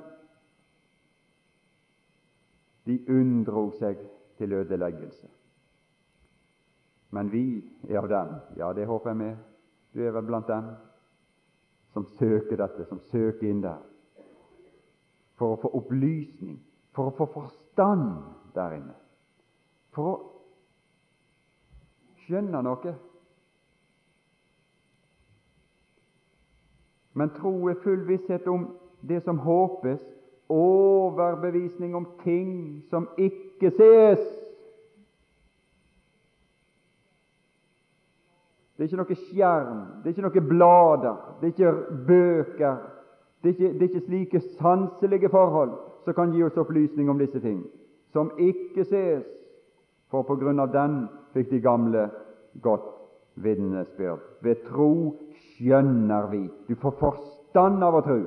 de 2.85 2.99
unndro 3.09 3.71
seg 3.79 3.97
til 4.37 4.53
ødeleggelse. 4.53 5.27
Men 7.09 7.31
vi 7.31 7.63
er 7.89 7.99
av 7.99 8.07
dem. 8.07 8.35
Ja, 8.57 8.73
det 8.73 8.87
håper 8.87 9.09
jeg 9.09 9.17
med. 9.17 9.35
Du 9.93 10.03
er 10.03 10.11
vel 10.11 10.25
blant 10.25 10.47
dem 10.47 10.69
som 11.95 12.05
søker 12.19 12.59
dette, 12.59 12.83
som 12.89 12.99
søker 12.99 13.47
inn 13.47 13.61
der. 13.63 13.79
For 15.39 15.55
å 15.55 15.59
få 15.61 15.69
opplysning, 15.79 16.57
for 16.91 17.07
å 17.07 17.15
få 17.15 17.27
forstand 17.31 18.17
der 18.55 18.75
inne. 18.75 18.95
For 19.95 20.09
å 20.11 20.15
skjønne 22.25 22.61
noe. 22.67 22.95
Men 27.15 27.31
tro 27.37 27.53
er 27.71 27.79
full 27.83 28.03
visshet 28.09 28.47
om 28.51 28.67
det 29.07 29.21
som 29.23 29.39
håpes, 29.39 30.03
overbevisning 30.51 31.95
om 31.95 32.09
ting 32.25 32.83
som 32.91 33.07
ikke 33.15 33.71
ses. 33.79 34.19
Det 38.85 38.91
er 38.93 38.99
ikke 38.99 39.15
noe 39.15 39.15
skjerm, 39.17 39.77
det 40.03 40.09
er 40.09 40.13
ikke 40.13 40.23
noe 40.27 40.41
blader, 40.45 41.15
det 41.39 41.47
er 41.47 41.53
ikke 41.55 41.69
bøker. 42.05 42.75
Det 43.41 43.49
er 43.49 43.53
ikke, 43.55 43.69
det 43.73 43.81
er 43.81 43.87
ikke 43.87 44.01
slike 44.05 44.41
sanselige 44.59 45.29
forhold 45.33 45.71
som 46.05 46.13
kan 46.13 46.35
gi 46.35 46.43
oss 46.45 46.59
opplysning 46.61 47.09
om 47.09 47.17
disse 47.17 47.41
ting, 47.41 47.63
som 48.13 48.29
ikke 48.37 48.85
ses. 48.85 49.25
For 50.13 50.21
på 50.21 50.37
grunn 50.37 50.61
av 50.61 50.69
den 50.69 50.99
fikk 51.33 51.49
de 51.49 51.63
gamle 51.65 52.05
godt 52.61 52.85
vitnesbyrd. 53.41 54.21
Ved 54.45 54.61
tro 54.69 55.15
skjønner 55.55 56.29
vi. 56.29 56.45
Du 56.69 56.77
får 56.77 56.93
forstand 57.01 57.81
av 57.83 57.97
å 57.97 58.05
tro. 58.05 58.19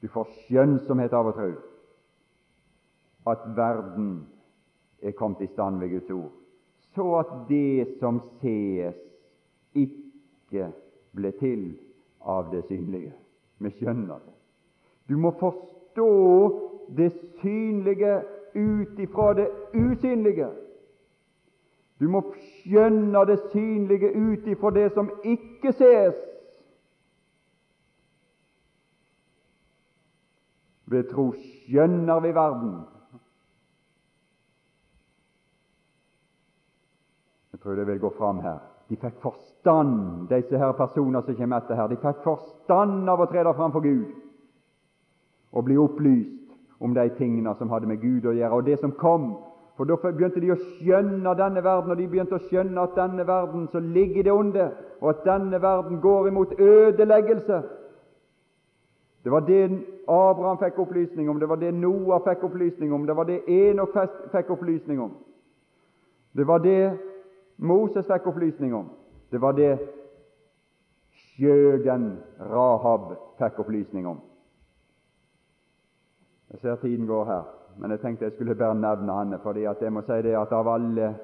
Du 0.00 0.08
får 0.08 0.32
skjønnsomhet 0.46 1.12
av 1.12 1.28
å 1.28 1.36
tro 1.36 1.50
at 3.28 3.44
verden 3.60 4.14
er 5.04 5.12
kommet 5.20 5.44
i 5.44 5.52
stand 5.52 5.84
ved 5.84 5.92
Guds 5.98 6.16
ord, 6.16 6.32
så 6.94 7.06
at 7.18 7.32
det 7.48 7.96
som 8.00 8.20
sees, 8.40 8.96
ikke 9.74 10.68
ble 11.16 11.32
til 11.40 11.64
av 12.20 12.50
det 12.52 12.64
synlige. 12.68 13.12
Vi 13.58 13.70
skjønner 13.70 14.20
det. 14.20 14.34
Du 15.08 15.16
må 15.16 15.32
forstå 15.40 16.10
det 16.96 17.12
synlige 17.40 18.20
ut 18.54 18.98
ifra 18.98 19.32
det 19.34 19.48
usynlige. 19.74 20.50
Du 22.00 22.08
må 22.10 22.22
skjønne 22.34 23.24
det 23.26 23.38
synlige 23.52 24.12
ut 24.16 24.46
ifra 24.46 24.70
det 24.74 24.92
som 24.92 25.10
ikke 25.24 25.72
ses. 25.72 26.16
Ved 30.86 31.08
tro 31.12 31.30
skjønner 31.32 32.20
vi 32.20 32.34
verden. 32.34 32.74
Jeg 37.62 37.68
tror 37.68 37.74
det 37.74 37.86
vil 37.86 38.00
gå 38.00 38.10
fram 38.18 38.40
her. 38.42 38.56
De 38.90 38.96
fikk 38.98 39.20
forstand, 39.22 40.26
disse 40.28 40.58
her 40.58 40.72
personer 40.74 41.22
som 41.22 41.36
kommer 41.38 41.60
etter 41.62 41.76
her. 41.78 41.86
De 41.86 41.98
fikk 42.02 42.24
forstand 42.24 43.06
av 43.06 43.20
å 43.22 43.26
trede 43.30 43.52
fram 43.54 43.70
for 43.70 43.84
Gud 43.84 44.08
og 45.52 45.64
bli 45.68 45.76
opplyst 45.78 46.82
om 46.82 46.96
de 46.96 47.04
tingene 47.14 47.52
som 47.60 47.70
hadde 47.70 47.86
med 47.86 48.00
Gud 48.02 48.26
å 48.26 48.32
gjøre, 48.34 48.56
og 48.56 48.66
det 48.66 48.80
som 48.80 48.96
kom. 48.98 49.28
For 49.76 49.86
da 49.86 49.94
begynte 50.02 50.42
de 50.42 50.50
å 50.50 50.58
skjønne 50.80 51.36
denne 51.38 51.62
verden, 51.62 51.94
og 51.94 52.00
de 52.00 52.08
begynte 52.10 52.40
å 52.40 52.42
skjønne 52.48 52.82
at 52.82 52.98
denne 52.98 53.26
verden 53.28 53.68
så 53.70 53.78
ligger 53.78 54.26
det 54.26 54.34
onde, 54.34 54.66
og 54.98 55.12
at 55.12 55.22
denne 55.28 55.62
verden 55.62 56.00
går 56.02 56.32
imot 56.32 56.58
ødeleggelse. 56.58 57.60
Det 59.22 59.30
var 59.30 59.46
det 59.46 59.62
Abraham 60.10 60.58
fikk 60.58 60.82
opplysning 60.82 61.30
om, 61.30 61.38
det 61.38 61.46
var 61.48 61.62
det 61.62 61.70
Noah 61.78 62.24
fikk 62.26 62.42
opplysning 62.50 62.90
om, 62.90 63.06
det 63.06 63.16
var 63.16 63.30
det 63.30 63.44
Enok 63.46 63.94
fikk 64.34 64.50
opplysning 64.50 64.98
om. 65.06 65.14
Det 66.34 66.48
var 66.48 66.58
det 66.58 67.11
Moses 67.62 68.06
fikk 68.06 68.26
opplysning 68.26 68.74
om. 68.74 68.88
Det 69.30 69.40
var 69.40 69.54
det 69.54 69.76
skjøgen 71.14 72.08
Rahab 72.50 73.12
fikk 73.38 73.60
opplysning 73.62 74.08
om. 74.10 74.18
Jeg 76.52 76.60
ser 76.60 76.80
tiden 76.82 77.06
går 77.06 77.24
her, 77.24 77.44
men 77.78 77.94
jeg 77.94 78.00
tenkte 78.00 78.26
jeg 78.26 78.34
skulle 78.34 78.54
bare 78.58 78.74
nevne 78.76 79.14
henne, 79.18 79.38
fordi 79.42 79.62
jeg 79.62 79.92
må 79.92 80.02
si 80.04 80.18
det 80.26 80.34
at 80.36 80.52
av 80.52 80.68
alle, 80.68 81.14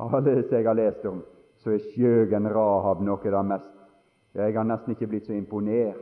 av 0.00 0.14
alle 0.14 0.38
jeg 0.50 0.64
har 0.66 0.78
lest 0.78 1.04
om, 1.10 1.20
så 1.58 1.74
er 1.74 1.90
skjøgen 1.90 2.48
Rahab 2.54 3.02
noe 3.02 3.18
av 3.18 3.34
det 3.34 3.44
mest 3.50 3.74
Jeg 4.34 4.54
har 4.54 4.64
nesten 4.64 4.94
ikke 4.94 5.08
blitt 5.10 5.26
så 5.26 5.34
imponert 5.34 5.98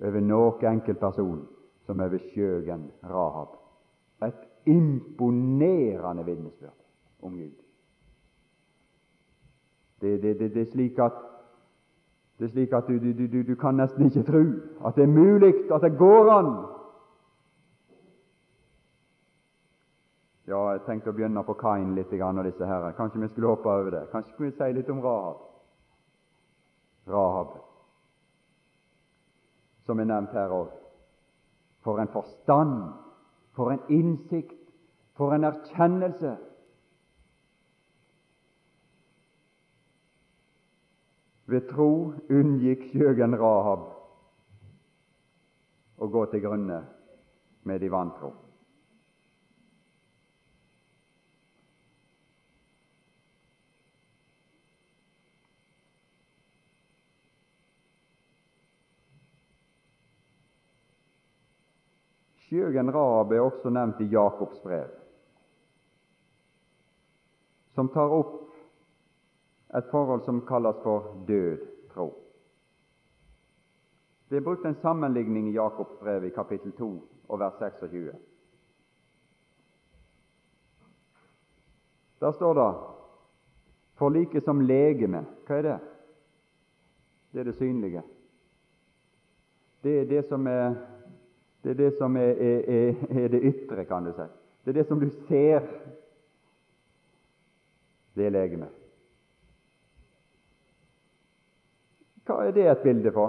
over 0.00 0.20
noen 0.24 0.66
enkeltperson 0.72 1.40
som 1.86 2.00
over 2.00 2.18
skjøgen 2.30 2.88
Rahab. 3.04 3.56
Et 4.24 4.70
imponerende 4.72 6.24
vitnesbyrd 6.24 6.78
om 7.20 7.36
Gud. 7.36 7.67
Det, 10.00 10.22
det, 10.22 10.38
det, 10.38 10.54
det, 10.54 10.60
er 10.60 10.70
slik 10.72 10.98
at 10.98 11.12
er 12.46 12.48
slik 12.48 12.72
at 12.72 12.86
du, 12.86 12.98
du, 12.98 13.26
du, 13.26 13.42
du 13.42 13.54
kan 13.54 13.74
nesten 13.74 14.06
ikke 14.06 14.22
tro 14.22 14.42
at 14.86 14.94
det 14.94 15.02
er 15.02 15.14
mulig, 15.14 15.54
at 15.74 15.82
det 15.82 15.98
går 15.98 16.30
an. 16.30 16.50
Ja, 20.48 20.60
jeg 20.72 20.84
tenkte 20.86 21.10
å 21.10 21.16
begynne 21.16 21.42
på 21.44 21.58
Kain 21.60 21.90
litt 21.96 22.12
og 22.12 22.44
disse 22.46 22.66
her. 22.66 22.92
Kanskje 22.96 23.20
vi 23.20 23.28
skulle 23.28 23.50
hoppe 23.50 23.68
over 23.68 23.90
det. 23.90 24.06
Kanskje 24.12 24.32
skulle 24.32 24.50
vi 24.50 24.56
si 24.56 24.72
litt 24.72 24.88
om 24.90 25.02
Rahab. 25.04 25.42
Rahab, 27.08 27.58
som 29.84 30.00
er 30.00 30.08
nevnt 30.08 30.32
her 30.36 30.52
òg. 30.52 30.72
For 31.84 32.00
en 32.00 32.10
forstand, 32.12 32.92
for 33.56 33.72
en 33.72 33.84
innsikt, 33.88 34.56
for 35.16 35.34
en 35.34 35.44
erkjennelse 35.44 36.36
Ved 41.48 41.64
tro 41.70 42.12
unngikk 42.28 42.90
skjøgen 42.90 43.32
Rahab 43.40 43.86
å 45.96 46.08
gå 46.12 46.24
til 46.28 46.42
grunne 46.44 46.82
med 47.64 47.80
de 47.80 47.88
vantro. 47.88 48.34
Skjøgen 62.48 62.92
Rahab 62.92 63.32
er 63.32 63.44
også 63.44 63.72
nevnt 63.72 64.04
i 64.04 64.10
Jakobs 64.12 64.60
brev, 64.64 64.92
som 67.72 67.88
tar 67.92 68.12
opp 68.12 68.47
et 69.76 69.90
forhold 69.90 70.24
som 70.24 70.40
kalles 70.46 70.76
for 70.82 71.24
død 71.28 71.58
tro. 71.94 72.08
Det 74.30 74.36
er 74.36 74.44
brukt 74.44 74.64
en 74.66 74.74
sammenligning 74.74 75.48
i 75.48 75.52
Jakobs 75.56 75.96
brev 76.00 76.24
i 76.24 76.30
kapittel 76.30 76.72
2 76.72 76.88
og 77.28 77.40
vers 77.40 77.58
26. 77.58 78.12
Der 82.20 82.32
står 82.32 82.54
det 82.54 82.74
for 83.94 84.08
like 84.08 84.40
som 84.40 84.60
legeme. 84.60 85.24
Hva 85.46 85.58
er 85.58 85.62
det? 85.62 85.78
Det 87.32 87.40
er 87.40 87.44
det 87.44 87.54
synlige. 87.54 88.02
Det 89.82 90.00
er 90.00 90.04
det 90.04 90.24
som 90.28 90.46
er 90.46 90.74
det, 91.62 91.70
er 91.70 91.74
det, 91.74 91.94
som 91.98 92.16
er, 92.16 92.20
er, 92.22 92.94
er 93.10 93.28
det 93.28 93.40
ytre, 93.42 93.84
kan 93.84 94.04
du 94.04 94.12
si. 94.14 94.26
Det 94.64 94.70
er 94.70 94.78
det 94.78 94.86
som 94.86 95.00
du 95.00 95.08
ser. 95.28 95.66
Det 98.14 98.26
er 98.26 98.30
legemet. 98.30 98.77
Hva 102.28 102.42
er 102.44 102.52
det 102.52 102.66
et 102.68 102.84
bilde 102.84 103.12
på? 103.14 103.24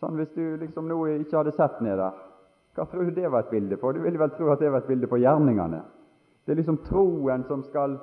Sånn 0.00 0.16
Hvis 0.16 0.32
du 0.32 0.56
liksom 0.56 0.88
nå 0.88 0.96
ikke 1.18 1.36
hadde 1.42 1.52
sett 1.52 1.82
ned 1.84 1.98
der, 2.00 2.16
hva 2.78 2.86
tror 2.88 3.04
du 3.04 3.12
det 3.12 3.28
var 3.28 3.44
et 3.44 3.50
bilde 3.52 3.76
på? 3.76 3.90
Du 3.92 4.00
ville 4.00 4.18
vel 4.18 4.32
tro 4.32 4.48
at 4.52 4.62
det 4.62 4.70
var 4.72 4.80
et 4.80 4.88
bilde 4.88 5.10
på 5.10 5.18
gjerningene. 5.20 5.82
Det 6.46 6.54
er 6.54 6.60
liksom 6.62 6.78
troen 6.86 7.44
som 7.44 7.60
skal, 7.66 7.98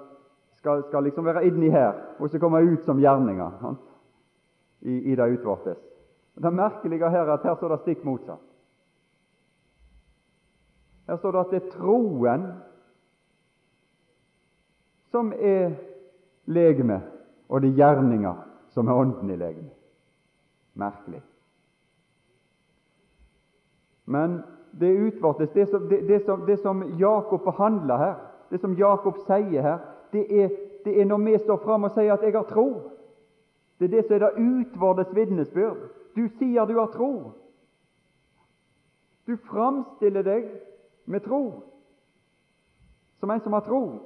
skal, 0.59 0.83
skal 0.91 1.07
liksom 1.07 1.25
være 1.25 1.47
inni 1.47 1.71
her, 1.73 1.95
og 2.19 2.29
så 2.29 2.39
komme 2.39 2.61
ut 2.61 2.85
som 2.85 3.01
gjerninger 3.01 3.57
sant? 3.63 3.81
i, 4.85 4.99
i 5.11 5.15
det 5.17 5.25
utvortes. 5.39 5.79
Det 6.37 6.53
merkelige 6.53 7.09
her 7.09 7.25
er 7.25 7.33
at 7.33 7.47
her 7.47 7.55
står 7.57 7.73
det 7.73 7.79
stikk 7.81 8.03
motsatt. 8.05 8.43
Her 11.07 11.17
står 11.17 11.33
det 11.33 11.41
at 11.41 11.53
det 11.55 11.61
er 11.63 11.71
troen 11.73 12.45
som 15.09 15.31
er 15.33 15.71
legeme, 16.45 16.99
og 17.49 17.63
det 17.63 17.71
er 17.71 17.79
gjerninger 17.81 18.46
som 18.77 18.87
er 18.87 18.93
ånden 18.93 19.29
i 19.33 19.35
legemet. 19.35 19.73
Merkelig. 20.73 21.21
Men 24.05 24.41
det 24.71 24.87
utvortes, 24.87 25.49
det 25.49 25.65
som, 25.69 25.87
det, 25.89 26.01
det, 26.07 26.19
som, 26.25 26.43
det 26.45 26.59
som 26.61 26.83
Jakob 26.99 27.41
behandler 27.43 27.97
her, 27.97 28.19
det 28.49 28.59
som 28.61 28.75
Jakob 28.77 29.17
sier 29.25 29.65
her, 29.65 29.79
det 30.13 30.27
er, 30.43 30.51
det 30.85 30.93
er 31.01 31.07
når 31.09 31.23
vi 31.25 31.33
står 31.41 31.57
fram 31.63 31.87
og 31.89 31.95
sier 31.95 32.13
at 32.13 32.21
'jeg 32.21 32.37
har 32.37 32.45
tro'. 32.51 32.91
Det 33.79 33.85
er 33.85 33.95
det 33.95 34.05
som 34.05 34.15
er 34.15 34.19
det 34.19 34.37
utvortes 34.37 35.15
vitnesbyrd. 35.15 35.77
Du 36.15 36.27
sier 36.37 36.65
du 36.65 36.79
har 36.79 36.91
tro. 36.93 37.31
Du 39.27 39.37
framstiller 39.37 40.21
deg 40.21 40.51
med 41.05 41.19
tro, 41.19 41.63
som 43.19 43.31
en 43.31 43.41
som 43.41 43.53
har 43.53 43.65
tro. 43.65 43.99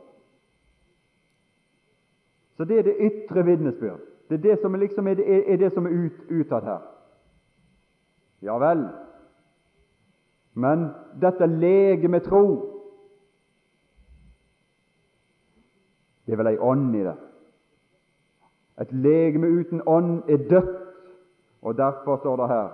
Så 2.58 2.64
det 2.64 2.80
er 2.80 2.84
det 2.84 2.96
ytre 3.00 3.46
vitnesbyrd. 3.46 4.11
Det 4.32 4.38
er 4.38 4.44
det 4.44 4.60
som 4.62 4.76
liksom 4.80 5.08
er, 5.08 5.14
det, 5.20 5.54
er 5.54 5.58
det 5.60 5.74
som 5.74 5.86
er 5.86 5.90
ut, 5.92 6.20
utad 6.32 6.64
her. 6.64 6.84
Ja 8.42 8.56
vel. 8.58 8.86
Men 10.54 10.86
dette 11.22 11.48
lege 11.48 12.08
med 12.08 12.24
tro 12.24 12.68
Det 16.26 16.34
er 16.34 16.38
vel 16.40 16.48
ei 16.48 16.58
ånd 16.64 16.96
i 16.96 17.04
det. 17.04 17.16
Et 18.80 18.92
legeme 19.04 19.50
uten 19.52 19.82
ånd 19.86 20.30
er 20.30 20.46
dødt, 20.48 20.78
og 21.62 21.76
derfor 21.78 22.18
står 22.18 22.38
det 22.40 22.48
her 22.48 22.70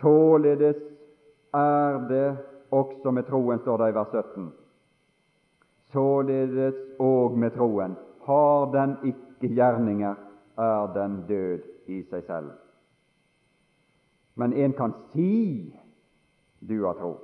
Således 0.00 0.76
er 1.54 1.98
det 2.08 2.36
også 2.70 3.10
med 3.10 3.22
troen, 3.28 3.58
står 3.58 3.76
det 3.76 3.90
i 3.90 3.94
vers 3.94 4.14
17. 4.14 4.48
Således 5.92 6.80
òg 6.98 7.36
med 7.36 7.50
troen 7.50 7.96
har 8.24 8.72
den 8.72 8.96
ikke 9.04 9.54
gjerninger, 9.54 10.14
er 10.58 10.92
den 10.94 11.20
død 11.28 11.60
i 11.86 12.02
seg 12.10 12.24
selv. 12.26 12.50
Men 14.38 14.52
en 14.52 14.72
kan 14.72 14.94
si 15.12 15.74
du 16.60 16.84
har 16.84 16.98
tro. 16.98 17.14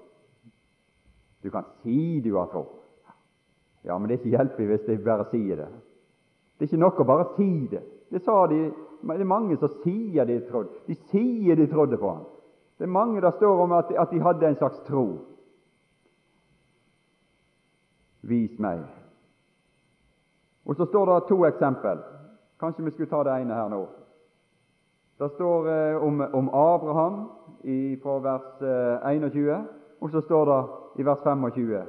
Du 1.43 1.51
kan 1.51 1.65
si 1.83 2.21
du 2.21 2.37
har 2.37 2.47
tro. 2.47 2.65
Ja, 3.85 3.99
men 3.99 4.09
det 4.09 4.15
er 4.15 4.23
ikke 4.23 4.37
hjelpelig 4.37 4.69
hvis 4.69 4.87
de 4.87 4.97
bare 5.05 5.27
sier 5.31 5.61
det. 5.61 5.69
Det 6.55 6.65
er 6.65 6.71
ikke 6.71 6.81
nok 6.81 7.03
å 7.03 7.09
bare 7.09 7.27
si 7.37 7.51
det. 7.71 7.83
Det 8.11 8.23
sa 8.25 8.47
de, 8.49 8.61
det 9.03 9.21
er 9.21 9.29
mange 9.29 9.59
som 9.61 9.73
sier 9.83 10.25
de 10.25 10.39
trodde. 10.49 10.73
De 10.87 10.97
sier 11.11 11.59
de 11.59 11.67
trodde 11.71 11.99
på 12.01 12.11
ham. 12.15 12.25
Det 12.79 12.87
er 12.87 12.95
mange 12.95 13.21
der 13.21 13.35
står 13.37 13.63
om 13.63 13.73
at 13.77 13.93
at 13.93 14.11
de 14.11 14.23
hadde 14.23 14.49
en 14.49 14.57
slags 14.57 14.81
tro. 14.89 15.07
Vis 18.23 18.59
meg. 18.59 18.83
Og 20.65 20.77
så 20.77 20.87
står 20.89 21.07
det 21.13 21.29
to 21.29 21.45
eksempel. 21.45 22.01
Kanskje 22.61 22.85
vi 22.85 22.91
skulle 22.91 23.11
ta 23.11 23.23
det 23.25 23.35
ene 23.43 23.55
her 23.55 23.69
nå. 23.69 23.83
Det 25.19 25.29
står 25.35 25.69
eh, 25.69 26.03
om, 26.03 26.21
om, 26.21 26.49
Abraham 26.49 27.19
i, 27.63 27.97
fra 28.03 28.19
vers 28.19 28.63
eh, 28.63 29.11
21, 29.15 29.67
og 30.01 30.11
så 30.11 30.21
står 30.21 30.45
det 30.51 30.61
i 31.03 31.07
vers 31.07 31.23
25 31.23 31.85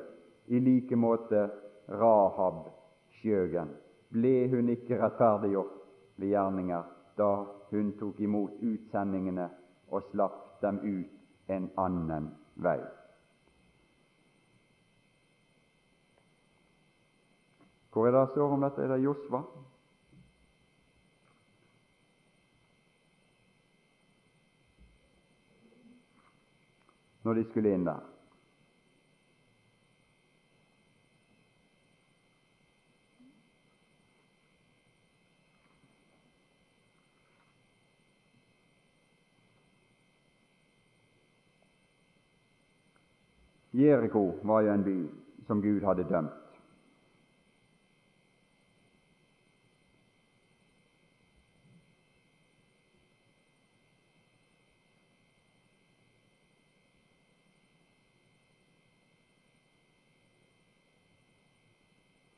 i 0.48 0.60
like 0.60 0.96
måte 0.96 1.48
Rahab 1.90 2.68
skjøgen. 3.18 3.72
Ble 4.14 4.48
hun 4.50 4.70
ikke 4.70 5.00
rettferdiggjort 5.02 5.74
ved 6.18 6.28
gjerninger 6.36 6.84
da 7.18 7.32
hun 7.72 7.94
tok 8.00 8.20
imot 8.22 8.62
utsendingene 8.62 9.50
og 9.90 10.06
slapp 10.12 10.62
dem 10.62 10.80
ut 10.84 11.50
en 11.50 11.70
annen 11.78 12.30
vei? 12.56 12.80
Hvor 17.96 18.08
er 18.08 18.12
det 18.12 18.30
står 18.34 18.54
om 18.54 18.62
dette? 18.62 18.84
Er 18.84 18.92
det 18.92 19.04
Josva? 19.04 19.42
Når 27.26 27.34
de 27.34 27.44
skulle 27.50 27.74
inn 27.74 27.86
der. 27.86 28.04
Jeriko 43.76 44.40
var 44.44 44.62
jo 44.62 44.74
en 44.74 44.84
by 44.84 44.98
som 45.48 45.62
Gud 45.62 45.82
hadde 45.84 46.06
dømt. 46.10 46.46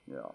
Ja. 0.07 0.31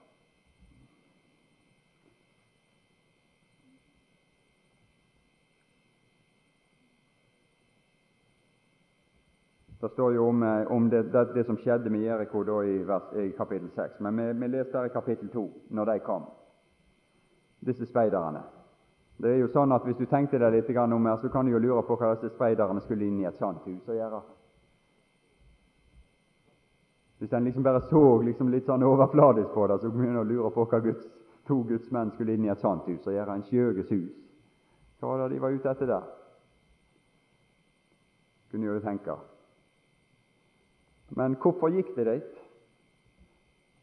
Det 9.82 9.88
står 9.88 10.14
jo 10.14 10.28
om, 10.28 10.42
eh, 10.42 10.72
om 10.72 10.90
det, 10.90 11.02
det, 11.02 11.24
det, 11.34 11.44
som 11.44 11.56
skjedde 11.56 11.90
med 11.90 12.00
Jeriko 12.00 12.62
i, 12.62 12.76
i, 13.22 13.30
kapittel 13.32 13.70
6, 13.74 14.00
men 14.00 14.16
vi, 14.16 14.32
vi 14.32 14.48
leste 14.48 14.78
her 14.78 14.86
i 14.86 14.92
kapittel 14.94 15.28
2, 15.28 15.42
når 15.70 15.84
de 15.84 15.98
kom, 15.98 16.28
disse 17.66 17.86
speiderne. 17.86 18.44
Det 19.16 19.32
er 19.32 19.40
jo 19.40 19.48
sånn 19.50 19.74
at 19.74 19.82
Hvis 19.82 19.98
du 19.98 20.06
tenkte 20.06 20.38
deg 20.38 20.54
litt 20.54 20.70
om 20.76 21.06
her, 21.06 21.16
så 21.16 21.28
kan 21.28 21.46
du 21.46 21.50
jo 21.52 21.58
lure 21.58 21.82
på 21.82 21.96
hva 21.96 22.12
disse 22.14 22.30
speiderne 22.30 22.80
skulle 22.80 23.06
inn 23.06 23.18
i 23.20 23.26
et 23.26 23.42
sånt 23.42 23.66
hus 23.66 23.88
og 23.88 23.98
gjøre. 23.98 24.22
Hvis 27.18 27.32
en 27.32 27.44
liksom 27.44 27.62
bare 27.62 27.80
så 27.80 28.22
liksom 28.22 28.54
litt 28.54 28.66
sånn 28.66 28.86
overfladisk 28.86 29.50
på 29.50 29.66
det, 29.66 29.80
så 29.82 29.90
kunne 29.90 30.14
en 30.14 30.28
lure 30.28 30.50
på 30.54 30.62
hva 30.62 30.78
Guds, 30.78 31.10
to 31.46 31.58
gudsmenn 31.66 32.14
skulle 32.14 32.38
inn 32.38 32.44
i 32.44 32.54
et 32.54 32.62
sånt 32.62 32.86
hus 32.86 33.02
og 33.06 33.18
gjøre. 33.18 33.34
En 33.34 33.44
skjøges 33.50 33.90
hus. 33.90 34.14
Hva 35.00 35.10
var 35.10 35.26
det 35.26 35.34
de 35.34 35.42
var 35.42 35.50
ute 35.50 35.74
etter 35.74 35.90
der? 35.90 36.08
Kunne 38.54 38.70
jo 38.70 38.80
tenke. 38.80 39.18
Men 41.16 41.36
hvorfor 41.40 41.72
gikk 41.72 41.92
de 41.96 42.06
dit? 42.08 42.40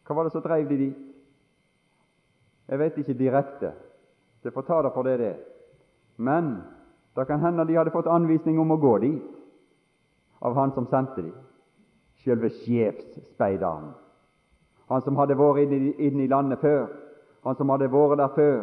Hva 0.06 0.16
var 0.18 0.26
det 0.26 0.34
som 0.34 0.42
drev 0.42 0.66
de 0.70 0.78
dit? 0.78 1.06
Jeg 2.70 2.80
vet 2.80 2.98
ikke 2.98 3.18
direkte. 3.18 3.74
Det 4.44 4.54
får 4.54 4.66
ta 4.66 4.82
det 4.82 4.94
for 4.94 5.06
det 5.06 5.18
det 5.20 5.28
er. 5.28 5.40
Men 6.18 6.58
det 7.16 7.28
kan 7.28 7.40
hende 7.40 7.66
de 7.68 7.78
hadde 7.78 7.94
fått 7.94 8.10
anvisning 8.10 8.60
om 8.60 8.72
å 8.72 8.80
gå 8.82 8.98
dit 9.04 9.36
av 10.42 10.56
han 10.56 10.72
som 10.72 10.88
sendte 10.88 11.22
dem, 11.22 11.36
selve 12.24 12.50
sjefsspeideren. 12.62 13.90
Han 14.90 15.02
som 15.02 15.18
hadde 15.20 15.38
vært 15.38 15.66
inne 15.66 15.94
inn 16.00 16.22
i 16.24 16.30
landet 16.32 16.62
før, 16.62 16.88
han 17.44 17.56
som 17.56 17.70
hadde 17.70 17.92
vært 17.92 18.18
der 18.22 18.36
før, 18.36 18.62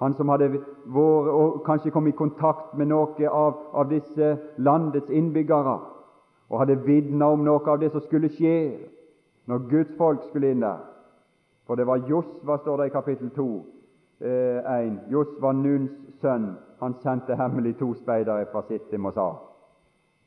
han 0.00 0.14
som 0.18 0.32
hadde 0.32 0.48
vært 0.54 1.28
og 1.30 1.60
kanskje 1.66 1.92
kommet 1.92 2.14
i 2.14 2.18
kontakt 2.18 2.74
med 2.74 2.88
noen 2.90 3.28
av, 3.30 3.60
av 3.72 3.90
disse 3.92 4.34
landets 4.58 5.10
innbyggere 5.10 5.78
og 6.48 6.58
hadde 6.60 6.82
vitna 6.86 7.30
om 7.32 7.44
noe 7.44 7.62
av 7.70 7.80
det 7.80 7.90
som 7.92 8.02
skulle 8.04 8.30
skje 8.32 8.56
når 9.48 9.64
Guds 9.70 9.96
folk 9.98 10.22
skulle 10.28 10.52
inn 10.52 10.64
der. 10.64 10.82
For 11.66 11.76
det 11.80 11.86
var 11.88 12.04
Josva, 12.08 12.58
står 12.58 12.76
det 12.76 12.86
i 12.86 12.92
kapittel 12.92 13.30
2, 13.30 13.48
eh, 14.20 14.60
1. 14.60 14.98
Josva, 15.12 15.52
Nuns 15.52 15.90
sønn, 16.20 16.54
han 16.80 16.94
sendte 17.02 17.36
hemmelig 17.36 17.78
to 17.78 17.94
speidere 17.94 18.46
fra 18.52 18.62
Sittim 18.68 19.06
og 19.06 19.14
sa 19.14 19.32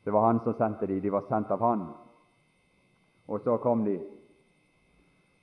Det 0.05 0.13
var 0.13 0.25
han 0.25 0.39
som 0.39 0.53
sendte 0.53 0.87
de, 0.87 0.99
de 0.99 1.11
var 1.11 1.25
sendt 1.27 1.51
av 1.51 1.59
han. 1.59 1.81
Og 3.27 3.41
så 3.43 3.57
kom 3.57 3.83
de. 3.85 3.99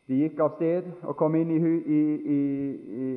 De 0.09 0.15
gikk 0.15 0.41
av 0.41 0.55
sted 0.57 0.89
og 1.03 1.17
kom 1.17 1.35
inn 1.37 1.51
i, 1.53 1.59
i, 1.59 2.01
i, 2.37 2.41
i 3.05 3.09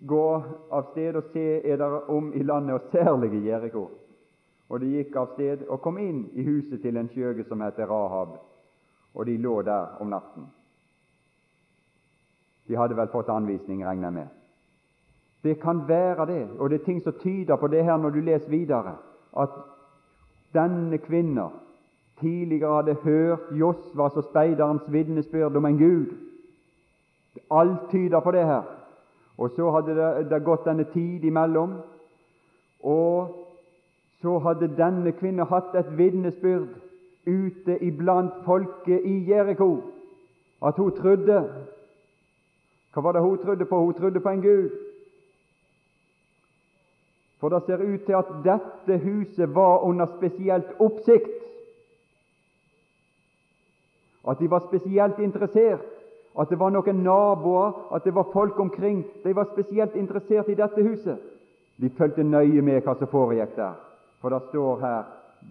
Gå 0.00 0.24
av 0.72 0.90
sted 0.92 1.16
og 1.16 1.28
se 1.32 1.60
er 1.60 1.76
der 1.76 2.10
om 2.10 2.32
i 2.32 2.42
landet, 2.42 2.74
og 2.74 2.90
særlig 2.92 3.34
i 3.34 3.46
Jeriko. 3.48 3.88
Og 4.68 4.80
de 4.80 4.90
gikk 4.96 5.16
av 5.16 5.32
sted 5.34 5.66
og 5.68 5.82
kom 5.84 5.98
inn 6.00 6.24
i 6.32 6.44
huset 6.46 6.80
til 6.82 6.96
en 6.96 7.08
skjøge 7.12 7.44
som 7.48 7.60
heter 7.60 7.86
Rahab, 7.90 8.38
og 9.14 9.26
de 9.26 9.36
lå 9.38 9.60
der 9.62 9.98
om 10.00 10.08
natten. 10.08 10.46
De 12.68 12.76
hadde 12.76 12.96
vel 12.96 13.12
fått 13.12 13.28
anvisning, 13.28 13.84
regner 13.84 14.08
jeg 14.08 14.12
med. 14.12 14.28
Det 15.44 15.58
kan 15.60 15.82
være 15.88 16.26
det, 16.26 16.48
og 16.58 16.70
det 16.70 16.80
er 16.80 16.84
ting 16.84 17.02
som 17.04 17.12
tyder 17.20 17.56
på 17.60 17.68
det 17.68 17.84
her 17.84 17.96
når 18.00 18.10
du 18.10 18.20
leser 18.24 18.50
videre, 18.50 18.96
at 19.36 19.58
denne 20.54 20.98
kvinna 20.98 21.50
tidligere 22.20 22.76
hadde 22.76 22.94
hørt 23.02 23.50
Josvas 23.52 24.16
og 24.16 24.24
speiderens 24.24 24.86
vitnesbyrd 24.88 25.56
om 25.56 25.64
en 25.64 25.78
Gud. 25.78 26.14
Alt 27.50 27.90
tyder 27.90 28.20
på 28.20 28.30
det 28.30 28.46
her. 28.46 28.62
Og 29.38 29.50
så 29.50 29.70
hadde 29.70 29.96
det, 29.98 30.30
det 30.30 30.44
gått 30.44 30.64
denne 30.64 30.84
tid 30.84 31.24
imellom, 31.24 31.80
og 32.80 33.43
så 34.24 34.38
hadde 34.38 34.70
denne 34.76 35.12
kvinne 35.12 35.44
hatt 35.44 35.74
et 35.76 35.88
vitnesbyrd 35.98 36.70
ute 37.28 37.74
iblant 37.84 38.38
folket 38.46 39.04
i 39.04 39.18
Jeriko, 39.28 39.68
at 40.64 40.80
hun 40.80 40.96
trodde. 40.96 41.42
Hva 42.94 43.04
var 43.04 43.12
det 43.12 43.22
hun 43.22 43.38
trodde 43.42 43.68
på? 43.68 43.82
Hun 43.84 43.94
trodde 43.94 44.24
på 44.24 44.32
en 44.32 44.42
Gud. 44.42 44.70
For 47.40 47.52
det 47.52 47.62
ser 47.66 47.84
ut 47.84 48.06
til 48.06 48.16
at 48.16 48.32
dette 48.48 48.98
huset 49.04 49.54
var 49.54 49.84
under 49.84 50.06
spesielt 50.16 50.72
oppsikt. 50.80 51.40
At 54.28 54.40
de 54.40 54.50
var 54.50 54.64
spesielt 54.70 55.18
interessert. 55.18 55.84
At 56.40 56.48
det 56.48 56.58
var 56.58 56.72
noen 56.72 57.04
naboer, 57.04 57.92
at 57.94 58.04
det 58.04 58.14
var 58.14 58.32
folk 58.32 58.60
omkring. 58.60 59.04
De 59.24 59.36
var 59.36 59.52
spesielt 59.52 59.94
interessert 59.94 60.48
i 60.48 60.56
dette 60.56 60.82
huset. 60.82 61.18
De 61.76 61.90
fulgte 61.90 62.24
nøye 62.24 62.62
med 62.62 62.80
hva 62.80 62.96
som 62.96 63.10
foregikk 63.12 63.58
der. 63.58 63.93
For 64.24 64.30
det 64.30 64.40
står 64.48 64.78
her 64.80 65.02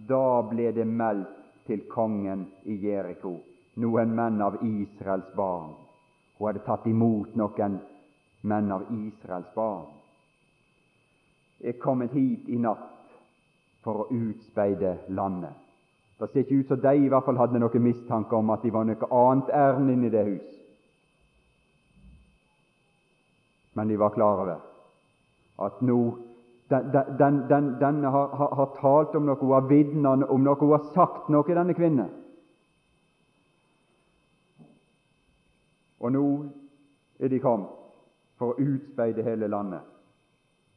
da 0.10 0.42
ble 0.50 0.72
det 0.74 0.88
meldt 0.90 1.34
til 1.68 1.84
kongen 1.92 2.48
i 2.66 2.80
Jeriko, 2.82 3.36
noen 3.78 4.16
menn 4.18 4.42
av 4.42 4.56
Israels 4.66 5.28
barn. 5.38 5.76
Hun 6.40 6.48
hadde 6.48 6.64
tatt 6.66 6.88
imot 6.90 7.36
noen 7.38 7.76
menn 8.50 8.74
av 8.74 8.88
Israels 8.96 9.54
barn. 9.54 9.86
Er 11.62 11.78
kommet 11.86 12.18
hit 12.18 12.50
i 12.50 12.58
natt 12.66 13.14
for 13.86 14.08
å 14.08 14.10
utspeide 14.10 14.96
landet. 15.14 15.54
Det 16.18 16.32
ser 16.32 16.42
ikke 16.42 16.64
ut 16.64 16.74
som 16.74 16.84
de 16.90 16.98
i 16.98 17.14
hvert 17.14 17.30
fall 17.30 17.46
hadde 17.46 17.62
noen 17.62 17.88
mistanke 17.92 18.42
om 18.42 18.50
at 18.58 18.66
de 18.66 18.74
var 18.74 18.90
noe 18.90 19.14
annet 19.22 19.54
ærend 19.54 19.94
inne 19.94 20.10
i 20.10 20.18
det 20.18 20.28
hus. 20.34 20.52
Men 23.78 23.94
de 23.94 24.02
var 24.02 24.18
klar 24.18 24.48
over 24.48 24.70
at 25.62 25.82
nå 25.86 26.04
den, 26.74 27.18
den, 27.20 27.40
den, 27.50 27.70
denne 27.80 28.10
har, 28.10 28.28
har, 28.28 28.56
har, 28.56 28.76
talt 28.80 29.16
om 29.16 29.26
noe, 29.28 29.38
hun 29.40 29.54
har 29.54 29.68
vitnet 29.70 30.26
om 30.30 30.44
noe, 30.44 30.58
hun 30.60 30.74
har 30.74 30.86
sagt 30.96 31.30
noe, 31.34 31.46
denne 31.48 31.76
kvinnen. 31.78 32.12
Og 36.04 36.12
nå 36.12 36.26
er 37.20 37.32
de 37.32 37.40
kommet 37.40 37.72
for 38.40 38.54
å 38.54 38.64
utspeide 38.64 39.24
hele 39.24 39.48
landet. 39.48 39.86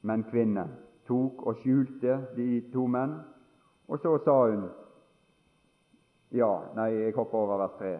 Men 0.06 0.22
kvinnen 0.28 0.74
tok 1.08 1.42
og 1.46 1.62
skjulte 1.62 2.20
de 2.36 2.60
to 2.72 2.86
menn, 2.90 3.16
og 3.88 4.02
så 4.02 4.18
sa 4.24 4.42
hun 4.50 4.66
Ja, 6.34 6.50
nei, 6.74 6.90
jeg 6.90 7.14
hopper 7.14 7.38
over 7.38 7.60
vers 7.62 7.76
3. 7.78 7.90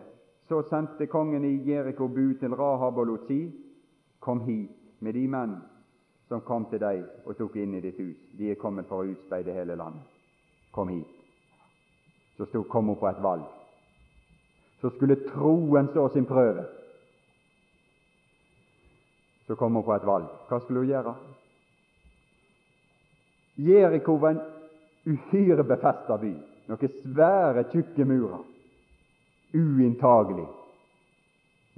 Så 0.49 0.61
sendte 0.69 1.07
kongen 1.07 1.45
i 1.47 1.61
Jeriko 1.67 2.09
bud 2.11 2.41
til 2.41 2.55
Rahab 2.59 2.99
og 2.99 3.07
lot 3.07 3.29
si, 3.31 3.41
Kom 4.21 4.41
hit 4.43 4.75
med 5.01 5.15
de 5.15 5.27
menn 5.31 5.55
som 6.29 6.41
kom 6.41 6.67
til 6.71 6.83
deg 6.83 7.05
og 7.25 7.37
tok 7.39 7.57
inn 7.61 7.77
i 7.77 7.83
ditt 7.83 7.99
hus. 8.01 8.17
De 8.39 8.51
er 8.51 8.59
kommet 8.61 8.89
for 8.89 9.03
å 9.03 9.13
utspeide 9.13 9.55
hele 9.55 9.77
landet. 9.79 10.03
Kom 10.75 10.91
hit. 10.91 11.13
Så 12.37 12.49
sto, 12.51 12.65
kom 12.69 12.91
hun 12.91 12.99
på 13.01 13.09
et 13.09 13.23
valg. 13.23 13.47
Så 14.81 14.91
skulle 14.97 15.23
troen 15.31 15.89
stå 15.93 16.09
sin 16.13 16.27
prøve. 16.29 16.67
Så 19.47 19.57
kom 19.57 19.79
hun 19.79 19.87
på 19.87 19.95
et 19.95 20.07
valg. 20.07 20.27
Hva 20.51 20.61
skulle 20.61 20.83
hun 20.83 20.91
gjøre? 20.91 21.15
Jeriko 23.57 24.19
var 24.21 24.35
en 24.35 24.43
uhyre 25.07 25.65
befesta 25.65 26.19
by. 26.21 26.35
Noen 26.67 26.99
svære, 27.01 27.69
tjukke 27.71 28.05
murer. 28.05 28.43
Uinntagelig 29.55 30.49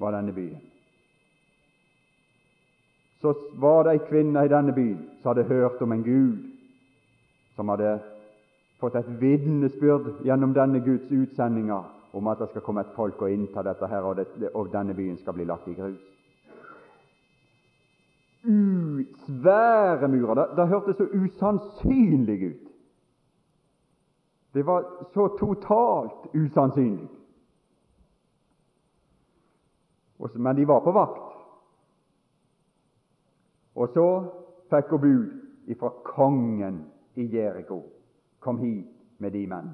var 0.00 0.16
denne 0.16 0.32
byen 0.34 0.67
så 3.20 3.34
var 3.58 3.84
det 3.84 3.92
ei 3.96 4.04
kvinne 4.08 4.44
i 4.44 4.50
denne 4.50 4.72
byen 4.72 5.00
som 5.20 5.32
hadde 5.32 5.48
hørt 5.48 5.82
om 5.82 5.92
en 5.92 6.04
Gud, 6.04 6.36
som 7.56 7.68
hadde 7.68 7.98
fått 8.78 8.94
et 8.94 9.08
vitnesbyrd 9.20 10.22
gjennom 10.24 10.54
denne 10.54 10.80
Guds 10.84 11.10
utsendinger 11.10 11.82
om 12.12 12.30
at 12.30 12.38
det 12.38 12.48
skal 12.52 12.62
komme 12.62 12.80
et 12.80 12.94
folk 12.94 13.22
og 13.22 13.32
innta 13.32 13.62
dette 13.66 13.86
her, 13.90 14.06
og, 14.06 14.16
det, 14.16 14.52
og 14.54 14.70
denne 14.72 14.94
byen 14.94 15.18
skal 15.18 15.34
bli 15.34 15.44
lagt 15.48 15.68
i 15.68 15.74
grus. 15.74 15.98
U, 18.48 19.02
svære 19.26 20.08
murer. 20.08 20.34
Det, 20.34 20.46
det 20.56 20.68
hørtes 20.68 20.96
så 20.96 21.06
usannsynlig 21.12 22.38
ut. 22.50 22.68
Det 24.54 24.66
var 24.66 24.86
så 25.14 25.28
totalt 25.38 26.30
usannsynlig. 26.34 27.08
Men 30.34 30.56
de 30.56 30.66
var 30.66 30.80
på 30.80 30.92
vakt. 30.92 31.27
Og 33.78 33.94
så 33.94 34.06
fikk 34.72 34.90
hun 34.90 35.02
bud 35.04 35.70
ifra 35.70 35.92
kongen 36.04 36.82
i 37.14 37.28
Jeriko. 37.30 37.82
Kom 38.42 38.58
hit 38.58 38.90
med 39.18 39.34
de 39.34 39.46
menn 39.46 39.70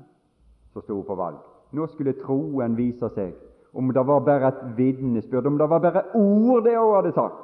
som 0.73 0.83
sto 0.83 1.01
på 1.07 1.17
valg. 1.17 1.41
Nå 1.73 1.87
skulle 1.91 2.17
troen 2.21 2.77
vise 2.77 3.09
seg, 3.17 3.35
om 3.75 3.91
det 3.93 4.05
var 4.07 4.23
bare 4.27 4.51
et 4.53 4.63
vitnesbyrd, 4.77 5.47
om 5.47 5.59
det 5.59 5.69
var 5.71 5.83
bare 5.83 6.05
ord 6.15 6.65
det 6.65 6.77
hun 6.79 6.95
hadde 6.95 7.13
sagt. 7.17 7.41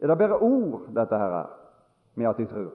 Er 0.00 0.08
det 0.08 0.18
bare 0.18 0.38
ord, 0.40 0.88
dette 0.94 1.18
her 1.18 1.38
er, 1.42 1.50
med 2.14 2.28
at 2.28 2.38
de 2.38 2.46
tror? 2.46 2.72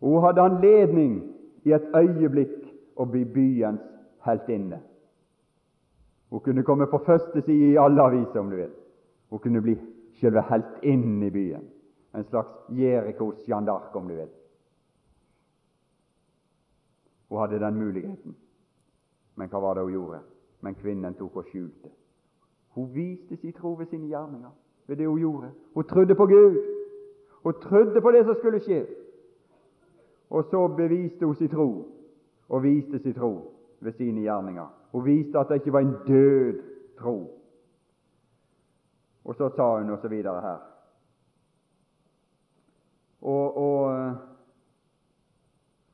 Hun 0.00 0.22
hadde 0.24 0.42
anledning 0.42 1.16
i 1.64 1.74
et 1.76 1.90
øyeblikk 1.94 2.70
å 2.96 3.04
bli 3.04 3.24
byens 3.24 3.82
heltinne. 4.26 4.80
Hun 6.30 6.40
kunne 6.40 6.62
komme 6.62 6.86
på 6.86 7.02
første 7.06 7.42
side 7.42 7.72
i 7.72 7.78
alle 7.78 8.02
aviser, 8.02 8.40
om 8.40 8.50
du 8.50 8.56
vil. 8.56 8.70
Hun 9.30 9.38
kunne 9.38 9.62
bli 9.62 9.76
selve 10.20 10.42
heltinnen 10.42 11.22
i 11.22 11.30
byen. 11.30 11.70
En 12.14 12.24
slags 12.24 12.48
Jerikos 12.68 13.48
Jeanne 13.48 13.66
d'Arc, 13.66 13.94
om 13.94 14.08
du 14.08 14.14
vil. 14.14 14.28
Hun 17.28 17.38
hadde 17.38 17.60
den 17.60 17.78
muligheten. 17.78 18.36
Men 19.34 19.48
hva 19.48 19.60
var 19.60 19.74
det 19.74 19.82
hun 19.82 19.92
gjorde? 19.92 20.18
Men 20.60 20.74
kvinnen 20.74 21.14
tok 21.14 21.36
og 21.36 21.46
skjulte. 21.48 21.88
Hun 22.74 22.90
viste 22.94 23.36
sin 23.36 23.52
tro 23.52 23.72
ved 23.78 23.86
sine 23.86 24.06
gjerninger, 24.06 24.50
ved 24.86 24.96
det 24.96 25.06
hun 25.06 25.18
gjorde. 25.18 25.52
Hun 25.74 25.84
trodde 25.84 26.14
på 26.14 26.26
Gud. 26.26 26.58
Hun 27.42 27.54
trodde 27.62 28.00
på 28.00 28.10
det 28.10 28.24
som 28.24 28.34
skulle 28.34 28.60
skje. 28.60 28.86
Og 30.30 30.44
så 30.50 30.66
beviste 30.68 31.26
hun 31.26 31.34
sin 31.34 31.48
tro, 31.48 31.86
og 32.48 32.62
viste 32.62 32.98
sin 32.98 33.14
tro 33.14 33.54
ved 33.80 33.92
sine 33.92 34.20
gjerninger. 34.20 34.66
Hun 34.92 35.04
viste 35.04 35.38
at 35.38 35.48
det 35.48 35.54
ikke 35.54 35.72
var 35.72 35.80
en 35.80 35.96
død 36.06 36.62
tro. 36.98 37.39
Og 39.24 39.34
så 39.34 39.48
sa 39.56 39.78
hun 39.78 39.90
og 39.90 39.98
så 39.98 40.08
videre 40.08 40.40
her. 40.40 40.58
Og, 43.20 43.56
og, 43.56 44.14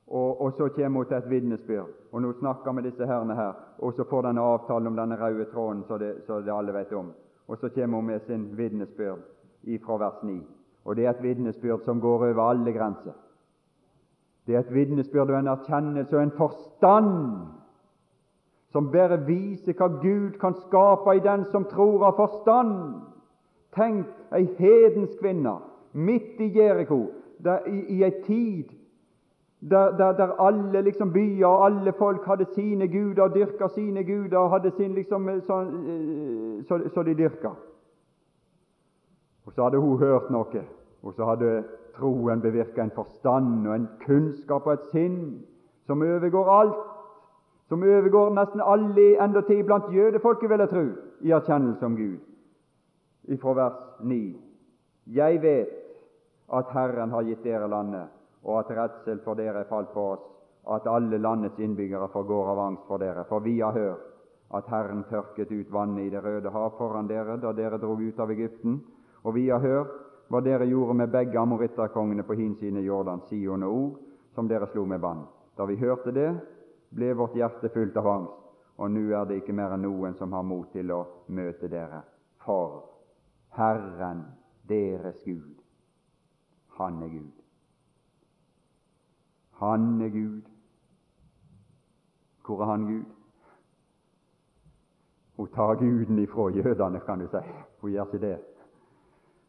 og, 0.07 0.41
og 0.41 0.53
så 0.53 0.69
kommer 0.69 1.01
hun 1.01 1.07
til 1.07 1.17
et 1.17 1.31
vitnesbyrd. 1.31 1.89
Og 2.13 2.23
nå 2.23 2.33
snakker 2.33 2.73
med 2.73 2.83
disse 2.83 3.07
herrene 3.07 3.35
her, 3.35 3.53
og 3.79 3.93
så 3.93 4.05
får 4.11 4.23
den 4.23 4.39
avtalen 4.39 4.87
om 4.87 4.97
denne 4.97 5.19
røde 5.21 5.45
tråden, 5.53 5.85
så 5.89 5.99
det, 5.99 6.15
så 6.27 6.41
det 6.41 6.55
alle 6.55 6.75
vet 6.75 6.93
om. 6.93 7.13
Og 7.49 7.59
så 7.59 7.69
kommer 7.69 7.97
hun 7.99 8.07
med 8.07 8.21
sin 8.27 8.57
vitnesbyrd 8.57 9.19
fra 9.87 9.97
vers 9.97 10.23
9. 10.23 10.41
Og 10.85 10.97
det 10.97 11.07
er 11.07 11.11
et 11.11 11.23
vitnesbyrd 11.23 11.85
som 11.85 12.01
går 12.01 12.15
over 12.15 12.43
alle 12.51 12.73
grenser. 12.73 13.13
Det 14.47 14.55
er 14.55 14.59
et 14.59 14.75
vitnesbyrd 14.75 15.31
og 15.31 15.39
en 15.39 15.47
erkjennelse 15.47 16.17
og 16.17 16.23
en 16.23 16.37
forstand 16.39 17.13
som 18.71 18.91
bare 18.93 19.19
viser 19.27 19.75
hva 19.75 19.89
Gud 19.89 20.39
kan 20.41 20.55
skape 20.67 21.17
i 21.17 21.23
den 21.25 21.47
som 21.51 21.65
tror 21.71 22.05
av 22.07 22.19
forstand. 22.19 22.73
Tenk 23.77 24.07
ei 24.33 24.49
hedenskvinne, 24.59 25.59
midt 25.93 26.41
i 26.41 26.51
Jeriko, 26.59 27.01
i, 27.45 27.79
i 27.97 28.03
ei 28.05 28.15
tid 28.25 28.73
der, 29.71 29.97
der, 29.97 30.13
der, 30.13 30.41
alle 30.41 30.83
liksom 30.83 31.13
byer 31.13 31.47
og 31.47 31.67
alle 31.67 31.93
folk 31.93 32.25
hadde 32.27 32.47
sine 32.55 32.89
guder, 32.89 33.29
dyrka 33.29 33.69
sine 33.69 34.05
guder, 34.05 34.39
og 34.39 34.51
hadde 34.51 34.71
sin 34.71 34.95
liksom 34.95 35.29
så, 35.41 35.65
så, 36.69 36.81
så 36.95 37.03
de 37.03 37.15
dyrka. 37.15 37.51
Og 39.47 39.53
så 39.53 39.63
hadde 39.63 39.79
hun 39.79 39.99
hørt 39.99 40.31
noe, 40.31 40.63
og 41.03 41.15
så 41.15 41.25
hadde 41.25 41.65
troen 41.97 42.41
bevirka 42.41 42.83
en 42.83 42.95
forstand 42.95 43.67
og 43.67 43.75
en 43.75 43.89
kunnskap 44.07 44.67
og 44.67 44.73
et 44.73 44.89
sinn 44.93 45.19
som 45.87 46.03
overgår 46.03 46.51
alt, 46.51 46.81
som 47.69 47.83
overgår 47.83 48.35
nesten 48.35 48.63
alle, 48.63 49.17
endatil 49.25 49.65
blant 49.65 49.93
jødefolket, 49.95 50.51
vil 50.51 50.59
jeg 50.59 50.69
tro, 50.69 50.87
i 51.21 51.31
erkjennelse 51.31 51.87
om 51.87 51.97
Gud. 51.97 52.19
Ifra 53.27 53.55
vers 53.55 53.79
9. 54.01 54.37
Jeg 55.05 55.41
vet 55.43 55.73
at 56.55 56.71
Herren 56.71 57.11
har 57.11 57.27
gitt 57.27 57.43
dere 57.43 57.67
landet, 57.69 58.07
og 58.47 58.61
at 58.61 58.71
redsel 58.77 59.19
for 59.25 59.39
dere 59.39 59.65
er 59.65 59.71
falt 59.71 59.91
på 59.95 60.05
oss, 60.13 60.23
at 60.71 60.87
alle 60.91 61.19
landets 61.19 61.59
innbyggere 61.63 62.09
forgår 62.13 62.53
av 62.53 62.63
angst 62.63 62.87
for 62.87 63.03
dere. 63.03 63.25
For 63.27 63.43
vi 63.43 63.59
har 63.61 63.75
hørt 63.75 64.05
at 64.55 64.71
Herren 64.71 65.05
tørket 65.11 65.51
ut 65.51 65.73
vannet 65.75 66.07
i 66.07 66.11
Det 66.11 66.23
røde 66.23 66.51
hav 66.51 66.75
foran 66.79 67.07
dere 67.11 67.37
da 67.43 67.53
dere 67.53 67.79
drog 67.83 68.03
ut 68.03 68.19
av 68.21 68.31
Egypten, 68.31 68.81
og 69.23 69.35
vi 69.35 69.49
har 69.51 69.61
hørt 69.61 69.95
hva 70.31 70.41
dere 70.43 70.67
gjorde 70.67 70.95
med 70.95 71.11
begge 71.11 71.39
amoritterkongene 71.39 72.23
på 72.23 72.35
hinsiden 72.35 72.79
av 72.79 72.85
Jordan, 72.85 73.23
Sion 73.29 73.63
og 73.63 73.75
Og, 73.75 73.99
som 74.35 74.49
dere 74.49 74.67
slo 74.67 74.85
med 74.85 75.01
vann. 75.01 75.27
Da 75.57 75.65
vi 75.67 75.77
hørte 75.77 76.13
det, 76.13 76.33
ble 76.91 77.15
vårt 77.15 77.35
hjerte 77.35 77.71
fullt 77.75 77.97
av 77.97 78.07
angst, 78.07 78.43
og 78.79 78.91
nå 78.91 79.07
er 79.15 79.25
det 79.27 79.41
ikke 79.41 79.55
mer 79.55 79.75
enn 79.75 79.83
noen 79.83 80.15
som 80.15 80.33
har 80.33 80.43
mot 80.43 80.71
til 80.73 80.91
å 80.93 81.07
møte 81.29 81.69
dere. 81.69 82.03
For 82.45 82.96
Herren, 83.57 84.25
deres 84.69 85.17
Gud, 85.25 85.55
Han 86.79 87.03
er 87.03 87.09
Gud. 87.09 87.33
Han 89.51 90.01
er 90.01 90.09
Gud. 90.09 90.43
Hvor 92.47 92.63
er 92.63 92.67
han 92.67 92.85
Gud? 92.85 93.05
Hun 95.37 95.49
tar 95.49 95.75
Guden 95.75 96.19
ifra 96.19 96.49
jødene, 96.49 97.01
kan 97.01 97.19
du 97.19 97.29
si. 97.29 97.37
Hun 97.81 97.91
gjør 97.91 98.05
ikke 98.05 98.27
det. 98.27 98.39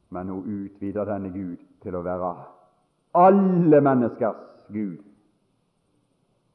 Men 0.09 0.29
hun 0.29 0.39
utvider 0.39 1.05
denne 1.05 1.29
Gud 1.29 1.57
til 1.81 1.95
å 1.95 2.01
være 2.01 2.35
alle 3.17 3.81
menneskers 3.81 4.67
Gud. 4.67 4.97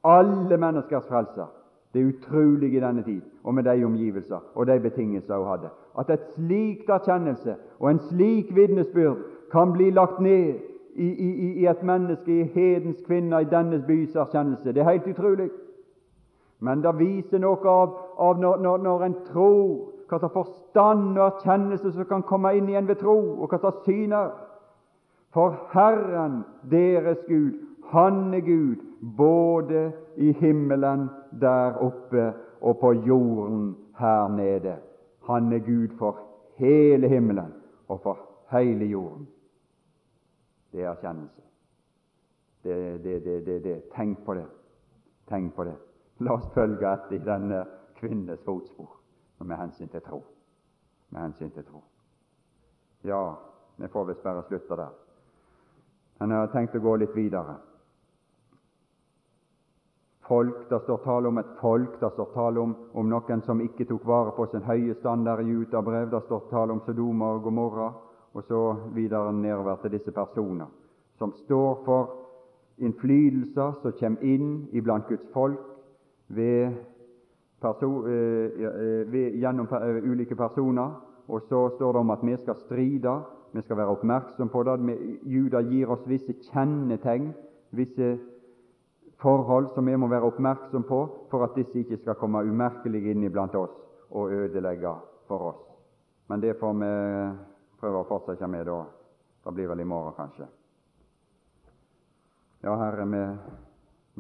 Alle 0.05 0.57
menneskers 0.57 1.07
frelser. 1.09 1.47
Det 1.93 2.01
er 2.01 2.09
utrolig 2.09 2.75
i 2.75 2.81
denne 2.81 3.03
tid, 3.03 3.21
og 3.45 3.55
med 3.55 3.65
de 3.65 3.85
omgivelser 3.85 4.41
og 4.55 4.67
de 4.67 4.81
betingelser 4.81 5.37
hun 5.37 5.47
hadde, 5.47 5.71
at 5.99 6.11
et 6.11 6.29
slikt 6.35 6.91
erkjennelse 6.91 7.57
og 7.79 7.91
en 7.91 8.01
slik 8.09 8.55
vitnesbyrd 8.57 9.19
kan 9.53 9.73
bli 9.73 9.91
lagt 9.91 10.21
ned 10.21 10.55
i, 10.95 11.07
i, 11.07 11.53
i 11.53 11.67
et 11.67 11.83
menneske, 11.83 12.41
i 12.41 12.45
hedens 12.55 13.03
kvinner, 13.07 13.39
i 13.39 13.49
denne 13.51 13.85
bys 13.87 14.17
erkjennelse. 14.17 14.73
Det 14.73 14.81
er 14.81 14.91
helt 14.91 15.07
utrolig. 15.07 15.51
Men 16.61 16.83
det 16.83 16.93
viser 16.99 17.41
noe 17.43 17.69
av, 17.69 17.97
av 18.19 18.41
når, 18.41 18.61
når, 18.63 18.83
når, 18.87 19.05
en 19.05 19.17
tror, 19.27 19.93
hva 20.09 20.19
slags 20.21 20.35
forstand 20.35 21.17
og 21.19 21.25
erkjennelse 21.27 21.93
som 21.93 22.09
kan 22.09 22.25
komme 22.29 22.53
inn 22.57 22.69
igjen 22.69 22.89
ved 22.89 23.01
tro, 23.01 23.17
og 23.41 23.49
hva 23.49 23.59
slags 23.59 23.85
syner. 23.89 24.31
For 25.33 25.57
Herren, 25.73 26.43
deres 26.71 27.25
Gud, 27.29 27.69
Han 27.93 28.35
er 28.35 28.41
Gud, 28.41 28.77
både 29.17 29.93
i 30.17 30.33
himmelen 30.33 31.09
der 31.41 31.79
oppe 31.81 32.33
og 32.61 32.79
på 32.79 32.93
jorden 32.93 33.77
her 33.99 34.29
nede. 34.29 34.77
Han 35.27 35.53
er 35.53 35.59
Gud 35.59 35.99
for 35.99 36.19
hele 36.57 37.09
himmelen 37.09 37.53
og 37.89 38.01
for 38.01 38.19
hele 38.51 38.85
jorden 38.85 39.29
det 40.73 40.83
er 40.83 40.91
erkjennelse. 40.91 41.43
Det, 42.65 43.05
det, 43.05 43.25
det, 43.25 43.65
det, 43.65 43.83
Tenk 43.97 44.25
på 44.25 44.35
det. 44.35 44.47
Tenk 45.29 45.55
på 45.55 45.65
det. 45.65 45.77
La 46.19 46.33
oss 46.33 46.49
følge 46.55 46.89
etter 46.89 47.17
i 47.17 47.25
denne 47.25 47.65
kvinnes 47.99 48.41
fotspor 48.45 48.99
med 49.43 49.57
hensyn 49.59 49.89
til 49.89 50.01
tro. 50.01 50.23
Med 51.11 51.21
hensyn 51.21 51.51
til 51.51 51.65
tro. 51.65 51.83
Ja, 53.05 53.35
vi 53.77 53.89
får 53.89 54.05
visst 54.05 54.23
bare 54.23 54.45
slutte 54.47 54.77
der. 54.77 54.93
Men 56.21 56.31
jeg 56.31 56.39
har 56.39 56.53
tenkt 56.53 56.77
å 56.79 56.83
gå 56.85 56.97
litt 56.97 57.17
videre. 57.17 57.57
Folk, 60.33 60.69
Det 60.71 60.81
står 60.83 61.03
tale 61.05 61.29
om 61.29 61.39
et 61.39 61.57
folk, 61.61 62.01
det 62.01 62.13
står 62.13 62.31
tale 62.35 62.61
om, 62.61 62.77
om 62.95 63.09
noen 63.09 63.43
som 63.45 63.61
ikke 63.61 63.85
tok 63.85 64.07
vare 64.09 64.33
på 64.37 64.47
sin 64.49 64.65
høye 64.65 64.95
standard 65.01 65.45
i 65.45 65.51
Jutabrev, 65.51 66.09
det 66.11 66.23
står 66.25 66.47
tale 66.51 66.73
om 66.73 66.81
Sodoma 66.87 67.35
og 67.37 67.43
Gomorra 67.43 67.91
og 68.33 68.47
så 68.49 68.63
videre 68.95 69.33
nedover 69.33 69.77
til 69.83 69.93
disse 69.99 70.15
personer 70.17 70.71
som 71.23 71.33
står 71.45 71.83
for 71.85 72.11
innflytelser 72.83 73.77
som 73.83 73.93
kommer 73.99 74.25
inn 74.27 74.49
iblant 74.75 75.07
Guds 75.07 75.29
folk 75.35 75.61
ved 76.29 76.73
perso 77.63 77.91
eh, 78.11 78.49
eh, 78.59 79.13
ved, 79.13 79.37
gjennom 79.39 79.69
eh, 79.71 80.03
ulike 80.03 80.35
personer. 80.35 80.97
Og 81.29 81.45
så 81.49 81.69
står 81.77 81.93
det 81.93 82.01
om 82.01 82.11
at 82.11 82.25
vi 82.27 82.35
skal 82.37 82.59
stride, 82.65 83.13
vi 83.53 83.63
skal 83.63 83.79
være 83.79 83.95
oppmerksom 83.95 84.51
på 84.51 84.63
det. 84.67 84.97
Juda 85.23 85.63
gir 85.63 85.93
oss 85.95 86.03
visse 86.11 86.35
kjennetegn, 86.49 87.31
visse 87.71 88.17
forhold 89.23 89.71
som 89.75 89.87
vi 89.87 89.97
må 89.97 90.09
være 90.11 90.27
oppmerksom 90.29 90.85
på 90.89 91.01
for 91.31 91.47
at 91.47 91.55
disse 91.57 91.79
ikke 91.79 92.01
skal 92.03 92.19
komme 92.19 92.43
umerkelig 92.43 93.05
inn 93.13 93.25
iblant 93.29 93.55
oss 93.55 93.75
og 94.11 94.33
ødelegge 94.35 94.95
for 95.29 95.53
oss. 95.53 95.63
Men 96.27 96.41
det 96.41 96.57
får 96.59 96.75
vi 96.81 96.91
prøve 97.81 98.03
å 98.03 98.09
fortsette 98.09 98.49
med 98.51 98.67
da. 98.67 98.83
Det 99.43 99.55
blir 99.55 99.71
vel 99.73 99.83
i 99.83 99.89
morgen, 99.89 100.15
kanskje. 100.17 100.47
Ja, 102.63 102.77
Herre, 102.79 103.07
vi, 103.11 103.23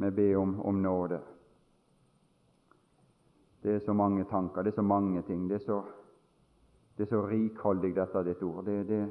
vi 0.03 0.11
ber 0.11 0.37
om, 0.41 0.57
om, 0.61 0.81
nåde. 0.83 1.21
Det 3.63 3.77
er 3.77 3.85
så 3.85 3.95
mange 3.95 4.25
tanker, 4.27 4.63
det 4.63 4.73
er 4.73 4.81
så 4.81 4.87
mange 4.87 5.23
ting. 5.23 5.45
Det 5.49 5.61
er 5.61 5.67
så, 5.67 5.83
det 6.97 7.07
er 7.07 7.13
så 7.13 7.23
rikholdig, 7.31 7.93
dette 7.95 8.25
ditt 8.27 8.43
ord. 8.43 8.65
Det, 8.67 8.81
det, 8.89 9.03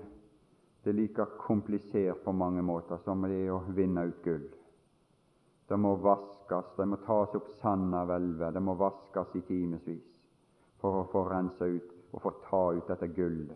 det 0.84 0.92
er 0.92 1.00
like 1.00 1.30
komplisert 1.40 2.26
på 2.26 2.36
mange 2.36 2.62
måter 2.62 3.00
som 3.06 3.24
det 3.24 3.46
er 3.46 3.54
å 3.56 3.64
vinne 3.72 4.10
ut 4.10 4.20
gull. 4.26 4.50
Det 5.72 5.78
må 5.80 5.94
vaskes, 6.04 6.74
det 6.76 6.86
må 6.92 6.98
tas 7.06 7.36
opp 7.38 7.48
sand 7.62 7.94
av 7.96 8.10
elver, 8.12 8.52
det 8.52 8.60
må 8.60 8.74
vaskes 8.76 9.38
i 9.40 9.42
timevis 9.48 10.08
for 10.82 10.98
å 11.00 11.06
få 11.14 11.22
rensa 11.30 11.70
ut 11.72 11.94
og 12.12 12.24
få 12.26 12.34
ta 12.44 12.60
ut 12.76 12.90
dette 12.92 13.08
gullet. 13.16 13.56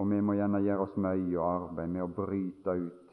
Og 0.00 0.08
vi 0.08 0.22
må 0.24 0.38
gjerne 0.38 0.62
gjøre 0.64 0.86
oss 0.86 0.96
mye 0.96 1.44
arbeid 1.44 1.92
med 1.92 2.06
å 2.06 2.08
bryte 2.16 2.78
ut 2.80 3.12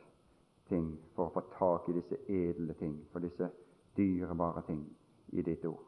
ting 0.72 0.88
for 1.18 1.28
å 1.28 1.34
få 1.36 1.44
tak 1.58 1.90
i 1.92 1.98
disse 1.98 2.22
edle 2.32 2.78
ting, 2.80 2.96
for 3.12 3.20
disse 3.20 3.52
dyrebare 4.00 4.64
ting 4.70 4.86
i 5.36 5.44
ditt 5.44 5.68
ord. 5.68 5.84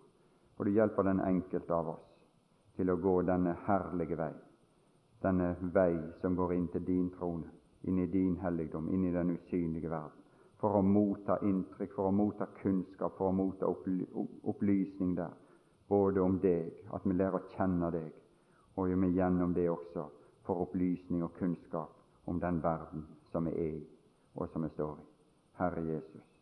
Og 0.58 0.68
du 0.68 0.74
hjelper 0.76 1.08
den 1.08 1.24
enkelte 1.24 1.80
av 1.80 1.94
oss 1.96 2.06
til 2.76 2.92
å 2.92 3.00
gå 3.08 3.22
denne 3.24 3.56
herlige 3.70 4.20
vei, 4.20 4.34
denne 5.24 5.54
vei 5.72 5.94
som 6.20 6.36
går 6.36 6.58
inn 6.60 6.68
til 6.76 6.84
din 6.92 7.08
trone, 7.16 7.48
inn 7.88 8.04
i 8.04 8.12
din 8.12 8.36
helligdom, 8.44 8.92
inn 8.92 9.08
i 9.08 9.16
den 9.16 9.38
usynlige 9.38 9.96
verden, 9.96 10.27
for 10.62 10.78
å 10.80 10.82
motta 10.82 11.38
inntrykk, 11.45 11.93
for 11.95 12.10
å 12.10 12.16
motta 12.16 12.47
kunnskap, 12.62 13.18
for 13.18 13.30
å 13.30 13.36
motta 13.36 13.70
opplysning 13.70 15.16
der, 15.18 15.34
både 15.89 16.22
om 16.22 16.39
deg, 16.43 16.72
at 16.93 17.05
vi 17.05 17.18
lærer 17.18 17.39
å 17.39 17.51
kjenne 17.55 17.91
deg, 17.93 18.10
og 18.78 18.89
vi 18.93 19.12
gjennom 19.18 19.53
det 19.53 19.70
også 19.70 20.08
får 20.47 20.64
opplysning 20.68 21.24
og 21.26 21.36
kunnskap 21.38 21.93
om 22.28 22.39
den 22.39 22.62
verden 22.64 23.05
som 23.32 23.45
vi 23.45 23.53
er 23.53 23.78
i, 23.78 23.86
og 24.36 24.49
som 24.49 24.66
vi 24.66 24.74
står 24.74 24.97
i. 24.97 25.08
Herre 25.58 25.84
Jesus. 25.88 26.37